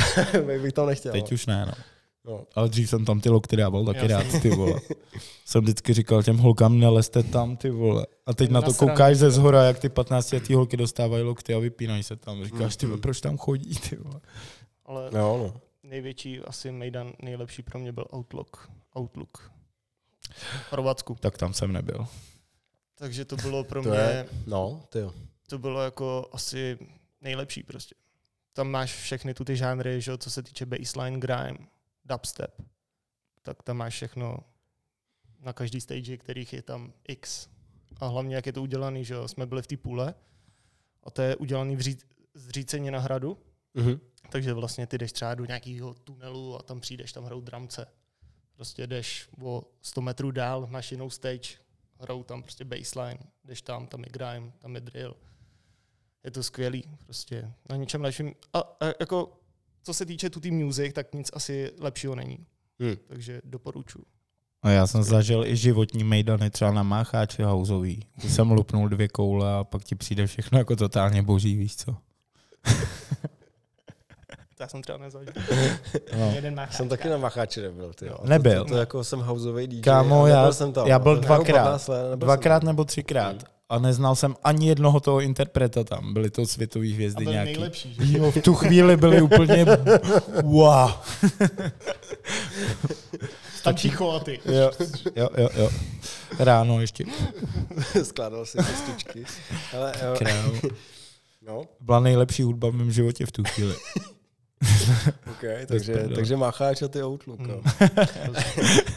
[0.46, 1.12] být bych tam nechtěl.
[1.12, 1.74] Teď už ne, no.
[2.26, 2.46] No.
[2.56, 4.80] Ale dřív jsem tam ty lokty dával taky rád, ty vole.
[5.46, 8.08] Jsem vždycky říkal těm holkám, nelezte tam, ty vole.
[8.26, 11.60] A teď na to koukáš ze zhora, jak ty 15 letý holky dostávají lokty a
[11.60, 12.44] vypínají se tam.
[12.44, 14.22] Říkáš, ty vole, proč tam chodí, ty vole.
[14.86, 15.62] ale No, no.
[15.84, 18.70] největší asi Mejdan, nejlepší pro mě byl Outlook.
[19.00, 19.52] Outlook.
[20.36, 21.16] V Chorvatsku.
[21.20, 22.06] Tak tam jsem nebyl.
[22.96, 25.14] Takže to bylo pro To mě, je, no, ty jo.
[25.48, 26.78] to bylo jako asi
[27.22, 27.96] nejlepší prostě.
[28.54, 31.58] Tam máš všechny tu ty žánry, že, jo, co se týče baseline, grime,
[32.06, 32.62] dubstep.
[33.42, 34.38] Tak tam máš všechno
[35.40, 37.50] na každý stage, kterých je tam x.
[38.00, 40.16] A hlavně, jak je to udělaný, že jsme byli v té půle
[41.04, 41.98] a to je udělaný v ří,
[42.34, 43.38] zříceně na hradu,
[43.74, 44.00] Mhm.
[44.30, 47.86] takže vlastně ty jdeš třeba do nějakého tunelu a tam přijdeš, tam hrajou dramce.
[48.56, 51.50] Prostě jdeš o 100 metrů dál, máš jinou stage,
[52.00, 55.16] hrajou tam prostě baseline, jdeš tam, tam je grime, tam je drill.
[56.24, 58.36] Je to skvělý, prostě na ničem lepším.
[58.54, 59.41] A, a jako,
[59.84, 62.38] co se týče tu tým music, tak nic asi lepšího není.
[62.80, 62.96] Hmm.
[63.08, 64.06] Takže doporučuji.
[64.64, 68.06] A já jsem zažil i životní mejdany třeba na Mácháči houseový.
[68.28, 71.96] Jsem lupnul dvě koule a pak ti přijde všechno jako totálně boží, víš co?
[74.62, 75.34] To já jsem třeba nezažil.
[76.18, 76.32] No.
[76.36, 78.12] Jeden Jsem taky na Macháči nebyl, ty jo.
[78.12, 78.28] Jo.
[78.28, 78.64] Nebyl.
[78.64, 79.82] To, to, to, jako jsem houseový DJ.
[79.82, 80.88] Kámo, já- jsem tam.
[80.88, 81.64] já byl dvakrát.
[81.64, 83.36] 15 let, nebyl Dvakrát nebo třikrát.
[83.72, 86.14] A neznal jsem ani jednoho toho interpreta tam.
[86.14, 87.52] Byly to světové a hvězdy byl nějaký.
[87.52, 88.18] nejlepší, že?
[88.18, 89.66] Jo, v tu chvíli byli úplně
[90.44, 90.92] wow.
[93.56, 94.40] Stačí cholaty.
[94.46, 94.72] Jo,
[95.16, 95.70] jo, jo, jo.
[96.40, 97.06] Ráno ještě.
[98.04, 99.26] Skládal si kostičky.
[99.78, 100.16] Ale, jo,
[101.48, 103.76] no, Byla nejlepší hudba v mém životě v tu chvíli.
[105.32, 107.40] okay, takže, takže Macháč a ty Outlook.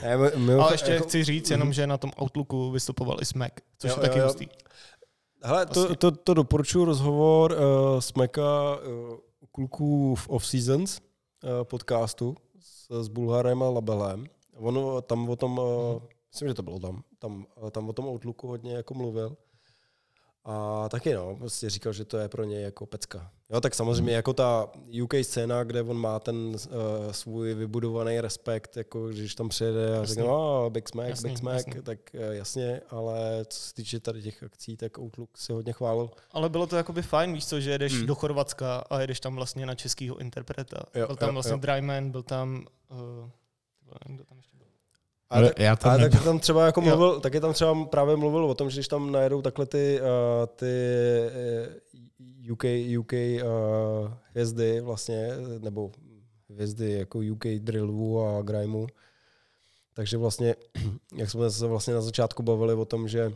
[0.03, 3.25] Ne, my, my, Ale ještě jako- chci říct jenom, že na tom Outlooku vystupoval i
[3.25, 4.29] Smack, což Jo, je taky jo, jo.
[4.29, 4.49] hustý.
[5.45, 9.17] Hele, to, Vlastně- to, to doporučuji rozhovor uh, s Meka uh,
[9.53, 14.27] kluků v Off Seasons uh, podcastu s, s Bulharem a Labelem.
[14.57, 16.03] On tam o tom, uh,
[16.33, 19.37] myslím, že to bylo tam, tam, uh, tam o tom Outlooku hodně jako mluvil.
[20.45, 23.31] A taky no, prostě říkal, že to je pro něj jako pecka.
[23.51, 24.69] Jo, tak samozřejmě jako ta
[25.03, 26.55] UK scéna, kde on má ten uh,
[27.11, 31.67] svůj vybudovaný respekt, jako když tam přijede a řekne, no, Big Smack, Jasně, Big Smack,
[31.67, 31.83] jasně.
[31.83, 36.11] tak uh, jasně, ale co se týče tady těch akcí, tak Outlook si hodně chválil.
[36.33, 38.07] Ale bylo to jakoby fajn, víš co, že jedeš Hmm.
[38.07, 40.83] do Chorvatska a jedeš tam vlastně na českýho interpreta.
[40.95, 41.59] Jo, byl tam jo, vlastně jo.
[41.59, 42.65] Dryman, byl tam...
[42.91, 44.67] Uh, nevím, kdo tam ještě byl.
[45.31, 46.11] Ale, Ale tak, já tam nebyl.
[46.11, 46.87] taky tam třeba jako Jo.
[46.87, 50.47] mluvil, taky tam třeba právě mluvil o tom, že když tam najedou takhle ty, uh,
[50.57, 50.67] ty
[52.51, 52.65] UK,
[52.99, 55.93] UK uh, hvězdy vlastně, nebo
[56.51, 58.87] hvězdy jako UK drillu a grimeu,
[59.95, 60.55] takže vlastně,
[61.17, 63.33] jak jsme se vlastně na začátku bavili o tom, že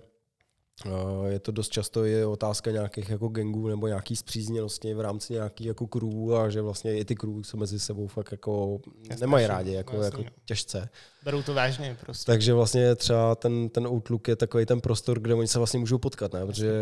[0.87, 5.33] uh, je to dost často je otázka nějakých jako gangů nebo nějaký zpřízněnosti v rámci
[5.33, 8.81] nějaký jako crew a že vlastně i ty crew se mezi sebou fakt jako
[9.21, 10.31] nemají rádi, jako, jasně, jako no.
[10.45, 10.89] těžce.
[11.29, 12.33] Berou to vážně prostě.
[12.33, 15.99] Takže vlastně třeba ten, ten Outlook je takový ten prostor, kde oni se vlastně můžou
[15.99, 16.47] potkat, ne?
[16.47, 16.73] protože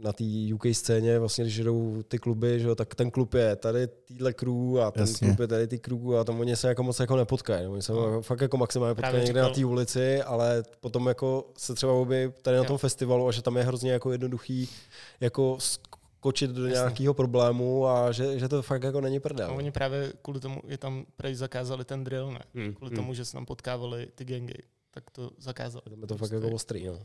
[0.00, 3.56] na té UK scéně vlastně, když jdou ty kluby, že jo, tak ten klub je
[3.56, 5.28] tady týhle crew a ten Jasně.
[5.28, 7.66] klub je tady ty crew a tam oni se jako moc jako nepotkají.
[7.66, 8.22] Oni se No.
[8.22, 12.32] fakt jako maximálně potkají Právě někde na té ulici, ale potom jako se třeba objeví
[12.42, 12.68] tady na Jo.
[12.68, 14.68] tom festivalu a že tam je hrozně jako jednoduchý
[15.20, 15.58] jako
[16.20, 19.50] skočit do nějakého problému a že, že to fakt jako není prdel.
[19.50, 22.40] A oni právě kvůli tomu je tam prej zakázali ten drill, ne?
[22.54, 22.96] Hmm, Kvůli hmm.
[22.96, 25.82] tomu, že se tam potkávali ty gangy, tak to zakázali.
[25.90, 26.92] Tam je to fakt Prostě, jako ostrý, no.
[26.92, 27.00] jo.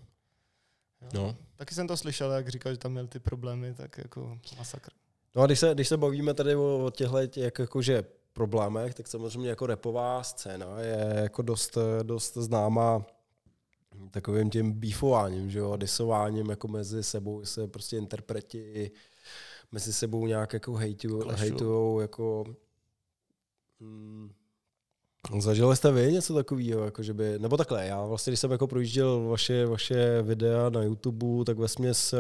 [1.14, 1.36] no.
[1.56, 4.92] Taky jsem to slyšel, jak říkal, že tam měl ty problémy, tak jako masakr.
[5.36, 9.08] No a když se, když se bavíme tady o, o těchto jak, jakože problémech, tak
[9.08, 13.06] samozřejmě jako repová scéna je jako dost, dost známá
[14.12, 18.92] takovým tím beefováním, že jo, disováním jako mezi sebou se prostě interpreti
[19.72, 22.46] mezi sebou nějak jako hejtujou, hejtujou jako
[23.80, 24.32] mm,
[25.40, 28.68] Zažili jste vy něco takového, jako že by, nebo takhle, já vlastně, když jsem jako
[28.68, 32.18] projížděl vaše, vaše videa na YouTube, tak ve směs eh,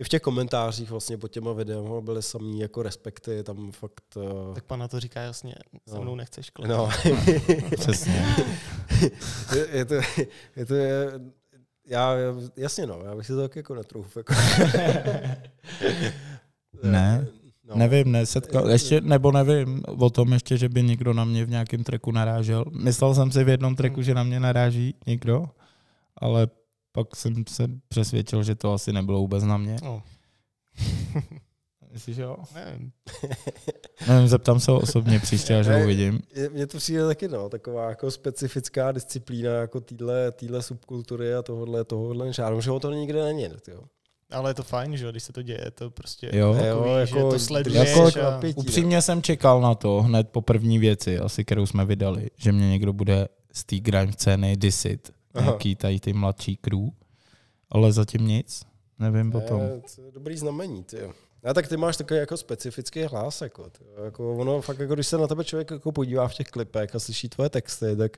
[0.00, 4.04] i v těch komentářích vlastně pod těma videama byly samý jako respekty, tam fakt...
[4.16, 5.54] eh, Tak pan na to říká jasně,
[5.88, 6.02] se No.
[6.02, 6.68] mnou nechceš klid.
[6.68, 6.88] No,
[7.76, 8.26] Přesně.
[9.56, 9.94] je, je, to,
[10.56, 11.12] je to, je,
[11.86, 12.14] já,
[12.56, 14.16] jasně no, já bych si to tak jako netrouf.
[14.16, 14.34] Jako.
[16.82, 17.26] Ne,
[17.64, 17.76] no.
[17.76, 21.84] Nevím, nesetkal, ještě, nebo nevím o tom ještě, že by někdo na mě v nějakém
[21.84, 22.64] treku narážel.
[22.70, 25.46] Myslel jsem si v jednom treku, že na mě naráží někdo,
[26.16, 26.48] ale
[26.94, 29.76] pak jsem se přesvědčil, že to asi nebylo vůbec na mě.
[29.82, 30.02] No,
[31.92, 32.36] Myslíš, že jo?
[32.54, 32.92] nevím.
[34.08, 36.20] Nevím, zeptám se ho osobně příště, až ho uvidím.
[36.34, 41.42] Je- Mně to přijde taky, no, taková jako specifická disciplína jako týhle, týhle subkultury a
[41.42, 43.82] tohohle, tohohle žádnou, že o to nikde není, jo.
[44.30, 46.52] Ale je to fajn, že jo, když se to děje, to prostě Jo.
[46.54, 48.30] takový, Jo, že jako to sleduješ jako a...
[48.30, 48.56] napětí.
[48.60, 52.70] Upřímně jsem čekal na to hned po první věci, asi kterou jsme vydali, že mě
[52.70, 55.12] někdo bude z té grime scény disit.
[55.34, 55.44] Aha.
[55.46, 56.80] Nějaký tady ty mladší crew.
[57.70, 58.62] Ale zatím nic.
[58.98, 59.60] Nevím potom.
[59.60, 61.12] Je, to je dobrý znamení, ty jo.
[61.44, 65.06] A tak ty máš takový jako specifický hlas, jako, ty, jako ono fakt, jako když
[65.06, 68.16] se na tebe člověk jako podívá v těch klipech a slyší tvoje texty, tak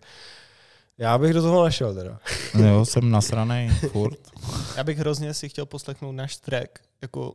[0.98, 2.20] já bych do toho našel teda.
[2.68, 4.18] Jo, jsem nasranej furt.
[4.76, 7.34] Já bych hrozně si chtěl poslechnout náš track, jako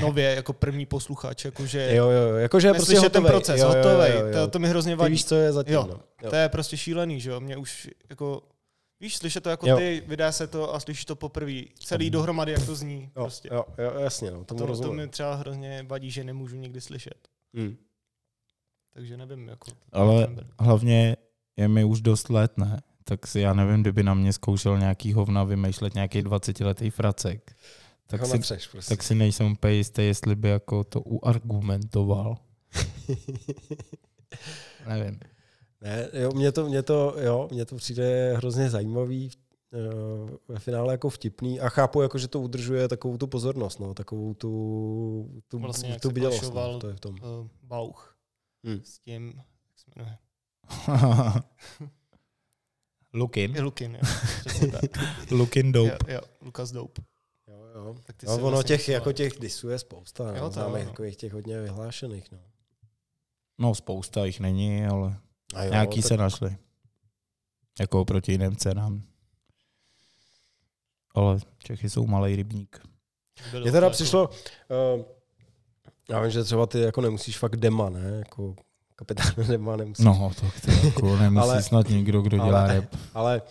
[0.00, 3.38] nově, jako první posluchač, jakože Jo, jo, jo, jakože je prostě neslyšet ten hotovej.
[3.40, 4.32] proces, jo, jo, hotovej, jo, jo.
[4.32, 5.12] To, to mi hrozně Ty vadí.
[5.12, 5.86] víš, co je zatím, Jo.
[5.90, 6.00] no.
[6.22, 6.30] jo.
[6.30, 8.42] To je prostě šílený, že jo, mě už jako,
[9.00, 9.76] víš, slyšet to jako Jo.
[9.76, 13.48] ty, vydá se to a slyšíš to poprvé, celý dohromady, jak to zní, Jo, prostě.
[13.52, 14.96] jo, jo, jasně, no, tomu To, to rozumím.
[14.96, 17.28] mi třeba hrozně vadí, že nemůžu nikdy slyšet.
[17.54, 17.76] Hmm.
[18.94, 19.70] Takže nevím, jako.
[19.92, 20.28] Ale
[20.60, 21.16] hlavně
[21.56, 22.82] je mi už dost let, ne?
[23.04, 27.56] Tak si já nevím, kdyby na mě zkoušel nějaký hovna vymýšlet nějaký 20-letý fracek.
[28.06, 28.94] Tak si, napřeš, prostě.
[28.94, 32.36] tak si nejsem úplně jistý, jestli by jako to uargumentoval.
[34.88, 35.20] Nevím.
[35.80, 39.30] Ne, jo, mně to, mně to, jo, mně to přijde hrozně zajímavý,
[39.72, 39.78] eh,
[40.48, 44.34] ve finále jako vtipný a chápu, jako, že to udržuje takovou tu pozornost, no, takovou
[44.34, 47.14] tu, tu, Vlastně, tu bdělost, klašoval, no, to je v tom.
[47.14, 48.14] Uh, Bauch
[48.64, 48.80] Hmm.
[48.84, 50.18] s tím, jak se jmenuje,
[53.12, 53.54] Lukin.
[53.54, 54.00] je Lukin, jo.
[55.30, 55.90] Lukin dope.
[56.08, 57.02] Jo, jo, Lukas Dope.
[57.48, 57.96] Jo, jo.
[58.06, 60.50] Tak ty No, se ono vlastně těch, jako těch disů je spousta, Jo, no, to
[60.50, 60.90] známe jo, no.
[60.90, 62.38] takových těch hodně vyhlášených, no.
[63.58, 65.16] No spousta jich není, ale
[65.54, 66.56] A jo, nějaký tak- se našli.
[67.80, 69.02] Jako proti jiným cenám.
[71.14, 72.80] Ale Čechy jsou malý rybník.
[73.62, 75.04] Mně teda přišlo, uh,
[76.10, 78.54] já vím, že třeba ty jako nemusíš fakt dema, ne, jako
[78.96, 80.04] kapitán dema nemusíš.
[80.04, 82.84] No, tak to jako nemusí Ale- snad někdo, kdo dělá ale- rap.
[83.14, 83.42] Ale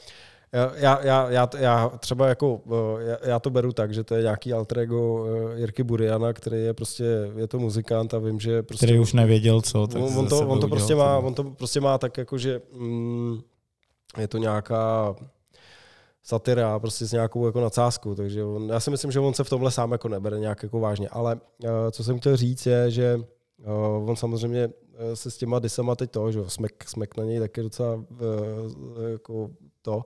[0.57, 2.61] Já, já, já, já třeba jako,
[2.99, 6.33] eh, já, já, to beru tak, že to je nějaký alter ego eh, Jirky Buriana,
[6.33, 7.03] který je prostě,
[7.35, 8.85] je to muzikant a vím, že prostě...
[8.85, 11.81] Který už nevěděl co, tak on, on, to, on to prostě má, on to prostě
[11.81, 13.39] má tak jako, že mm,
[14.17, 15.15] je to nějaká
[16.23, 19.49] satira prostě s nějakou jako nadsázkou, takže on, já si myslím, že on se v
[19.49, 23.19] tomhle sám jako nebere nějak jako vážně, ale uh, co jsem chtěl říct je, že
[23.65, 24.69] uh, on samozřejmě
[25.13, 28.03] se s těma disama teď to, že smek, smek na něj taky docela uh,
[29.11, 29.49] jako
[29.81, 30.01] to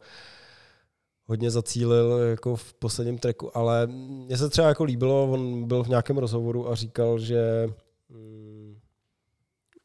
[1.31, 5.87] hodně zacílil jako v posledním treku, ale mně se třeba jako líbilo, on byl v
[5.87, 7.69] nějakém rozhovoru a říkal, že
[8.09, 8.77] mm,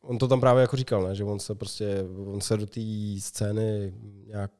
[0.02, 1.14] on to tam právě jako říkal, ne?
[1.14, 2.81] že on se prostě, on se do té
[3.18, 3.94] scény
[4.27, 4.51] nějak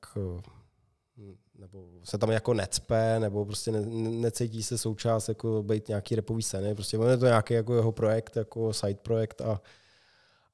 [1.59, 3.81] nebo se tam jako necpe, nebo prostě ne,
[4.11, 7.93] necítí se součást jako být nějaký repový scény, prostě on je to nějaký jako jeho
[7.93, 9.61] projekt, jako side projekt a,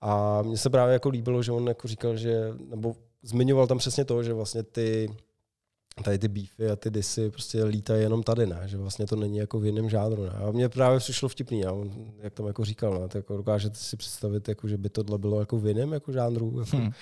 [0.01, 4.05] a mně se právě jako líbilo, že on jako říkal, že, nebo zmiňoval tam přesně
[4.05, 5.17] to, že vlastně ty
[6.05, 8.63] tady ty beefy a ty disy prostě lítají jenom tady, ne?
[8.65, 10.25] že vlastně to není jako v jiném žánru.
[10.25, 10.31] Ne?
[10.31, 11.71] A mně právě přišlo vtipný, ne?
[11.71, 11.91] On,
[12.23, 13.01] jak tam jako říkal, ne?
[13.01, 16.61] Tak jako dokážete si představit, jako, že by tohle bylo jako v jiném jako žánru.
[16.61, 16.93] Jako, hmm.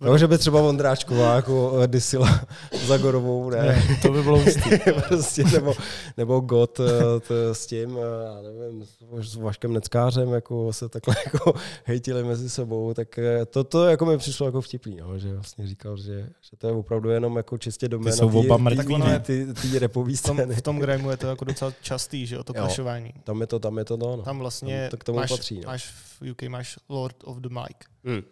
[0.00, 2.40] No, že by třeba Vondráčková jako eh, disila
[2.86, 3.62] za Gorovou, ne?
[3.62, 4.44] ne to by bylo
[5.08, 5.74] prostě, nebo,
[6.16, 8.86] nebo God eh, to, s tím, eh, já nevím,
[9.22, 11.54] s Vaškem Neckářem jako se takhle jako
[11.84, 13.18] hejtili mezi sebou, tak
[13.50, 15.18] to, to jako mi přišlo jako vtipný, no?
[15.18, 18.98] že vlastně říkal, že, že to je opravdu jenom jako čistě doména jsou oba mrtví,
[18.98, 19.20] ne?
[19.20, 20.42] Ty, ty repový scény.
[20.54, 23.12] V tom, v tom je to jako docela častý, že jo, to klašování.
[23.24, 24.22] Tam je to, tam je to, no.
[24.22, 25.66] Tam vlastně tam to k tomu máš, patří, no.
[25.66, 25.90] máš
[26.20, 27.76] v UK máš Lord of the Mic.
[28.04, 28.22] Hmm.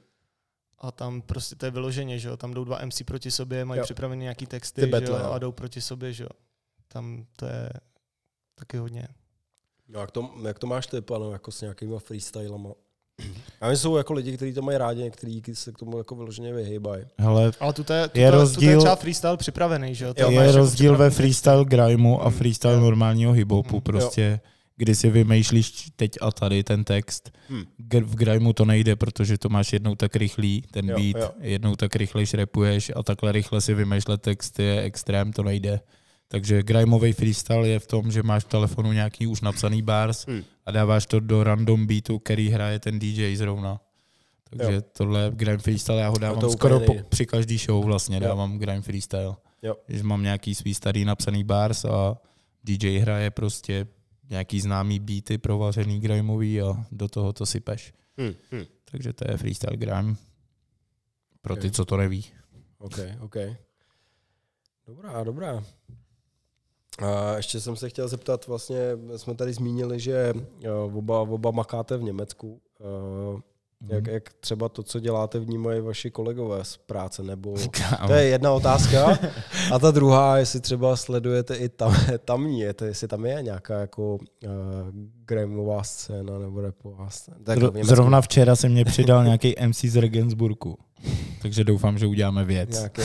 [0.85, 3.79] A tam prostě to je vyloženě, že jo, tam jdou dva MC proti sobě, mají
[3.79, 3.85] jo.
[3.85, 6.29] připravené nějaký texty, Ty battle, že jo, a jdou proti sobě, že jo.
[6.89, 7.71] Tam to je
[8.55, 9.09] taky hodně.
[9.89, 12.71] No, jak to, jak to máš ty, pano, jako s nějakýma freestylama?
[13.61, 16.53] A my jsou jako lidi, kteří to mají rádi, někteří se k tomu jako vyloženě
[16.53, 17.05] vyhýbají.
[17.19, 20.15] Hele, Ale tu je, je, rozdíl, je třeba freestyle připravený, že jo?
[20.15, 23.81] To je jako rozdíl jako ve freestyle grimeu a freestyle normálního hiphopu.
[23.81, 24.51] Prostě, jo.
[24.77, 27.31] Kdy si vymýšlíš teď a tady ten text.
[27.49, 27.65] Hmm.
[27.79, 31.31] V grimeu to nejde, protože to máš jednou tak rychlý, ten jo, beat, jo.
[31.41, 35.81] jednou tak rychle repuješ a takhle rychle si vymýšlet text je extrém, to nejde.
[36.29, 40.43] Takže grimeový freestyle je v tom, že máš v telefonu nějaký už napsaný bars hmm.
[40.67, 43.81] a dáváš to do random beatu, který hraje ten DJ zrovna.
[44.51, 44.83] Takže jo.
[44.97, 48.59] tohle grime freestyle, já ho dávám skoro po, při každý show vlastně, dávám jo.
[48.59, 49.37] grime freestyle.
[49.63, 49.77] Jo.
[49.87, 52.19] Když mám nějaký svý starý napsaný bars a
[52.65, 53.87] DJ hraje prostě
[54.31, 57.95] nějaký známý beaty provařený grimeový a do toho to sypeš.
[58.19, 58.35] Hmm.
[58.51, 58.65] Hmm.
[58.91, 60.15] Takže to je freestyle grime.
[61.41, 61.63] Pro okay.
[61.63, 62.25] ty, co to neví.
[62.79, 63.37] OK, OK.
[64.87, 65.65] Dobrá, dobrá.
[66.99, 68.79] A ještě jsem se chtěl zeptat, vlastně
[69.17, 70.35] jsme tady zmínili, že
[70.65, 72.61] eh, oba, oba makáte v Německu.
[73.91, 77.23] Eh, jak, jak třeba to, co děláte, vnímají vaši kolegové z práce?
[77.23, 77.55] Nebo
[78.07, 79.19] to je jedna otázka.
[79.73, 83.81] A ta druhá, jestli třeba sledujete i tam, tamní, je to, jestli tam je nějaká
[83.81, 84.21] jako uh,
[85.25, 87.37] gramová scéna nebo repová scéna.
[87.45, 90.79] Tak Zrovna včera se mě přidal nějaký MC z Regensburgu.
[91.43, 92.71] Takže doufám, že uděláme věc.
[92.71, 93.03] Nějaký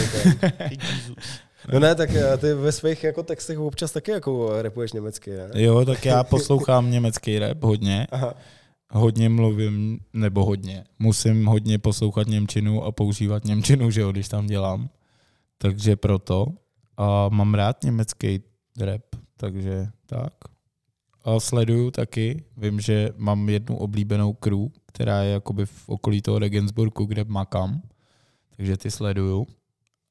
[1.73, 5.49] No ne, tak eh, ty ve svých jako textech občas taky jako repuješ německy, ne?
[5.55, 8.07] Jo, tak já poslouchám německý rap hodně.
[8.11, 8.33] Aha.
[8.91, 10.83] Hodně mluvím, nebo hodně.
[10.99, 14.89] Musím hodně poslouchat Němčinu a používat Němčinu, že jo, když tam dělám.
[15.57, 16.47] Takže proto.
[16.97, 18.39] A mám rád německý
[18.79, 19.03] rap,
[19.37, 20.33] takže tak.
[21.23, 22.43] A sleduju taky.
[22.57, 27.81] Vím, že mám jednu oblíbenou crew, která je jakoby v okolí toho Regensburgu, kde makám.
[28.57, 29.47] Takže ty sleduju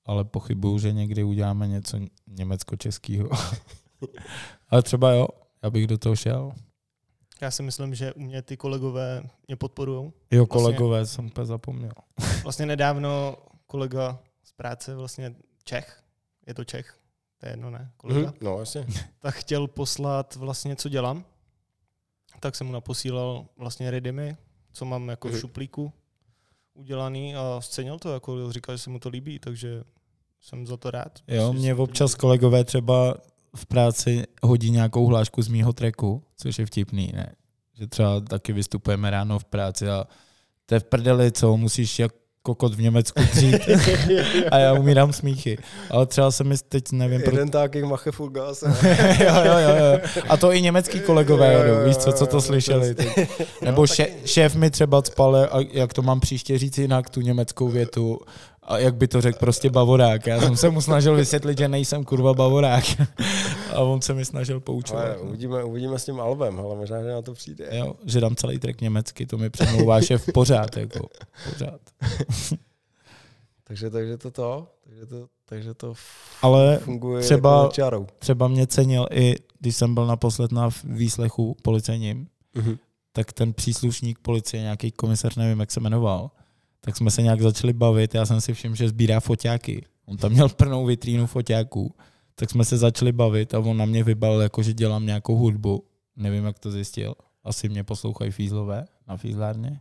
[0.09, 3.29] ale pochybuju, že někdy uděláme něco německo-českého.
[4.69, 5.29] ale třeba jo,
[5.63, 6.53] já bych do toho šel.
[7.41, 10.13] Já si myslím, že u mě ty kolegové mě podporují.
[10.31, 11.93] Jo, vlastně, kolegové, jsem úplně zapomněl.
[12.43, 13.37] vlastně nedávno
[13.67, 15.35] kolega z práce, vlastně
[15.65, 16.03] Čech,
[16.47, 16.99] je to Čech,
[17.39, 17.91] to je jedno, ne?
[17.97, 18.31] Kolega.
[18.31, 18.87] Mm, no, jasně.
[19.19, 21.25] Tak chtěl poslat vlastně, co dělám.
[22.41, 24.37] Tak jsem mu naposílal vlastně redymy,
[24.73, 25.33] co mám jako mm.
[25.33, 25.41] v mhm.
[25.41, 25.93] šuplíku
[26.75, 29.83] udělaný a scenil to, jako říkal, že se mu to líbí, takže
[30.41, 31.19] jsem za to rád.
[31.29, 33.15] Jo, mě občas kolegové třeba
[33.57, 37.33] v práci hodí nějakou hlášku z mýho treku, což je vtipný, ne?
[37.79, 40.05] Že třeba taky vystupujeme ráno v práci a
[40.67, 42.13] to je v prdeli, co musíš jak
[42.43, 43.55] kokot v Německu dřít
[44.51, 45.59] a já umírám smíchy.
[45.91, 47.21] Ale třeba se mi teď nevím...
[47.21, 47.61] Jeden pro...
[47.61, 48.63] taky mache full gas.
[49.21, 50.01] jo, jo, jo, jo.
[50.29, 52.95] A to i německý kolegové, jo, jo, jo, víš co, co to slyšeli.
[53.63, 57.69] Nebo še, šéf mi třeba spale, a jak to mám příště říct jinak, tu německou
[57.69, 58.21] větu
[58.69, 60.27] a jak by to řekl prostě bavorák.
[60.27, 62.85] Já jsem se mu snažil vysvětlit, že nejsem kurva bavorák.
[63.75, 65.05] a on se mi snažil poučovat.
[65.05, 67.69] Ale uvidíme, uvidíme s tím albem, ale možná, že na to přijde.
[67.73, 71.09] Jo, že dám celý track německy, to mi přemlouvá v pořád, jako
[71.51, 71.81] pořád.
[73.65, 75.95] Takže, takže to to, takže to, takže to
[76.43, 78.07] Ale funguje třeba- jako čarou.
[78.19, 82.77] třeba mě cenil i, když jsem byl naposled na výslechu policejním, Mhm.
[83.13, 86.31] tak ten příslušník policie, nějaký komisař, nevím, jak se jmenoval,
[86.81, 88.15] tak jsme se nějak začali bavit.
[88.15, 89.85] Já jsem si všiml, že sbírá foťáky.
[90.07, 91.95] On tam měl plnou vitrínu foťáků.
[92.35, 95.85] Tak jsme se začali bavit a on na mě vybalil, jako že dělám nějakou hudbu.
[96.17, 97.15] Nevím, jak to zjistil.
[97.45, 99.81] Asi mě poslouchají fízlové na fízlárně.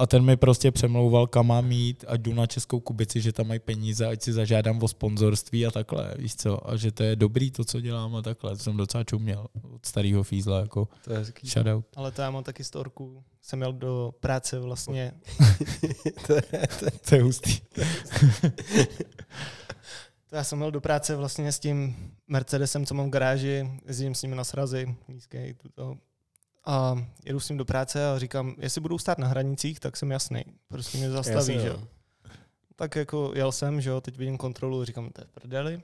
[0.00, 3.48] A ten mi prostě přemlouval, kam mám jít, ať jdu na Českou Kubici, že tam
[3.48, 6.70] mají peníze, ať si zažádám o sponzorství a takhle, víš co.
[6.70, 8.50] A že to je dobrý to, co dělám a takhle.
[8.56, 11.48] To jsem docela čuměl od starého fízla, jako To je hezký.
[11.48, 11.84] shoutout.
[11.96, 13.24] Ale to já mám taky storku.
[13.42, 15.12] Jsem měl do práce vlastně,
[16.26, 16.42] to je,
[17.08, 17.60] To je hustý.
[20.30, 21.96] to já jsem měl do práce vlastně s tím
[22.28, 24.96] Mercedesem, co mám v garáži, jezdím s ním na srazy,
[25.62, 25.96] tuto.
[26.66, 30.10] A jedu s ním do práce a říkám, jestli budou stát na hranicích, tak jsem
[30.10, 30.44] jasný.
[30.68, 31.74] Prostě mě zastaví, Jasně, že no.
[31.74, 31.82] jo.
[32.76, 35.82] Tak jako jel jsem, že jo, teď vidím kontrolu, říkám, to je v prdeli.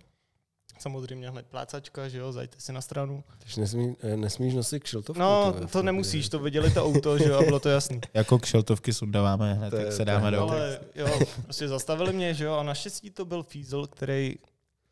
[0.79, 3.25] Samozřejmě hned plácačka, že jo, zajďte si na stranu.
[3.39, 5.21] Takže nesmí, eh, nesmíš nosit kšiltovku.
[5.21, 8.01] No, to fakt, nemusíš, to viděli to auto, že jo, a bylo to jasný.
[8.15, 12.13] Jako kšeltovky sundáváme hned, To je- tak se to dáme do Ale jo, prostě zastavili
[12.13, 14.35] mě, že jo, a naštěstí to byl Fiesel, který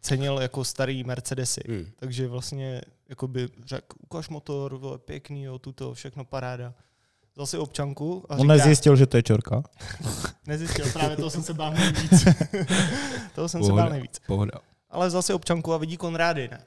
[0.05, 1.61] cenil jako starý Mercedesy.
[1.69, 1.87] Hmm.
[1.97, 6.75] Takže vlastně jako by řekl, ukaž motor, vole, pěkný, jo, tuto, všechno paráda.
[7.33, 9.63] Vzal si občanku a On říká, nezjistil, že to je čorka.
[10.47, 12.25] nezjistil, právě toho jsem se bál nejvíc.
[13.35, 13.83] toho jsem se Pohoda.
[13.83, 14.21] bál nejvíc.
[14.27, 14.53] Pohoda.
[14.91, 16.65] Ale vzal si občanku a vidí Konrády, ne?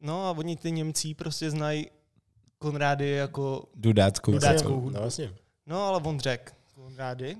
[0.00, 1.90] No a oni ty Němcí prostě znají
[2.58, 4.32] Konrády jako, Dudáckou.
[4.32, 4.74] Dudáckou.
[4.74, 4.90] hudbu.
[4.90, 5.32] No jasně.
[5.66, 7.36] no ale on řekl, Konrády,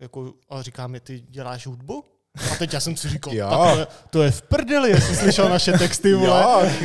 [0.00, 2.04] jako, a říká mi, ty děláš hudbu?
[2.52, 3.48] A teď já jsem si říkal, Jo.
[3.50, 6.74] tak to je, to je v prdeli, jestli slyšel naše texty, vole.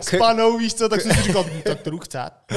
[0.00, 2.32] S panou, víš co, tak jsem si říkal, "Hm, tak to jdu chcát.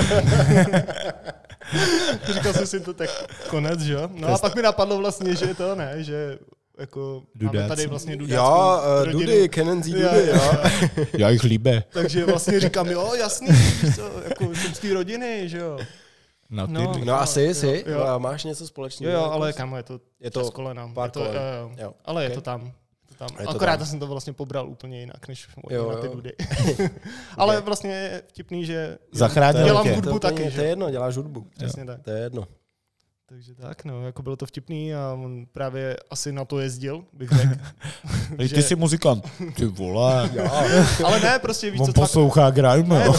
[2.33, 3.09] říkal jsem si to tak
[3.49, 4.09] konec, že jo?
[4.13, 6.37] No a pak mi napadlo vlastně, že to ne, že
[6.79, 7.67] jako máme Dudáci.
[7.67, 9.19] tady vlastně dudáckou jo uh, rodinu.
[9.19, 10.41] Dudy, Jo, Dudy, jo, jo.
[10.97, 11.05] jo.
[11.17, 11.83] Já jich líbe.
[11.89, 15.79] Takže vlastně říkám, jo, jasný, víš co, jako jsem z té rodiny, že jo.
[16.49, 16.81] Na ty No.
[16.83, 17.05] no.
[17.05, 18.01] No asi, Jo, jsi, jo.
[18.03, 19.11] a máš něco společného.
[19.13, 20.91] Jo, jo, jako ale kamo, je to, Je to kolena.
[20.93, 21.35] pár je to, kolen.
[21.35, 21.71] jo, jo.
[21.83, 22.35] Jo, Ale je ok.
[22.35, 22.61] to tam.
[22.65, 22.71] Je
[23.07, 23.27] to tam.
[23.39, 23.85] Je to Akorát tam.
[23.87, 26.13] jsem to vlastně pobral úplně jinak, než Jo, jo, na ty jo.
[26.13, 26.33] dudy.
[27.37, 29.93] ale vlastně je vtipný, že Zachránil dělám tě.
[29.95, 30.69] hudbu to, je taky, To je jo.
[30.69, 31.47] jedno, děláš hudbu.
[31.57, 32.01] Přesně tak.
[32.03, 32.47] To je jedno.
[33.29, 37.29] Takže tak, no, jako bylo to vtipný a on právě asi na to jezdil, bych
[37.29, 37.55] řekl.
[38.37, 39.25] Ty že- jsi muzikant.
[39.55, 40.29] Ty vole.
[40.33, 40.51] Jo.
[41.05, 42.03] Ale ne, prostě víš, On co cvak...
[42.07, 42.99] poslouchá grime.
[42.99, 43.15] Ne, jo.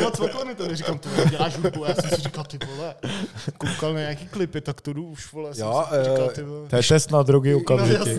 [0.00, 2.94] jo, cvaklo mi to, neříkám, ty vole, děláš hudbu, já jsem si říkal, ty vole,
[3.58, 6.42] koukal na nějaký klipy, tak to jdu už, vole, jsem Jo, si říkal, eh, ty
[6.42, 6.68] vole.
[6.68, 8.18] To je test na drogy No, okamžitě.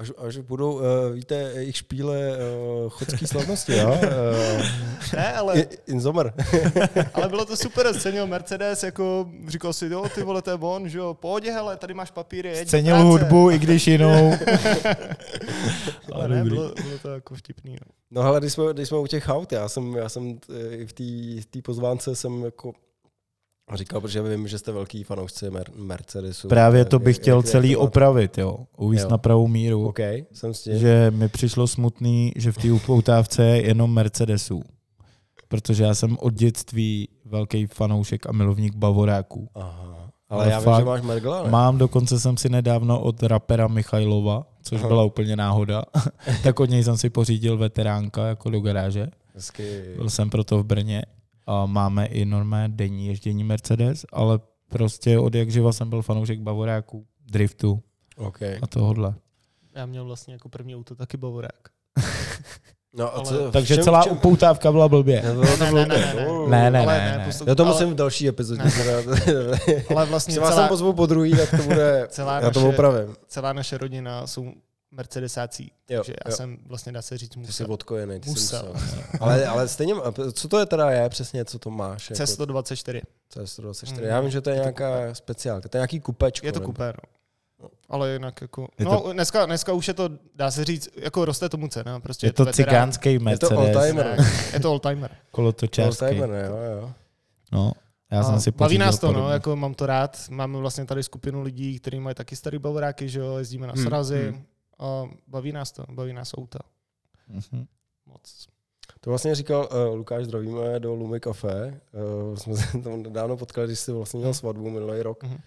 [0.00, 0.82] Až, až budou, uh,
[1.14, 3.98] víte, jejich špíle uh, chodský slavnosti, jo?
[4.02, 4.66] Uh,
[5.16, 6.32] Ne, ale, Inzomer.
[7.14, 10.88] ale bylo to super, scenil Mercedes, jako říkal si, jo, ty vole, to je on,
[10.88, 13.08] že jo, pohodě, hele, tady máš papíry, jeď do Scenil práce.
[13.08, 14.32] hudbu, i když jinou.
[16.12, 17.92] Ale ne, bylo, bylo to jako vtipný, no.
[18.10, 20.38] No hele, když jsme, když jsme u těch aut, já jsem, já jsem
[20.70, 21.04] i v té
[21.42, 22.72] v té pozvánce jsem jako
[23.76, 26.48] říkal, protože vím, že jste velký fanoušci Mer- Mercedesu.
[26.48, 27.88] Právě to Jak- bych jak- chtěl jak celý to máte?
[27.88, 28.56] opravit, jo.
[28.76, 29.08] Uvíct Jo.
[29.10, 29.88] na pravou míru.
[29.88, 29.98] OK,
[30.32, 30.78] jsem s tím.
[30.78, 34.62] Že mi přišlo smutný, že v té upoutávce je jenom Mercedesů.
[35.48, 39.48] Protože já jsem od dětství velký fanoušek a milovník Bavoráků.
[39.54, 40.10] Aha.
[40.28, 41.50] Ale Ale já vím, že máš Mergla, ne?
[41.50, 44.88] Mám dokonce jsem si nedávno od rapera Michailova, což Aha.
[44.88, 45.82] byla úplně náhoda,
[46.42, 49.06] tak od něj jsem si pořídil veteránka jako do garáže.
[49.34, 49.82] Hezky.
[49.96, 51.02] Byl jsem proto v Brně
[51.50, 56.40] a máme i normálně denní ježdění Mercedes, ale prostě od jak živa jsem byl fanoušek
[56.40, 57.82] Bavoráků, driftu
[58.16, 58.42] OK.
[58.42, 59.14] a tohohle.
[59.74, 61.60] Já měl vlastně jako první auto taky Bavorák.
[62.94, 65.22] No a Ale- co, Takže čem- celá v čem- upoutávka byla blbě.
[65.22, 65.86] To Ne, ne, blbě.
[65.86, 66.26] ne, ne, ne.
[66.48, 67.32] Ne, ne, Ale ne, ne.
[67.46, 68.62] Já to ale- musím v další epizodě.
[69.96, 72.06] Ale vlastně celá, pozvu po druhý, tak to bude...
[72.10, 73.14] celá, Já to naše, opravím.
[73.26, 74.52] celá naše rodina jsou
[74.92, 76.36] Mercedesácí, Jo, takže já jo.
[76.36, 77.72] jsem vlastně, dá se říct, Ty jsi musel.
[77.72, 78.20] odkojený.
[78.20, 78.72] Ty jsi Musel.
[78.74, 79.02] musel.
[79.20, 79.94] ale, ale stejně,
[80.32, 82.10] co to je teda je přesně, co to máš?
[82.10, 83.00] Jako, C124.
[83.34, 83.92] C124.
[83.98, 84.02] Mm.
[84.04, 85.68] Já vím, že to je Je to nějaká speciálka.
[85.68, 86.46] To je nějaký kupečko.
[86.46, 86.92] Je to kupé,
[87.62, 87.68] no.
[87.88, 91.48] Ale jinak jako, Je no dneska, dneska už je to, dá se říct, jako roste
[91.48, 92.66] tomu cena, prostě Je to veterán.
[92.70, 94.16] cigánský Je to Mercedes, oldtimer.
[94.52, 95.10] Je to oldtimer.
[95.30, 96.04] kolotočářský.
[96.04, 96.92] Oldtimer, jo, jo.
[97.52, 97.72] No,
[98.12, 99.32] já A jsem si Baví nás to, no, podobný.
[99.32, 100.18] jako mám to rád.
[100.30, 103.84] Máme vlastně tady skupinu lidí, kteří mají taky starý bavoráky, že jo, jezdíme na Hmm,
[103.84, 104.28] srazy.
[104.30, 104.42] hmm.
[104.80, 106.58] A baví nás to, baví nás auta.
[107.28, 107.66] Mhm.
[108.06, 108.46] Moc.
[109.00, 111.80] To vlastně říkal uh, Lukáš, zdravíme do Lumy Café.
[112.30, 115.22] Uh, jsme se tam dávno potkali, když jsi vlastně měl svatbu minulý rok.
[115.24, 115.38] Mhm.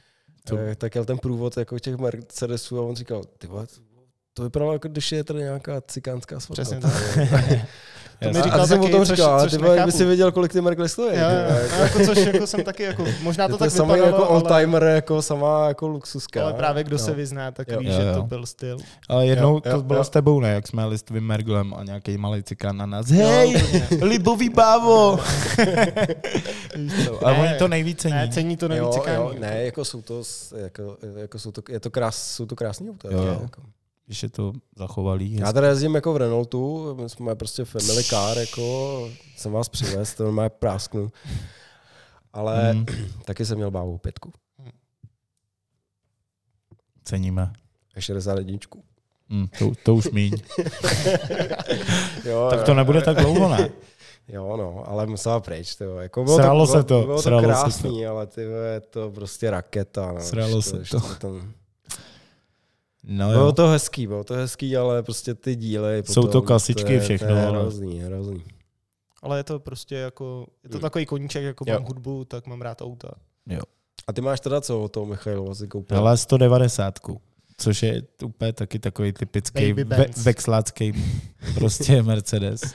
[0.46, 0.56] Co?
[0.56, 3.68] Uh, tak jel ten průvod jako těch Mercedesů a on říkal, ty vole,
[4.34, 6.64] to vypadalo jako když je tady nějaká cikánská svatba.
[6.64, 7.68] Přesně To je-
[8.20, 8.40] To mi.
[8.40, 10.32] A říkal ty jsem o taky, tom což- říkal, ale což ty vole, si věděl,
[10.32, 11.18] kolik ty Merkle stojí.
[11.18, 11.58] Jo, jo.
[11.74, 14.30] A jako, což jako jsem taky, jako, možná to, to tak je samý vypadalo, jako
[14.32, 16.44] ale, all-timer, jako sama jako luxuska.
[16.44, 17.00] ale právě kdo Jo.
[17.00, 17.80] se vyzná, tak Jo.
[17.80, 18.16] ví, Jo, že jo.
[18.16, 18.78] to byl styl.
[19.10, 20.04] Ale jednou Jo, to jo, bylo jo.
[20.04, 20.50] s tebou, ne?
[20.50, 23.08] Jak jsme jeli s tvým Merglem a nějaký malý cikán na nás.
[23.10, 23.64] Hej,
[24.02, 25.20] libový bávo!
[27.26, 28.14] A oni to nejvíc cení.
[28.16, 29.40] Ne, cení to nejvíc cikání.
[29.40, 30.22] ne, jako jsou to,
[30.56, 33.08] jako, jako jsou to, je to krás, jsou to krásný auta.
[33.12, 33.40] Jo, jo.
[33.42, 33.62] Jako.
[34.06, 35.34] Když je to zachovalý.
[35.36, 40.14] Já teda jezdím jako v Renaultu, my jsme prostě family car, jako jsem vás přivez,
[40.14, 41.12] to má prásknu.
[42.34, 42.86] Ale Mm,
[43.26, 44.34] taky jsem měl bávou pětku.
[47.04, 47.54] ceníme.
[47.96, 48.58] A 61.
[49.30, 50.34] Mm, to, to už míň.
[52.26, 53.70] Jo, tak to nebude tak dlouho, ne?
[54.28, 55.76] Jo, no, ale musela pryč.
[55.76, 55.96] Tyjo.
[55.98, 59.12] Jako bylo Sralo to, se to, bylo, bylo to se krásný, ale ty je to
[59.12, 60.12] prostě raketa.
[60.12, 61.16] No, Sralo Když se to.
[61.20, 61.54] Tam...
[63.04, 63.52] No Bylo jo.
[63.52, 67.28] to hezký, bylo to hezký, ale prostě ty díly Jsou to potom, kasičky je- všechno,
[67.28, 68.44] To je ale- hrozný, hrozný.
[69.22, 71.74] Ale je to prostě jako, je to takový koníček, jako Jo.
[71.74, 73.12] mám hudbu, tak mám rád auta.
[74.08, 75.98] A ty máš teda co o toho Michailu si koupil?
[75.98, 77.00] Ale 190,
[77.58, 80.94] což je úplně taky takový typický ve, vexlácký
[81.54, 82.62] prostě Mercedes.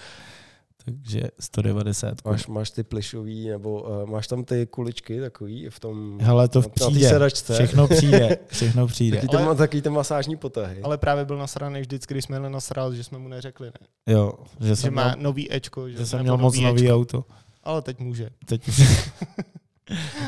[1.03, 2.25] Takže 190.
[2.25, 6.19] Máš, máš ty plišový, nebo uh, máš tam ty kuličky takový v tom...
[6.21, 7.09] Hele, to na- na přijde.
[7.09, 7.55] sedačce.
[7.55, 8.39] Všechno přijde.
[8.47, 9.17] Všechno přijde.
[9.17, 9.55] Taky, ty, Ale- ale...
[9.55, 10.81] taky ty masážní potahy.
[10.83, 14.15] Ale právě byl nasraný vždycky, když jsme jeli na sraz, že jsme mu neřekli, ne?
[14.15, 15.89] Jo, že Že jsem, má měl, nový Ečko.
[15.89, 16.95] Že, že jsem měl moc nový Ečko.
[16.97, 17.25] auto.
[17.65, 18.31] Ale teď může.
[18.47, 18.83] Teď už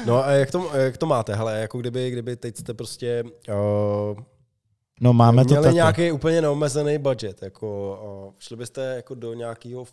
[0.06, 1.34] No a jak to, jak to máte?
[1.34, 4.18] Hele, jako kdyby, kdyby teď jste prostě uh,
[5.00, 5.74] No máme to měli taky.
[5.74, 9.84] nějaký úplně neomezený budget, jako uh, šli byste jako do nějakého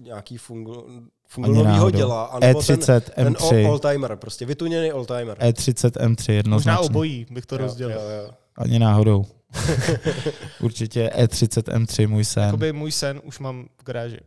[0.00, 0.86] nějaký fungu,
[1.26, 1.98] fungolového náhodou.
[1.98, 3.68] děla, anebo ten, E30 ten M3.
[3.70, 5.38] all, timer prostě vytuněný all-timer.
[5.38, 6.86] E30 M3 Možná jednoznačně.
[6.86, 8.00] obojí bych to Jo, rozdělil.
[8.00, 8.30] jo, jo.
[8.56, 9.24] Ani náhodou.
[10.60, 12.42] Určitě E30 M3 můj sen.
[12.44, 14.18] Jakoby můj sen už mám v garáži.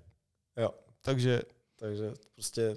[0.57, 0.69] Jo.
[1.01, 1.41] Takže
[1.79, 2.75] Takže prostě,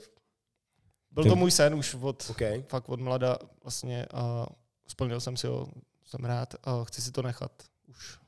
[1.11, 2.41] byl to můj sen už od, OK.
[2.69, 4.47] fakt od mlada vlastně a
[4.89, 5.69] splnil jsem si ho,
[6.07, 7.51] jsem rád a chci si to nechat
[7.89, 8.19] už.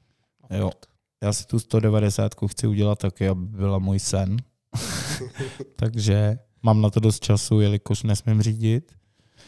[0.51, 0.71] Jo.
[1.23, 4.37] Já si tu 190 chci udělat taky, aby byla můj sen.
[5.77, 8.93] Takže mám na to dost času, jelikož nesmím řídit.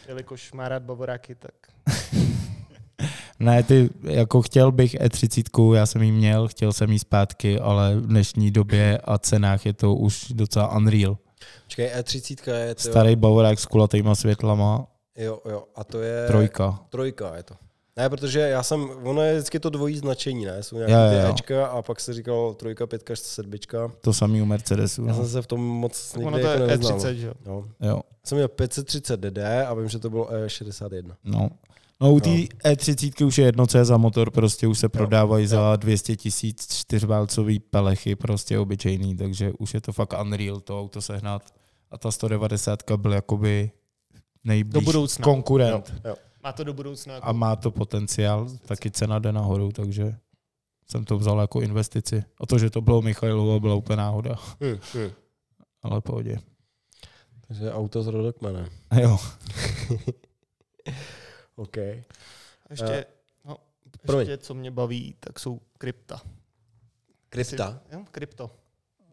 [0.07, 1.53] Jelikož má rád bavoráky, tak
[3.39, 7.95] Ne, ty, jako chtěl bych E30, já jsem ji měl, chtěl jsem jí zpátky, ale
[7.95, 11.17] v dnešní době a cenách je to už docela unreal.
[11.63, 14.87] Počkej, E30 je to, Starý bavorák s kulatýma světlama,
[15.17, 16.79] jo, jo, a to je trojka.
[16.89, 17.55] trojka je to.
[17.97, 20.63] Ne, protože já jsem, ono je vždycky to dvojí značení, ne?
[20.63, 21.29] Jsou nějaké Jo, ty jo, jo.
[21.33, 23.91] Ečka a pak se říkalo trojka, pětka, sedmička.
[24.01, 25.01] To samý u Mercedesu.
[25.05, 25.15] Já No.
[25.15, 26.99] jsem se v tom moc tak nikdy ono to jako je nevyznal.
[26.99, 27.33] E30, že jo.
[27.45, 27.65] No.
[27.81, 29.37] Jo, Jsem měl 530 DD
[29.67, 31.11] a vím, že to bylo E E61.
[31.23, 31.49] no.
[32.01, 35.47] No u té E30 už je jedno, co je za motor, prostě už se prodávají
[35.47, 41.01] za 200 tisíc čtyřválcový pelechy, prostě obyčejný, takže už je to fakt unreal to auto
[41.01, 41.41] sehnat.
[41.91, 43.71] A ta 190 byl jakoby
[44.43, 45.23] nejblíž Do budoucna.
[45.23, 45.93] konkurent.
[46.05, 46.15] Jo.
[46.43, 47.13] Má to do budoucna.
[47.13, 50.15] Jako A má to potenciál, taky cena jde nahoru, takže
[50.87, 52.23] jsem to vzal jako investici.
[52.39, 55.11] A to, že to bylo Michailovo, byla úplně náhoda, Hm, hm.
[55.81, 56.37] ale pohodě.
[57.47, 58.65] Takže auto s rodokmenem.
[59.01, 59.17] Jo,
[61.55, 61.77] OK.
[62.69, 63.05] ještě, Eh,
[63.45, 63.57] no,
[64.05, 64.27] promiň.
[64.29, 66.21] ještě, co mě baví, tak jsou krypta.
[67.29, 67.79] Krypta.
[67.91, 68.51] Jo, krypto.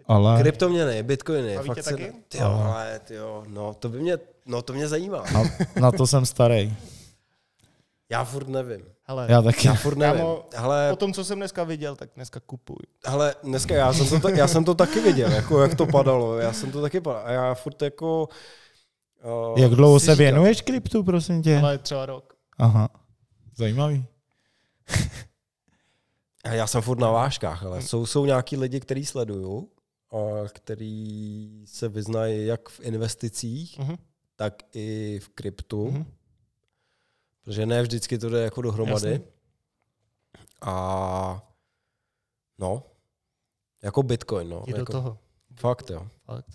[0.07, 1.55] ale Kryptoměny, bitcoiny.
[1.57, 2.13] Baví fakt tě se- taky?
[2.29, 2.75] Tyjo, Aha.
[2.75, 5.25] ale tyjo, no to by mě, no to mě zajímá.
[5.33, 5.43] na,
[5.81, 6.77] na to jsem starý.
[8.11, 8.81] Já furt nevím.
[9.03, 9.67] Hele, Já taky.
[9.69, 10.21] Já furt nevím.
[10.21, 12.77] Kámo, Hele, po tom, co jsem dneska viděl, tak dneska kupuj.
[13.07, 16.39] hele, dneska já jsem, to, ta- já jsem to taky viděl, jako jak to padalo.
[16.39, 17.23] Já jsem to taky padal.
[17.27, 18.29] A já furt jako...
[19.53, 21.59] Uh, Jak dlouho se říkám, věnuješ kryptu, prosím tě?
[21.59, 22.35] Ale třeba rok.
[22.59, 22.89] Aha,
[23.57, 24.05] zajímavý.
[26.53, 29.69] Já jsem furt na vážkách, ale jsou, jsou nějaký lidi, který sleduju,
[30.13, 33.97] a který se vyznají jak v investicích, Mhm.
[34.37, 36.05] tak i v kryptu, Mhm.
[37.45, 39.11] Protože ne vždycky to jde jako dohromady.
[39.11, 39.21] Jasně.
[40.61, 41.43] A
[42.59, 42.83] no,
[43.83, 44.65] jako Bitcoin, no.
[44.69, 45.19] Do jako, toho.
[45.55, 46.09] Fakt, jo.
[46.27, 46.47] Fakt.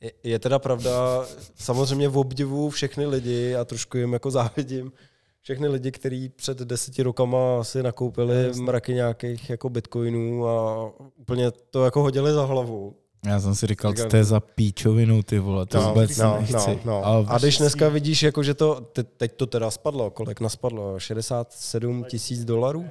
[0.00, 4.92] Je, je teda pravda, samozřejmě v obdivu všechny lidi a trošku jim jako závidím,
[5.40, 8.62] všechny lidi, kteří před deseti rokama si nakoupili Jasně.
[8.62, 12.96] mraky nějakých jako bitcoinů a úplně to jako hodili za hlavu.
[13.26, 16.36] Já jsem si říkal, co to je za píčovinu, ty vole, to No, vůbec no,
[16.40, 16.54] nechci.
[16.54, 17.04] no, no.
[17.06, 20.98] A, A když dneska vidíš, jako, že to, te, teď to teda spadlo, kolik naspadlo?
[21.00, 22.86] 67 tisíc dolarů?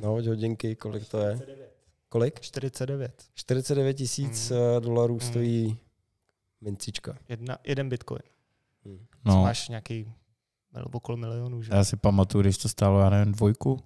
[0.00, 1.40] No, hodinky, kolik to je?
[2.08, 2.40] Kolik?
[2.40, 3.12] 49.
[3.34, 4.56] 49 tisíc Mm.
[4.84, 5.20] dolarů Mm.
[5.20, 5.78] stojí
[6.60, 7.16] mincička.
[7.28, 8.22] Jedna, jeden bitcoin.
[8.84, 8.98] Hmm.
[9.24, 9.42] No.
[9.42, 10.12] Máš nějaký
[10.74, 11.70] mil- okolo milionů, že?
[11.74, 13.80] já si pamatuju, když to stálo, já nevím, dvojku.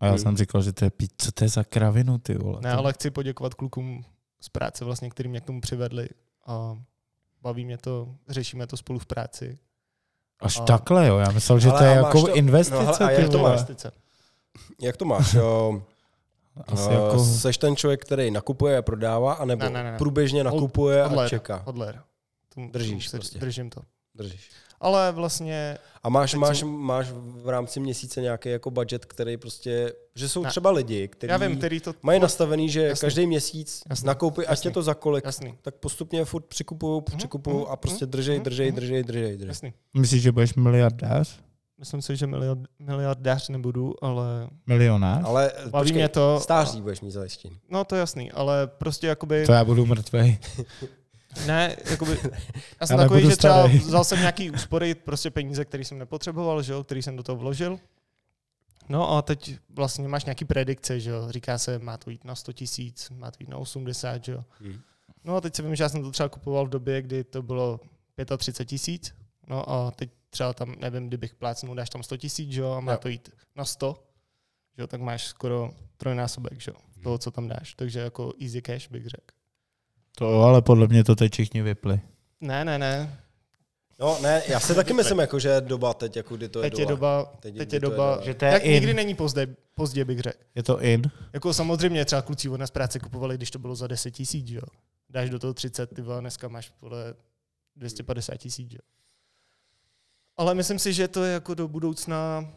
[0.00, 0.18] A já Hmm.
[0.20, 2.60] jsem říkal, že to je pít, co to je za kravinu, ty vole.
[2.62, 4.04] Ne, ale chci poděkovat klukům
[4.40, 6.08] z práce, vlastně, který mě k tomu přivedli.
[6.46, 6.78] A
[7.42, 9.58] baví mě to, řešíme to spolu v práci.
[10.40, 11.18] Až A- takhle, jo.
[11.18, 12.82] Já myslel, že Ale to je a jako to- investice.
[12.84, 13.60] no, a ty jak to máš?
[14.80, 15.34] Jak to máš?
[15.34, 15.82] Jo?
[16.66, 17.24] Asi Uh, jako...
[17.24, 21.28] Seš ten člověk, který nakupuje a prodává, anebo Ne, ne, ne, průběžně nakupuje a Hodler,
[21.28, 21.62] čeká?
[21.66, 22.02] hodler.
[22.54, 23.38] Tomu- Držíš prostě.
[23.38, 23.80] Držím to.
[24.14, 24.50] Držíš.
[24.80, 29.92] Ale vlastně A máš, máš, jsem- máš v rámci měsíce nějaký jako budget, který prostě,
[30.14, 30.48] že jsou Ne.
[30.50, 31.94] třeba lidi, kteří já vím, který to...
[32.02, 33.06] mají nastavený, že Jasný.
[33.06, 34.06] každý měsíc Jasný.
[34.06, 34.68] nakoupí, ať Jasný.
[34.68, 38.36] je to za kolik, Jasný, tak postupně furt přikupují, přikupují mhm, a prostě mhm, držej,
[38.36, 38.76] mhm, držej, mhm.
[38.76, 39.48] držej, držej, držej.
[39.48, 39.72] jasný.
[39.94, 41.38] Myslíš, že budeš miliardář?
[41.78, 45.22] Myslím si, že miliard, miliardář nebudu, ale Milionář?
[45.24, 46.40] Ale baví počkej, mě to.
[46.42, 47.58] stáří budeš mít zajištění.
[47.70, 49.46] No to je jasný, ale prostě jakoby...
[49.46, 50.38] To já budu mrtvej.
[51.46, 52.30] Ne, jakoby, já
[52.80, 53.78] Já jsem takový, nebudu že třeba starý.
[53.78, 57.36] vzal jsem nějaký úspory, prostě peníze, které jsem nepotřeboval, že jo, který jsem do toho
[57.38, 57.78] vložil.
[58.88, 62.34] No a teď vlastně máš nějaký predikce, že jo, říká se, má to jít na
[62.34, 64.44] 100 tisíc, má to jít na 80, že jo.
[64.60, 64.80] Hmm.
[65.24, 67.42] No a teď si vím, že já jsem to třeba kupoval v době, kdy to
[67.42, 67.80] bylo
[68.38, 69.14] 35 tisíc,
[69.48, 72.80] no a teď třeba tam, nevím, kdybych plácnul, dáš tam 100 tisíc, že jo, a
[72.80, 72.98] má Jo.
[72.98, 74.04] to jít na 100,
[74.76, 77.74] že jo, tak máš skoro trojnásobek, že jo, toho, co tam dáš.
[77.74, 79.34] Takže jako easy cash bych řekl.
[80.18, 82.00] To ale podle mě to teď všichni vypli.
[82.40, 83.18] Ne, ne, ne,
[84.00, 86.70] No ne, já si taky myslím, jako, že je doba teď, jako kdy to je
[86.70, 87.18] teď je doba.
[87.22, 88.24] doba, Teď- teď je je doba, doba.
[88.24, 88.72] Že to je tak in.
[88.72, 90.38] nikdy není pozdě, pozdě bych řekl.
[90.54, 91.02] Je to in?
[91.32, 94.62] Jako samozřejmě třeba kluci od nás práce kupovali, když to bylo za 10 tisíc, jo.
[95.10, 97.14] Dáš do toho 30, ty vole, dneska máš vole
[97.76, 98.80] 250 tisíc, jo.
[100.36, 102.48] Ale myslím si, že to je jako do budoucna,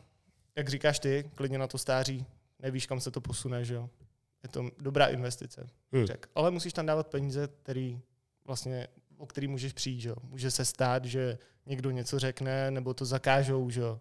[0.55, 2.25] jak říkáš ty, klidně na to stáří,
[2.59, 3.89] nevíš, kam se to posune, že jo.
[4.43, 6.05] Je to dobrá investice, Hmm.
[6.05, 6.29] řek.
[6.35, 7.99] Ale musíš tam dávat peníze, který
[8.45, 8.87] vlastně,
[9.17, 10.15] o který můžeš přijít, že jo.
[10.23, 13.99] Může se stát, že někdo něco řekne, nebo to zakážou, že jo.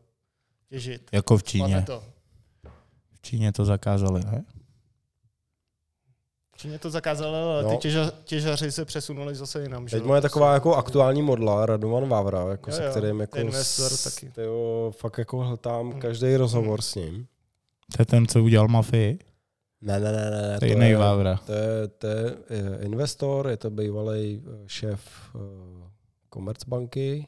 [0.69, 1.09] Těžit.
[1.13, 1.83] Jako v Číně.
[1.87, 2.05] to.
[3.13, 4.45] V Číně to zakázali, ne?
[6.55, 7.71] V Číně to zakázali, ale No.
[7.71, 9.89] ty těža, těžaři se přesunuli zase jinam.
[9.89, 10.09] že Teď jo?
[10.09, 13.39] moje To taková jsou- jako aktuální modla, Radovan Vávra, jako Jo, se jo, kterým jako
[13.39, 14.31] investor s- taky.
[14.31, 16.01] tyjo, fakt jako hltám Hmm.
[16.01, 17.27] každý rozhovor s ním.
[17.97, 19.19] To je ten, co udělal mafii?
[19.83, 21.41] Ne, ne, ne, ne, ne To je jiný Vávra.
[21.47, 25.01] To je, to je eh, investor, je to bývalý eh, šéf
[25.35, 25.39] eh,
[26.29, 27.27] Komercbanky.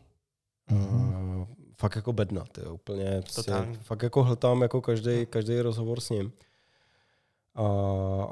[0.70, 1.38] Mhm.
[1.38, 1.46] Uh,
[1.76, 3.20] fakt jako bedna, ty úplně.
[3.22, 3.78] Prostě, Totálně.
[3.82, 6.32] fakt jako hltám jako každý, každý rozhovor s ním.
[7.54, 7.66] A,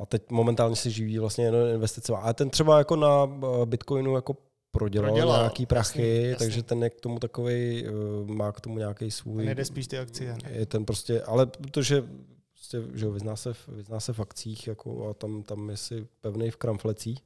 [0.02, 2.12] a teď momentálně se živí vlastně jenom investice.
[2.12, 3.26] A ten třeba jako na
[3.64, 4.36] Bitcoinu jako
[4.70, 6.46] prodělal, Prodělal, nějaký prachy, jasný, jasný.
[6.46, 7.84] takže ten je k tomu takový,
[8.24, 9.44] má k tomu nějaký svůj...
[9.44, 10.36] Nejde spíš ty akcie.
[10.44, 10.50] Ne?
[10.52, 12.04] Je ten prostě, ale protože
[12.70, 15.76] prostě, že jo, vyzná, se, v- vyzná se v akcích jako, a tam, tam je
[15.76, 17.18] si pevný v kramflecích.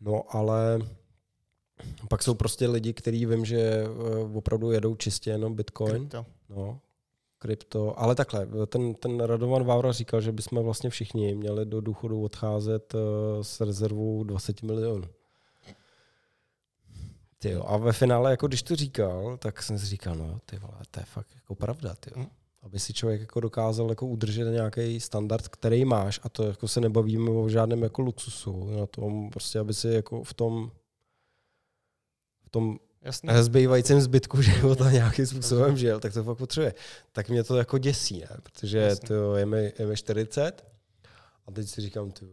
[0.00, 0.78] No, ale
[2.08, 3.88] pak jsou prostě lidi, kteří vím, že eh,
[4.34, 6.08] opravdu jedou čistě jenom Bitcoin.
[6.08, 6.26] Krypto.
[6.48, 6.80] No,
[7.38, 8.00] krypto.
[8.00, 12.94] Ale takhle, ten, ten Radovan Vávra říkal, že bychom vlastně všichni měli do důchodu odcházet
[12.94, 15.08] eh, s rezervou 20 milionů.
[17.38, 20.58] Ty jo, a ve finále, jako když to říkal, tak jsem si říkal, no ty
[20.58, 22.22] vole, to je fakt jako pravda, ty jo.
[22.22, 22.39] Hm.
[22.62, 26.80] Aby si člověk jako dokázal jako udržet nějaký standard, který máš, a to jako se
[26.80, 30.70] nebavíme o žádném jako luxusu, na tom prostě, aby si jako v tom
[32.46, 33.42] v tom Jasně.
[33.42, 36.74] zbývajícím zbytku života nějakým způsobem žil, tak to fakt potřebuje.
[37.12, 38.36] Tak mě to jako děsí, ne?
[38.42, 39.08] protože Jasně.
[39.08, 40.64] to je, mi, je mi 40
[41.46, 42.26] a teď si říkám, ty,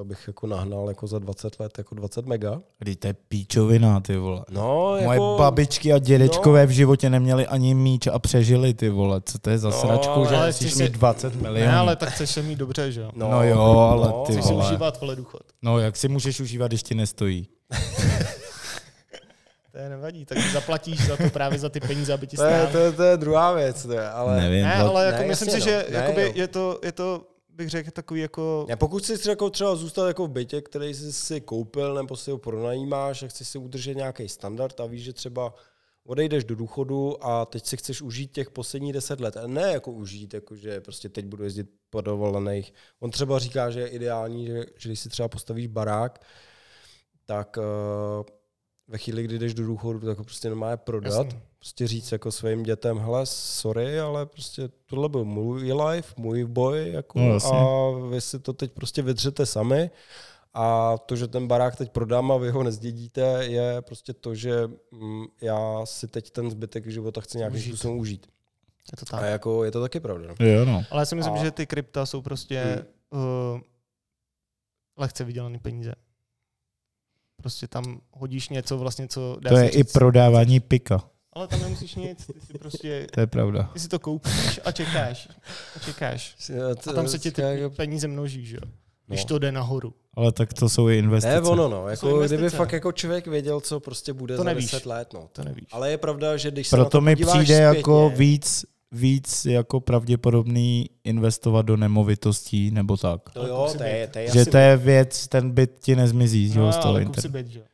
[0.00, 2.60] abych jako nahnal jako za 20 let jako 20 mega.
[2.78, 4.44] Kdy to je píčovina, ty vole.
[4.50, 9.20] No, Moje jako, babičky a dědečkové v životě neměli ani míč a přežili, ty vole.
[9.24, 11.70] Co to je za No, sračku, že ale musíš ty si- mít 20 milionů?
[11.72, 13.10] Ne, ale tak chceš se mít dobře, že jo?
[13.14, 14.66] No jo, ale ty Chceš si vole.
[14.66, 15.42] užívat vole důchod.
[15.62, 17.48] No, jak si můžeš užívat, když ti nestojí?
[19.72, 22.56] To je nevadí, tak zaplatíš za to právě za ty peníze, aby ti to, je,
[22.56, 22.72] stály.
[22.72, 24.36] to, je, to je druhá věc, to je, ale...
[24.40, 24.62] Nevím.
[24.64, 24.88] Ne, vole.
[24.90, 25.64] ale jako Ne, myslím si, no.
[25.64, 26.32] že Ne, jakoby jo.
[26.34, 27.22] je, to, je to,
[27.54, 28.66] bych řekl, takový jako...
[28.68, 32.30] Ne, pokud jsi třeba, třeba zůstat jako v bytě, který jsi si koupil nebo si
[32.30, 35.54] ho pronajímáš a chceš si udržet nějaký standard a víš, že třeba
[36.04, 39.36] odejdeš do důchodu a teď si chceš užít těch posledních deset let.
[39.36, 42.74] A ne jako užít, jako že prostě teď budu jezdit po dovolených.
[43.00, 46.24] On třeba říká, že je ideální, že, že když si třeba postavíš barák,
[47.26, 47.64] tak uh,
[48.88, 51.26] ve chvíli, kdy jdeš do důchodu, tak ho prostě normálně prodat.
[51.26, 51.42] Jasně.
[51.64, 56.92] Prostě říct jako svým dětem, hele, sorry, ale prostě tohle byl můj life, můj boj,
[56.92, 59.90] jako, No, a vy si to teď prostě vydřete sami.
[60.54, 64.52] A to, že ten barák teď prodám a vy ho nezdědíte, je prostě to, že
[64.90, 68.26] mm, já si teď ten zbytek života chci nějakým způsobem užít.
[68.92, 69.30] Je to A tak.
[69.30, 70.34] jako je to taky pravda.
[70.40, 70.46] no.
[70.46, 70.82] Jo, no.
[70.90, 73.60] Ale já si myslím, A- že ty krypta jsou prostě uh,
[74.96, 75.94] lehce vydělané peníze.
[77.36, 79.36] Prostě tam hodíš něco vlastně, co...
[79.40, 81.10] dá To je i říct- prodávání pika.
[81.34, 83.06] Ale tam nemusíš nic, ty si prostě...
[83.14, 83.70] To je pravda.
[83.72, 85.28] Ty si to koupíš a čekáš.
[85.76, 86.36] A čekáš.
[86.88, 87.42] A tam se ti ty
[87.76, 88.62] peníze množí, že jo?
[89.06, 89.28] Když No.
[89.28, 89.94] to jde nahoru.
[90.14, 91.34] Ale tak to jsou i investice.
[91.34, 91.88] Ne, ono, no.
[91.88, 92.36] Jako, investice.
[92.36, 94.70] kdyby fakt jako člověk věděl, co prostě bude To za nevíš.
[94.70, 95.28] 10 let, no.
[95.32, 95.64] To nevíš.
[95.72, 99.80] Ale je pravda, že když se Proto to mi přijde zpětně, jako víc, víc jako
[99.80, 103.30] pravděpodobný investovat do nemovitostí nebo tak.
[103.30, 106.72] To jo, to je, to je Že to je věc, ten byt ti nezmizí No,
[106.72, 107.48] z toho ale kup si internetu.
[107.48, 107.64] byt, že jo.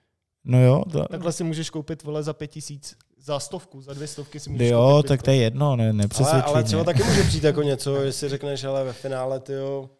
[0.44, 4.06] No jo, to, Takhle si můžeš koupit vole za pět tisíc, za stovku, za dvě
[4.08, 6.92] stovky si můžeš jo, koupit tak to je jedno, ne, ale, nepřesvědčí ale třeba mě.
[6.92, 9.90] taky může přijít jako něco, jestli řekneš, ale ve finále, ty jo,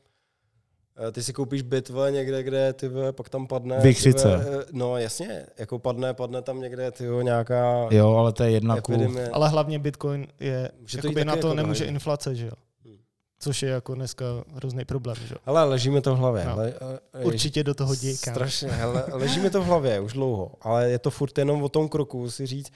[1.09, 3.81] eh, ty si koupíš vole, někde, kde ty pak tam padne.
[3.81, 4.35] Vychřice.
[4.61, 8.51] eh, No jasně, jako padne, padne tam někde ty jo, nějaká Jo, ale to je
[8.51, 9.15] jedna kůl.
[9.33, 11.95] Ale hlavně Bitcoin je, Může to na to jako nemůže drahý.
[11.95, 12.53] inflace, že jo.
[12.85, 12.97] Hmm.
[13.39, 14.25] Což je jako dneska
[14.55, 15.39] hrozný problém, že jo.
[15.47, 16.45] Ale leží mi to v hlavě.
[16.45, 16.57] No.
[16.57, 16.75] Le,
[17.15, 18.35] eh, Určitě do toho děj, kámo.
[18.35, 21.69] Strašně, hele, leží mi to v hlavě už dlouho, ale je to furt jenom o
[21.69, 22.73] tom kroku si říct,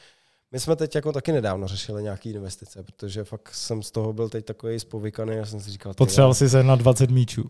[0.54, 4.28] my jsme teď jako taky nedávno řešili nějaké investice, protože fakt jsem z toho byl
[4.28, 7.48] teď takový spovykaný a jsem si říkal, Potřeboval si se na 20 míčů.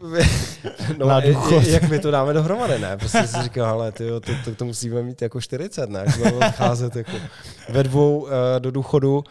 [0.99, 1.65] no, na důchod.
[1.67, 2.97] jak my to dáme dohromady, ne?
[2.97, 6.05] Prostě jsem si říkal, hele, ty, to, to, to, musíme mít jako 40, ne?
[6.19, 7.13] Budeme odcházet jako
[7.69, 9.25] ve dvou uh, do důchodu.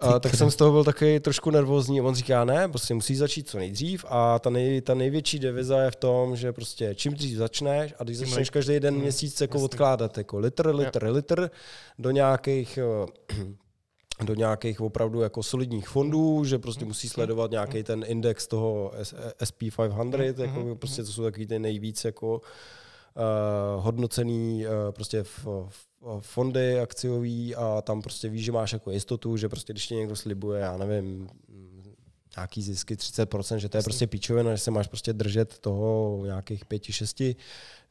[0.00, 2.00] A, tak jsem z toho byl taky trošku nervózní.
[2.00, 4.04] On říká, ne, prostě musí začít co nejdřív.
[4.08, 8.04] A ta, nej, ta největší deviza je v tom, že prostě čím dřív začneš a
[8.04, 11.50] když začneš každý den Mm, měsíc jako odkládat jako litr, litr, litr
[11.98, 12.78] do nějakých
[14.24, 19.14] do nějakých opravdu jako solidních fondů, že prostě musí sledovat nějaký ten index toho S-
[19.48, 22.40] SP 500, jako prostě to jsou takový ty nejvíc jako uh,
[23.76, 25.88] hodnocený uh, prostě v, v,
[26.20, 30.16] fondy akciový a tam prostě víš, že máš jako jistotu, že prostě když ti někdo
[30.16, 31.28] slibuje, já nevím,
[32.36, 36.64] nějaký zisky 30%, že to je prostě píčovina, že se máš prostě držet toho nějakých
[36.64, 37.36] 5-6,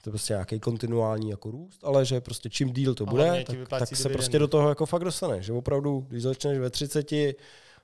[0.02, 3.58] to je prostě nějaký kontinuální jako růst, ale že prostě čím díl to bude, tak,
[3.70, 7.12] tak se prostě do toho jako fakt dostaneš, že opravdu, když začneš ve 30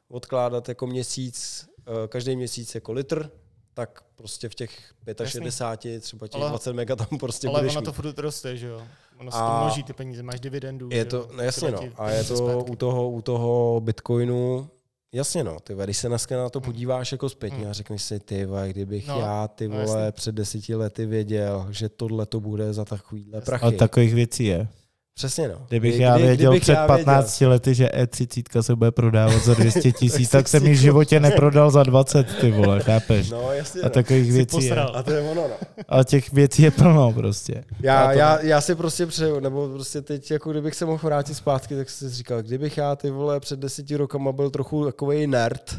[0.07, 3.29] odkládat jako měsíc, eh, každý měsíc jako litr,
[3.73, 4.93] tak prostě v těch
[5.25, 7.85] 65, třeba těch Ale- 20 mega tam prostě Ale budeš ono mít.
[7.85, 8.81] to furt roste, že jo.
[9.19, 10.89] Ono se to A množí ty peníze, máš dividendu.
[10.91, 12.71] Je to, jo, no jasně no, a je to zpátky.
[12.71, 14.69] u toho, u toho Bitcoinu,
[15.11, 16.65] jasně no, ty když se dneska na to Hmm.
[16.65, 17.69] podíváš jako zpětně Hmm.
[17.69, 20.11] a řekneš si, ty vole, kdybych No, já, ty no vole, jasně.
[20.11, 23.45] před deseti lety věděl, že tohle to bude za takovýhle Jasně.
[23.45, 23.63] prachy.
[23.63, 24.67] Ale takových věcí je.
[25.15, 25.55] Přesně no.
[25.69, 29.53] Kdybych Kdy- já věděl kdybych před já 15 lety, že E30 se bude prodávat za
[29.53, 33.29] 200 tisíc, Tak jsem ji v životě neprodal za 20, ty vole, chápeš?
[33.29, 33.89] No jasně A no.
[33.89, 34.61] takových Si věcí je.
[34.69, 34.91] posral.
[34.95, 35.55] A to je ono no.
[35.87, 37.63] A těch věcí je plno prostě.
[37.79, 41.33] Já, to- já, já si prostě přeju, nebo prostě teď, jako kdybych se mohl vrátit
[41.33, 45.77] zpátky, tak si říkal, kdybych já ty vole před deseti rokama byl trochu takový nerd,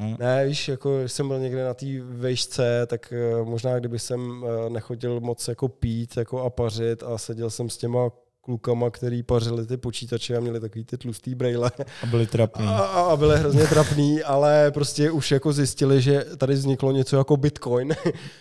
[0.00, 0.14] Hm.
[0.18, 4.44] Ne, víš, jako když jsem byl někde na té vejšce, tak eh, možná kdyby jsem
[4.66, 8.08] eh, nechodil moc jako pít jako a pařit a seděl jsem s těma
[8.44, 11.70] klukama, který pařili ty počítače a měli takový ty tlustý brejle
[12.02, 12.66] A byli trapní.
[12.66, 17.36] a, a byli hrozně trapný, ale prostě už jako zjistili, že tady vzniklo něco jako
[17.36, 17.94] Bitcoin,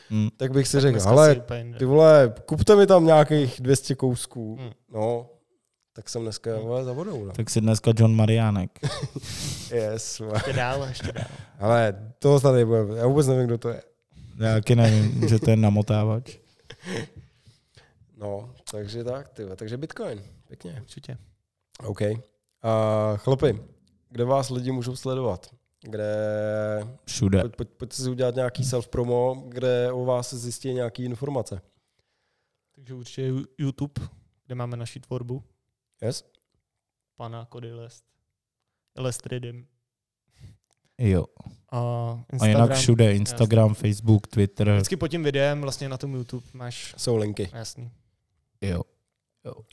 [0.09, 0.27] Hm.
[0.37, 1.43] tak bych si Tak řekl, ale
[1.79, 4.57] ty vole, kupte mi tam nějakých 200 kousků.
[4.59, 4.71] Hmm.
[4.93, 5.29] No,
[5.95, 6.61] tak jsem dneska Hmm.
[6.63, 7.25] vole, za vodou.
[7.25, 7.31] No.
[7.33, 8.69] Tak si dneska John Mariánek.
[9.73, 10.21] Yes.
[10.33, 11.25] Ještě dál, ještě dál.
[11.59, 13.81] ale to tady bude, já vůbec nevím, kdo to je.
[14.39, 16.37] Já taky nevím, že to je namotávač.
[18.23, 20.77] No, takže tak, ty, takže Bitcoin, pěkně.
[20.81, 21.17] Určitě.
[21.85, 22.01] OK.
[22.01, 22.17] Uh,
[23.17, 23.61] chlapi,
[24.09, 25.55] kde vás lidi můžou sledovat?
[25.81, 26.13] Kde,
[27.05, 27.39] Všude.
[27.41, 31.61] pojď, pojď, pojďte si udělat nějaký self-promo, kde o vás zjistí nějaké informace.
[32.75, 33.93] Takže určitě YouTube,
[34.45, 35.43] kde máme naši tvorbu.
[36.01, 36.23] Yes?
[37.15, 38.03] Pana Cody Lest.
[38.97, 39.67] Lest Redim.
[40.97, 41.25] Jo.
[41.69, 42.61] A A Instagram.
[42.63, 43.15] jinak všude.
[43.15, 44.71] Instagram, Facebook, Twitter.
[44.73, 47.49] Vždycky pod tím videem vlastně na tom YouTube máš Jsou linky.
[47.53, 47.91] jasný.
[48.63, 48.81] Jo.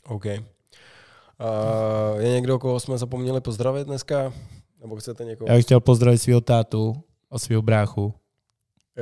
[0.03, 0.25] OK.
[0.25, 0.31] Uh,
[2.21, 4.33] je někdo, koho jsme zapomněli pozdravit dneska?
[4.81, 5.47] Nebo chcete někoho?
[5.47, 8.13] Já bych chtěl pozdravit svého tátu a svého bráchu.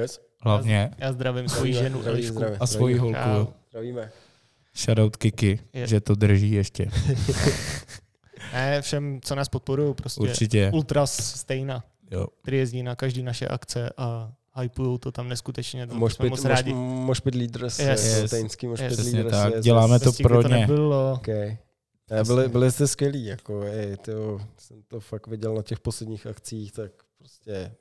[0.01, 0.19] Yes?
[0.41, 0.91] Hlavně.
[0.97, 2.35] Já zdravím svoji ženu zdravíme, Elišku.
[2.35, 3.29] zdravíme, A svoji holku.
[3.35, 3.47] Jo.
[3.69, 4.11] Zdravíme.
[4.75, 5.87] Shoutout Kiki, Je.
[5.87, 6.89] že to drží ještě.
[8.53, 10.71] Ne, všem, co nás podporují, prostě Určitě.
[10.73, 12.27] Ultras stejna, Jo.
[12.41, 15.87] který jezdí na každý naše akce a hypujou to tam neskutečně.
[15.87, 16.73] To Mošpit, moc moš, rádi.
[16.73, 17.79] mošpit lídr, Yes.
[17.79, 18.29] Yes.
[18.29, 18.99] tejnský mošpit Yes.
[18.99, 19.29] Lídr.
[19.29, 20.57] tak, děláme to pro to ně.
[20.57, 21.13] nebylo.
[21.13, 21.57] Okay.
[22.11, 26.27] Eh, Byli, byli jste skvělí, jako, ej, tyjo, jsem to fakt viděl na těch posledních
[26.27, 27.71] akcích, tak prostě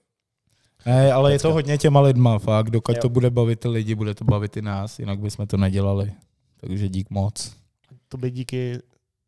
[0.86, 1.52] Ne, ale je to Pecka.
[1.54, 2.70] hodně těma lidma, fakt.
[2.70, 3.02] Dokud Jo.
[3.02, 6.12] to bude bavit ty lidi, bude to bavit i nás, jinak bychom to nedělali.
[6.60, 7.52] Takže dík moc.
[8.08, 8.78] To by díky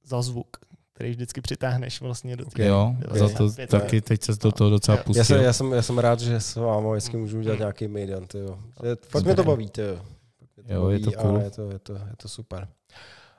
[0.04, 0.56] za zvuk,
[1.00, 2.66] který vždycky přitáhneš vlastně do Okay.
[2.66, 5.02] Jo, za to taky teď se do toho docela Jo.
[5.06, 5.20] pustil.
[5.20, 7.60] já jsem, já, jsem, já jsem rád, že s váma vždycky můžu udělat Mm.
[7.60, 8.58] nějaký maidan, tyjo.
[8.82, 9.96] Je- Fakt mě to baví, tyjo.
[9.96, 11.38] Fakt mě Jo, je to a cool.
[11.38, 12.68] je to, je, to, je to super.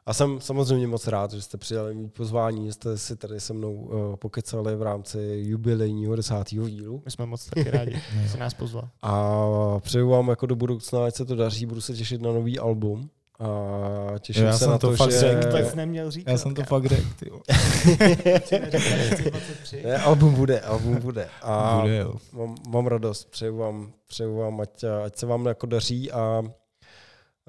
[0.05, 3.53] A jsem samozřejmě moc rád, že jste přijali mít pozvání, že jste si tady se
[3.53, 7.01] mnou uh, pokecali v rámci jubilejního desátého dílu.
[7.05, 8.89] My jsme moc taky rádi, že jsi nás pozval.
[9.01, 9.35] A
[9.79, 13.09] přeju vám jako do budoucna, ať se to daří, budu se těšit na nový album.
[13.41, 15.19] A těším Já se jsem na to to, fakt že...
[15.19, 16.31] řekl, To jsi neměl říkat.
[16.31, 17.39] Já jsem to fakt řekl, ty jo.
[19.83, 21.27] ne, album bude, album bude.
[21.41, 22.13] A Bude, jo.
[22.33, 26.43] mám, mám radost, přeju vám, přeju vám ať, ať se vám jako daří a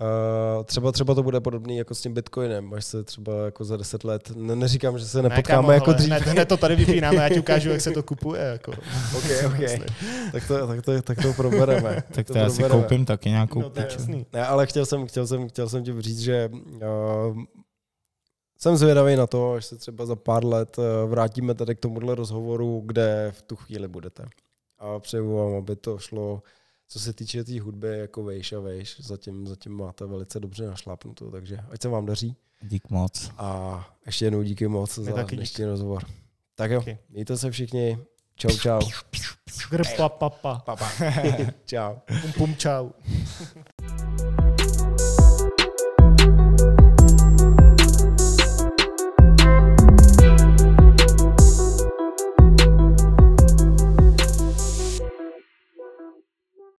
[0.00, 3.76] Uh, třeba, třeba to bude podobný jako s tím Bitcoinem, až se třeba jako za
[3.76, 6.10] deset let, ne, neříkám, že se nepotkáme kámo, jako hele, dřív.
[6.10, 8.42] Hned, hned, to tady vypínáme, já ti ukážu, jak se to kupuje.
[8.42, 8.72] Jako.
[9.18, 9.78] okay, okay.
[10.32, 12.02] tak, to, tak, to, tak to probereme.
[12.12, 14.26] Tak to já si koupím taky nějakou No, to jasný.
[14.32, 17.42] Ne, ale chtěl jsem, chtěl jsem, chtěl jsem ti říct, že uh,
[18.58, 22.14] jsem zvědavý na to, až se třeba za pár let uh, vrátíme tady k tomuhle
[22.14, 24.24] rozhovoru, kde v tu chvíli budete.
[24.78, 26.42] A přeju vám, aby to šlo,
[26.92, 29.00] co se týče té tý hudby, jako vejš a vejš.
[29.00, 32.36] Zatím, zatím máte velice dobře našlápnuto, takže ať se vám daří.
[32.62, 33.30] Dík moc.
[33.38, 35.36] A ještě jednou díky moc za taky dík.
[35.38, 36.04] dnešní rozhovor.
[36.54, 36.98] Tak jo, Taky.
[37.10, 37.98] mějte se všichni.
[38.34, 38.80] Čau, čau.
[39.70, 40.62] Grpa, papa.
[40.66, 40.90] Papa.
[41.64, 41.94] čau.
[42.22, 42.90] Pum, pum, čau.